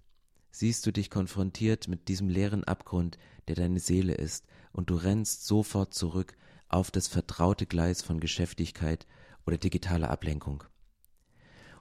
siehst 0.51 0.87
du 0.87 0.93
dich 0.93 1.11
konfrontiert 1.11 1.89
mit 1.89 2.09
diesem 2.09 2.29
leeren 2.29 2.65
Abgrund, 2.65 3.19
der 3.49 3.57
deine 3.57 3.81
Seele 3.81 4.15
ist, 4.15 4.47
und 4.73 4.91
du 4.91 4.95
rennst 4.95 5.47
sofort 5.47 5.95
zurück 5.95 6.35
auf 6.69 6.91
das 6.91 7.09
vertraute 7.09 7.67
Gleis 7.67 8.03
von 8.03 8.21
Geschäftigkeit 8.21 9.07
oder 9.47 9.59
digitaler 9.59 10.11
Ablenkung. 10.11 10.65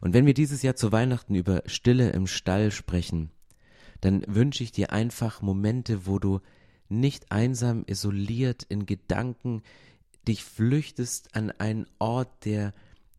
Und 0.02 0.14
wenn 0.14 0.26
wir 0.26 0.34
dieses 0.34 0.62
Jahr 0.62 0.76
zu 0.76 0.92
Weihnachten 0.92 1.36
über 1.36 1.64
Stille 1.66 2.10
im 2.12 2.28
Stall 2.28 2.72
sprechen, 2.72 3.32
dann 4.02 4.24
wünsche 4.28 4.64
ich 4.64 4.72
dir 4.72 4.92
einfach 4.92 5.42
Momente, 5.42 6.06
wo 6.06 6.20
du 6.20 6.42
nicht 6.90 7.32
einsam, 7.32 7.84
isoliert 7.88 8.64
in 8.64 8.86
Gedanken 8.86 9.64
dich 10.28 10.44
flüchtest 10.44 11.36
an 11.36 11.52
einen 11.52 11.88
Ort, 12.00 12.46
der 12.46 12.74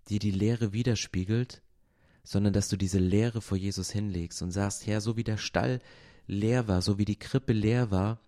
dir 0.09 0.19
die 0.19 0.31
Leere 0.31 0.73
widerspiegelt, 0.73 1.63
sondern 2.23 2.53
dass 2.53 2.69
du 2.69 2.77
diese 2.77 2.99
Leere 2.99 3.41
vor 3.41 3.57
Jesus 3.57 3.91
hinlegst 3.91 4.43
und 4.43 4.51
sagst, 4.51 4.87
Herr, 4.87 5.01
so 5.01 5.17
wie 5.17 5.25
der 5.25 5.37
Stall 5.37 5.81
leer 6.27 6.69
war, 6.69 6.83
so 6.83 6.99
wie 6.99 7.05
die 7.05 7.19
Krippe 7.19 7.53
leer 7.53 7.91
war, 7.91 8.21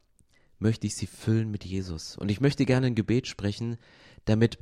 möchte 0.58 0.86
ich 0.86 0.96
sie 0.96 1.06
füllen 1.06 1.50
mit 1.50 1.64
Jesus. 1.64 2.16
Und 2.16 2.30
ich 2.30 2.40
möchte 2.40 2.64
gerne 2.64 2.88
ein 2.88 2.94
Gebet 2.94 3.26
sprechen, 3.26 3.76
damit 4.24 4.58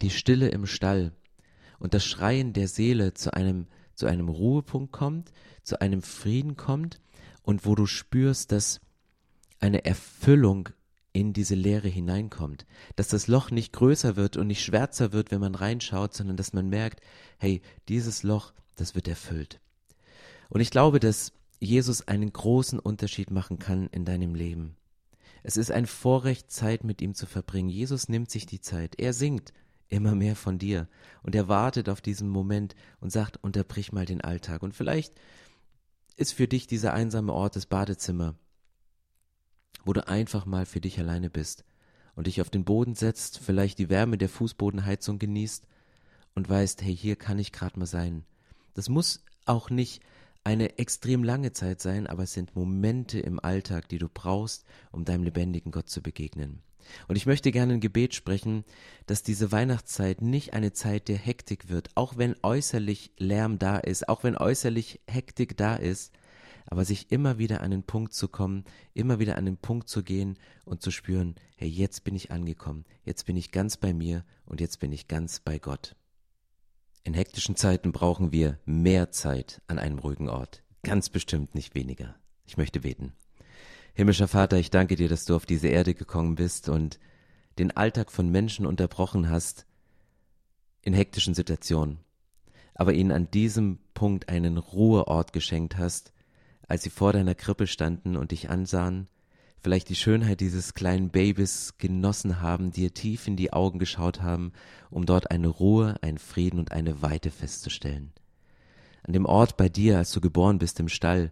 die 0.00 0.10
Stille 0.10 0.48
im 0.48 0.66
Stall 0.66 1.12
und 1.78 1.94
das 1.94 2.04
Schreien 2.04 2.52
der 2.52 2.68
Seele 2.68 3.14
zu 3.14 3.34
einem 3.34 3.66
zu 3.94 4.06
einem 4.06 4.28
Ruhepunkt 4.28 4.92
kommt, 4.92 5.32
zu 5.62 5.80
einem 5.80 6.02
Frieden 6.02 6.56
kommt 6.56 7.00
und 7.42 7.66
wo 7.66 7.74
du 7.74 7.86
spürst, 7.86 8.52
dass 8.52 8.80
eine 9.60 9.84
Erfüllung 9.84 10.68
in 11.12 11.32
diese 11.32 11.54
Leere 11.54 11.88
hineinkommt, 11.88 12.66
dass 12.96 13.08
das 13.08 13.26
Loch 13.26 13.50
nicht 13.50 13.72
größer 13.72 14.16
wird 14.16 14.36
und 14.36 14.46
nicht 14.46 14.64
schwärzer 14.64 15.12
wird, 15.12 15.30
wenn 15.30 15.40
man 15.40 15.54
reinschaut, 15.54 16.14
sondern 16.14 16.36
dass 16.36 16.52
man 16.52 16.68
merkt, 16.68 17.00
hey, 17.38 17.60
dieses 17.88 18.22
Loch, 18.22 18.52
das 18.76 18.94
wird 18.94 19.08
erfüllt. 19.08 19.60
Und 20.48 20.60
ich 20.60 20.70
glaube, 20.70 21.00
dass 21.00 21.32
Jesus 21.60 22.08
einen 22.08 22.32
großen 22.32 22.78
Unterschied 22.78 23.30
machen 23.30 23.58
kann 23.58 23.88
in 23.88 24.04
deinem 24.04 24.34
Leben. 24.34 24.76
Es 25.42 25.56
ist 25.56 25.70
ein 25.70 25.86
Vorrecht, 25.86 26.50
Zeit 26.50 26.84
mit 26.84 27.02
ihm 27.02 27.14
zu 27.14 27.26
verbringen. 27.26 27.68
Jesus 27.68 28.08
nimmt 28.08 28.30
sich 28.30 28.46
die 28.46 28.60
Zeit. 28.60 28.98
Er 28.98 29.12
singt 29.12 29.52
immer 29.92 30.14
mehr 30.14 30.34
von 30.34 30.58
dir. 30.58 30.88
Und 31.22 31.34
er 31.34 31.48
wartet 31.48 31.88
auf 31.88 32.00
diesen 32.00 32.28
Moment 32.28 32.74
und 33.00 33.12
sagt, 33.12 33.36
unterbrich 33.42 33.92
mal 33.92 34.06
den 34.06 34.20
Alltag. 34.22 34.62
Und 34.62 34.74
vielleicht 34.74 35.14
ist 36.16 36.32
für 36.32 36.48
dich 36.48 36.66
dieser 36.66 36.92
einsame 36.94 37.32
Ort 37.32 37.56
das 37.56 37.66
Badezimmer. 37.66 38.34
wo 39.84 39.92
du 39.92 40.06
einfach 40.06 40.46
mal 40.46 40.64
für 40.64 40.80
dich 40.80 40.98
alleine 40.98 41.28
bist 41.28 41.64
und 42.14 42.26
dich 42.28 42.40
auf 42.40 42.50
den 42.50 42.64
Boden 42.64 42.94
setzt, 42.94 43.38
vielleicht 43.38 43.78
die 43.78 43.88
Wärme 43.88 44.16
der 44.16 44.28
Fußbodenheizung 44.28 45.18
genießt 45.18 45.66
und 46.34 46.48
weißt, 46.48 46.82
hey, 46.82 46.96
hier 46.96 47.16
kann 47.16 47.38
ich 47.38 47.52
gerade 47.52 47.78
mal 47.78 47.86
sein. 47.86 48.24
Das 48.74 48.88
muss 48.88 49.24
auch 49.44 49.70
nicht 49.70 50.00
eine 50.44 50.78
extrem 50.78 51.24
lange 51.24 51.52
Zeit 51.52 51.80
sein, 51.80 52.06
aber 52.06 52.24
es 52.24 52.32
sind 52.32 52.54
Momente 52.54 53.18
im 53.20 53.40
Alltag, 53.40 53.88
die 53.88 53.98
du 53.98 54.08
brauchst, 54.08 54.64
um 54.92 55.04
deinem 55.04 55.24
lebendigen 55.24 55.72
Gott 55.72 55.88
zu 55.88 56.00
begegnen. 56.00 56.62
Und 57.08 57.16
ich 57.16 57.26
möchte 57.26 57.52
gerne 57.52 57.74
ein 57.74 57.80
Gebet 57.80 58.14
sprechen, 58.14 58.64
dass 59.06 59.22
diese 59.22 59.52
Weihnachtszeit 59.52 60.22
nicht 60.22 60.54
eine 60.54 60.72
Zeit 60.72 61.08
der 61.08 61.16
Hektik 61.16 61.68
wird, 61.68 61.90
auch 61.94 62.16
wenn 62.16 62.36
äußerlich 62.42 63.12
Lärm 63.18 63.58
da 63.58 63.78
ist, 63.78 64.08
auch 64.08 64.24
wenn 64.24 64.36
äußerlich 64.36 65.00
Hektik 65.06 65.56
da 65.56 65.74
ist, 65.74 66.12
aber 66.66 66.84
sich 66.84 67.10
immer 67.10 67.38
wieder 67.38 67.60
an 67.60 67.70
den 67.70 67.82
Punkt 67.82 68.14
zu 68.14 68.28
kommen, 68.28 68.64
immer 68.94 69.18
wieder 69.18 69.36
an 69.36 69.44
den 69.44 69.56
Punkt 69.56 69.88
zu 69.88 70.02
gehen 70.02 70.38
und 70.64 70.82
zu 70.82 70.90
spüren, 70.90 71.34
hey, 71.56 71.68
jetzt 71.68 72.04
bin 72.04 72.14
ich 72.14 72.30
angekommen, 72.30 72.84
jetzt 73.04 73.26
bin 73.26 73.36
ich 73.36 73.52
ganz 73.52 73.76
bei 73.76 73.92
mir 73.92 74.24
und 74.46 74.60
jetzt 74.60 74.78
bin 74.80 74.92
ich 74.92 75.08
ganz 75.08 75.40
bei 75.40 75.58
Gott. 75.58 75.96
In 77.04 77.14
hektischen 77.14 77.56
Zeiten 77.56 77.90
brauchen 77.92 78.30
wir 78.32 78.60
mehr 78.64 79.10
Zeit 79.10 79.60
an 79.66 79.78
einem 79.78 79.98
ruhigen 79.98 80.28
Ort. 80.28 80.62
Ganz 80.82 81.08
bestimmt 81.08 81.54
nicht 81.54 81.74
weniger. 81.74 82.14
Ich 82.44 82.56
möchte 82.56 82.80
beten. 82.80 83.12
Himmlischer 83.94 84.28
Vater, 84.28 84.58
ich 84.58 84.70
danke 84.70 84.96
dir, 84.96 85.08
dass 85.08 85.24
du 85.24 85.36
auf 85.36 85.46
diese 85.46 85.68
Erde 85.68 85.94
gekommen 85.94 86.34
bist 86.34 86.68
und 86.68 86.98
den 87.58 87.76
Alltag 87.76 88.10
von 88.10 88.30
Menschen 88.30 88.66
unterbrochen 88.66 89.28
hast 89.28 89.66
in 90.80 90.94
hektischen 90.94 91.34
Situationen, 91.34 91.98
aber 92.74 92.94
ihnen 92.94 93.12
an 93.12 93.30
diesem 93.30 93.78
Punkt 93.94 94.28
einen 94.28 94.56
Ruheort 94.56 95.32
geschenkt 95.32 95.76
hast, 95.76 96.12
als 96.66 96.82
sie 96.82 96.90
vor 96.90 97.12
deiner 97.12 97.34
Krippe 97.34 97.66
standen 97.66 98.16
und 98.16 98.30
dich 98.30 98.48
ansahen 98.48 99.08
vielleicht 99.62 99.88
die 99.88 99.96
Schönheit 99.96 100.40
dieses 100.40 100.74
kleinen 100.74 101.10
Babys 101.10 101.74
genossen 101.78 102.40
haben, 102.40 102.72
dir 102.72 102.92
tief 102.92 103.28
in 103.28 103.36
die 103.36 103.52
Augen 103.52 103.78
geschaut 103.78 104.20
haben, 104.20 104.52
um 104.90 105.06
dort 105.06 105.30
eine 105.30 105.48
Ruhe, 105.48 105.96
einen 106.02 106.18
Frieden 106.18 106.58
und 106.58 106.72
eine 106.72 107.00
Weite 107.00 107.30
festzustellen. 107.30 108.12
An 109.04 109.12
dem 109.12 109.24
Ort 109.24 109.56
bei 109.56 109.68
dir, 109.68 109.98
als 109.98 110.12
du 110.12 110.20
geboren 110.20 110.58
bist 110.58 110.80
im 110.80 110.88
Stall, 110.88 111.30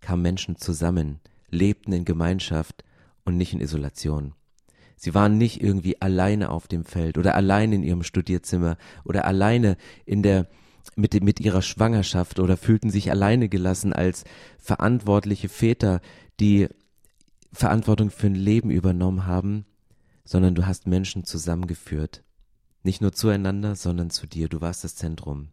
kamen 0.00 0.22
Menschen 0.22 0.56
zusammen, 0.56 1.20
lebten 1.50 1.92
in 1.92 2.04
Gemeinschaft 2.04 2.84
und 3.24 3.36
nicht 3.36 3.52
in 3.52 3.60
Isolation. 3.60 4.34
Sie 4.96 5.14
waren 5.14 5.38
nicht 5.38 5.62
irgendwie 5.62 6.00
alleine 6.02 6.50
auf 6.50 6.66
dem 6.66 6.84
Feld 6.84 7.18
oder 7.18 7.34
alleine 7.34 7.76
in 7.76 7.82
ihrem 7.82 8.02
Studierzimmer 8.02 8.76
oder 9.04 9.26
alleine 9.26 9.76
in 10.04 10.22
der 10.22 10.48
mit, 10.96 11.22
mit 11.22 11.40
ihrer 11.40 11.62
Schwangerschaft 11.62 12.40
oder 12.40 12.56
fühlten 12.56 12.90
sich 12.90 13.10
alleine 13.10 13.48
gelassen 13.48 13.92
als 13.92 14.24
verantwortliche 14.58 15.48
Väter, 15.48 16.00
die 16.40 16.68
Verantwortung 17.52 18.10
für 18.10 18.26
ein 18.26 18.34
Leben 18.34 18.70
übernommen 18.70 19.26
haben, 19.26 19.66
sondern 20.24 20.54
du 20.54 20.66
hast 20.66 20.86
Menschen 20.86 21.24
zusammengeführt. 21.24 22.24
Nicht 22.82 23.00
nur 23.00 23.12
zueinander, 23.12 23.76
sondern 23.76 24.10
zu 24.10 24.26
dir. 24.26 24.48
Du 24.48 24.60
warst 24.60 24.84
das 24.84 24.96
Zentrum. 24.96 25.48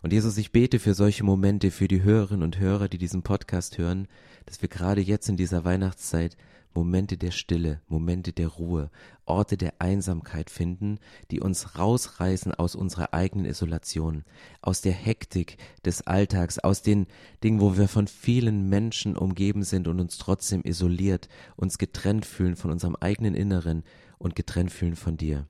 Und 0.00 0.12
Jesus, 0.12 0.38
ich 0.38 0.52
bete 0.52 0.78
für 0.78 0.94
solche 0.94 1.24
Momente, 1.24 1.70
für 1.70 1.88
die 1.88 2.02
Hörerinnen 2.02 2.42
und 2.42 2.58
Hörer, 2.58 2.88
die 2.88 2.98
diesen 2.98 3.22
Podcast 3.22 3.78
hören, 3.78 4.08
dass 4.46 4.62
wir 4.62 4.68
gerade 4.68 5.00
jetzt 5.00 5.28
in 5.28 5.36
dieser 5.36 5.64
Weihnachtszeit 5.64 6.36
Momente 6.74 7.18
der 7.18 7.32
Stille, 7.32 7.80
Momente 7.88 8.32
der 8.32 8.48
Ruhe, 8.48 8.90
Orte 9.26 9.56
der 9.56 9.74
Einsamkeit 9.78 10.50
finden, 10.50 10.98
die 11.30 11.40
uns 11.40 11.78
rausreißen 11.78 12.54
aus 12.54 12.74
unserer 12.74 13.12
eigenen 13.12 13.46
Isolation, 13.46 14.24
aus 14.62 14.80
der 14.80 14.92
Hektik 14.92 15.58
des 15.84 16.06
Alltags, 16.06 16.58
aus 16.58 16.82
den 16.82 17.06
Dingen, 17.44 17.60
wo 17.60 17.76
wir 17.76 17.88
von 17.88 18.06
vielen 18.06 18.68
Menschen 18.68 19.16
umgeben 19.16 19.62
sind 19.62 19.86
und 19.86 20.00
uns 20.00 20.18
trotzdem 20.18 20.62
isoliert, 20.64 21.28
uns 21.56 21.78
getrennt 21.78 22.26
fühlen 22.26 22.56
von 22.56 22.70
unserem 22.70 22.96
eigenen 22.96 23.34
Inneren 23.34 23.84
und 24.18 24.34
getrennt 24.34 24.72
fühlen 24.72 24.96
von 24.96 25.16
dir. 25.16 25.46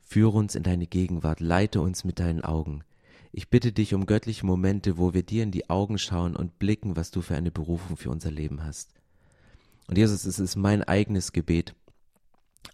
Führe 0.00 0.38
uns 0.38 0.54
in 0.54 0.62
deine 0.62 0.86
Gegenwart, 0.86 1.40
leite 1.40 1.80
uns 1.80 2.04
mit 2.04 2.18
deinen 2.18 2.42
Augen. 2.42 2.84
Ich 3.36 3.50
bitte 3.50 3.72
dich 3.72 3.94
um 3.94 4.06
göttliche 4.06 4.46
Momente, 4.46 4.96
wo 4.96 5.12
wir 5.12 5.24
dir 5.24 5.42
in 5.42 5.50
die 5.50 5.68
Augen 5.68 5.98
schauen 5.98 6.36
und 6.36 6.60
blicken, 6.60 6.94
was 6.94 7.10
du 7.10 7.20
für 7.20 7.34
eine 7.34 7.50
Berufung 7.50 7.96
für 7.96 8.10
unser 8.10 8.30
Leben 8.30 8.62
hast. 8.62 8.94
Und 9.88 9.98
Jesus, 9.98 10.24
es 10.24 10.38
ist 10.38 10.54
mein 10.54 10.84
eigenes 10.84 11.32
Gebet, 11.32 11.74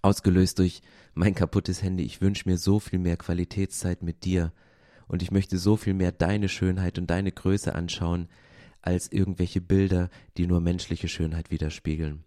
ausgelöst 0.02 0.58
durch 0.58 0.82
mein 1.14 1.34
kaputtes 1.34 1.82
Handy. 1.82 2.04
Ich 2.04 2.20
wünsche 2.20 2.46
mir 2.46 2.58
so 2.58 2.78
viel 2.78 2.98
mehr 2.98 3.16
Qualitätszeit 3.16 4.02
mit 4.02 4.26
dir 4.26 4.52
und 5.08 5.22
ich 5.22 5.30
möchte 5.30 5.56
so 5.56 5.78
viel 5.78 5.94
mehr 5.94 6.12
deine 6.12 6.50
Schönheit 6.50 6.98
und 6.98 7.08
deine 7.08 7.32
Größe 7.32 7.74
anschauen, 7.74 8.28
als 8.82 9.10
irgendwelche 9.10 9.62
Bilder, 9.62 10.10
die 10.36 10.46
nur 10.46 10.60
menschliche 10.60 11.08
Schönheit 11.08 11.50
widerspiegeln. 11.50 12.24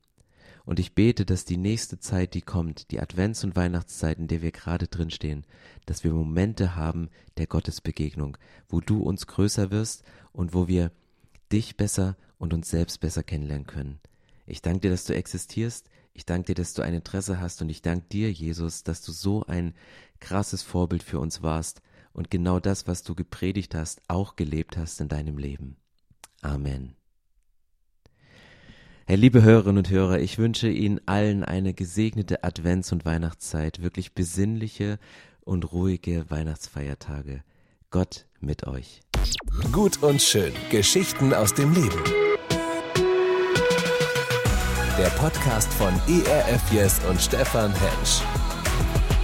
Und 0.66 0.80
ich 0.80 0.96
bete, 0.96 1.26
dass 1.26 1.44
die 1.44 1.58
nächste 1.58 2.00
Zeit, 2.00 2.34
die 2.34 2.42
kommt, 2.42 2.92
die 2.92 3.02
Advents- 3.02 3.44
und 3.44 3.56
Weihnachtszeit, 3.56 4.18
in 4.18 4.28
der 4.28 4.42
wir 4.42 4.52
gerade 4.52 4.88
drinstehen, 4.88 5.46
dass 5.86 6.04
wir 6.04 6.14
Momente 6.14 6.76
haben 6.76 7.10
der 7.38 7.48
Gottesbegegnung, 7.48 8.38
wo 8.70 8.80
du 8.80 9.02
uns 9.02 9.28
größer 9.28 9.72
wirst 9.72 10.04
und 10.32 10.54
wo 10.54 10.68
wir 10.68 10.92
dich 11.52 11.76
besser 11.76 12.16
und 12.38 12.54
uns 12.54 12.70
selbst 12.70 13.02
besser 13.02 13.24
kennenlernen 13.24 13.68
können. 13.68 14.00
Ich 14.46 14.62
danke 14.62 14.82
dir, 14.82 14.92
dass 14.92 15.06
du 15.06 15.14
existierst. 15.14 15.90
Ich 16.14 16.26
danke 16.26 16.48
dir, 16.48 16.56
dass 16.56 16.74
du 16.74 16.82
ein 16.82 16.94
Interesse 16.94 17.40
hast 17.40 17.62
und 17.62 17.70
ich 17.70 17.82
danke 17.82 18.08
dir, 18.08 18.32
Jesus, 18.32 18.84
dass 18.84 19.02
du 19.02 19.12
so 19.12 19.46
ein 19.46 19.74
krasses 20.20 20.62
Vorbild 20.62 21.04
für 21.04 21.20
uns 21.20 21.42
warst 21.42 21.82
und 22.14 22.30
genau 22.30 22.60
das, 22.60 22.88
was 22.88 23.04
du 23.04 23.16
gepredigt 23.16 23.76
hast, 23.76 24.02
auch 24.08 24.36
gelebt 24.36 24.78
hast 24.78 25.02
in 25.02 25.10
deinem 25.10 25.38
Leben. 25.38 25.78
Amen. 26.42 26.96
Herr, 29.06 29.18
liebe 29.18 29.42
Hörerinnen 29.44 29.80
und 29.80 29.90
Hörer, 29.90 30.20
ich 30.20 30.38
wünsche 30.38 30.70
Ihnen 30.70 31.02
allen 31.08 31.44
eine 31.44 31.74
gesegnete 31.74 32.46
Advents- 32.46 32.94
und 32.94 33.04
Weihnachtszeit, 33.04 33.82
wirklich 33.84 34.14
besinnliche 34.14 34.98
und 35.42 35.74
ruhige 35.74 36.30
Weihnachtsfeiertage. 36.30 37.44
Gott 37.92 38.26
mit 38.40 38.66
euch. 38.66 39.02
Gut 39.74 40.02
und 40.02 40.22
schön. 40.22 40.54
Geschichten 40.72 41.34
aus 41.34 41.54
dem 41.54 41.74
Leben. 41.74 42.02
Der 44.98 45.10
Podcast 45.18 45.72
von 45.74 45.94
ERF 46.08 46.72
Yes 46.72 47.02
und 47.10 47.20
Stefan 47.20 47.74
Hensch. 47.74 48.22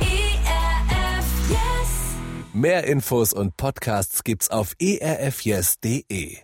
ERF 0.02 1.50
Yes. 1.50 2.18
Mehr 2.54 2.84
Infos 2.84 3.32
und 3.32 3.56
Podcasts 3.56 4.26
gibt's 4.26 4.50
auf 4.50 4.76
erfyes.de. 4.78 6.40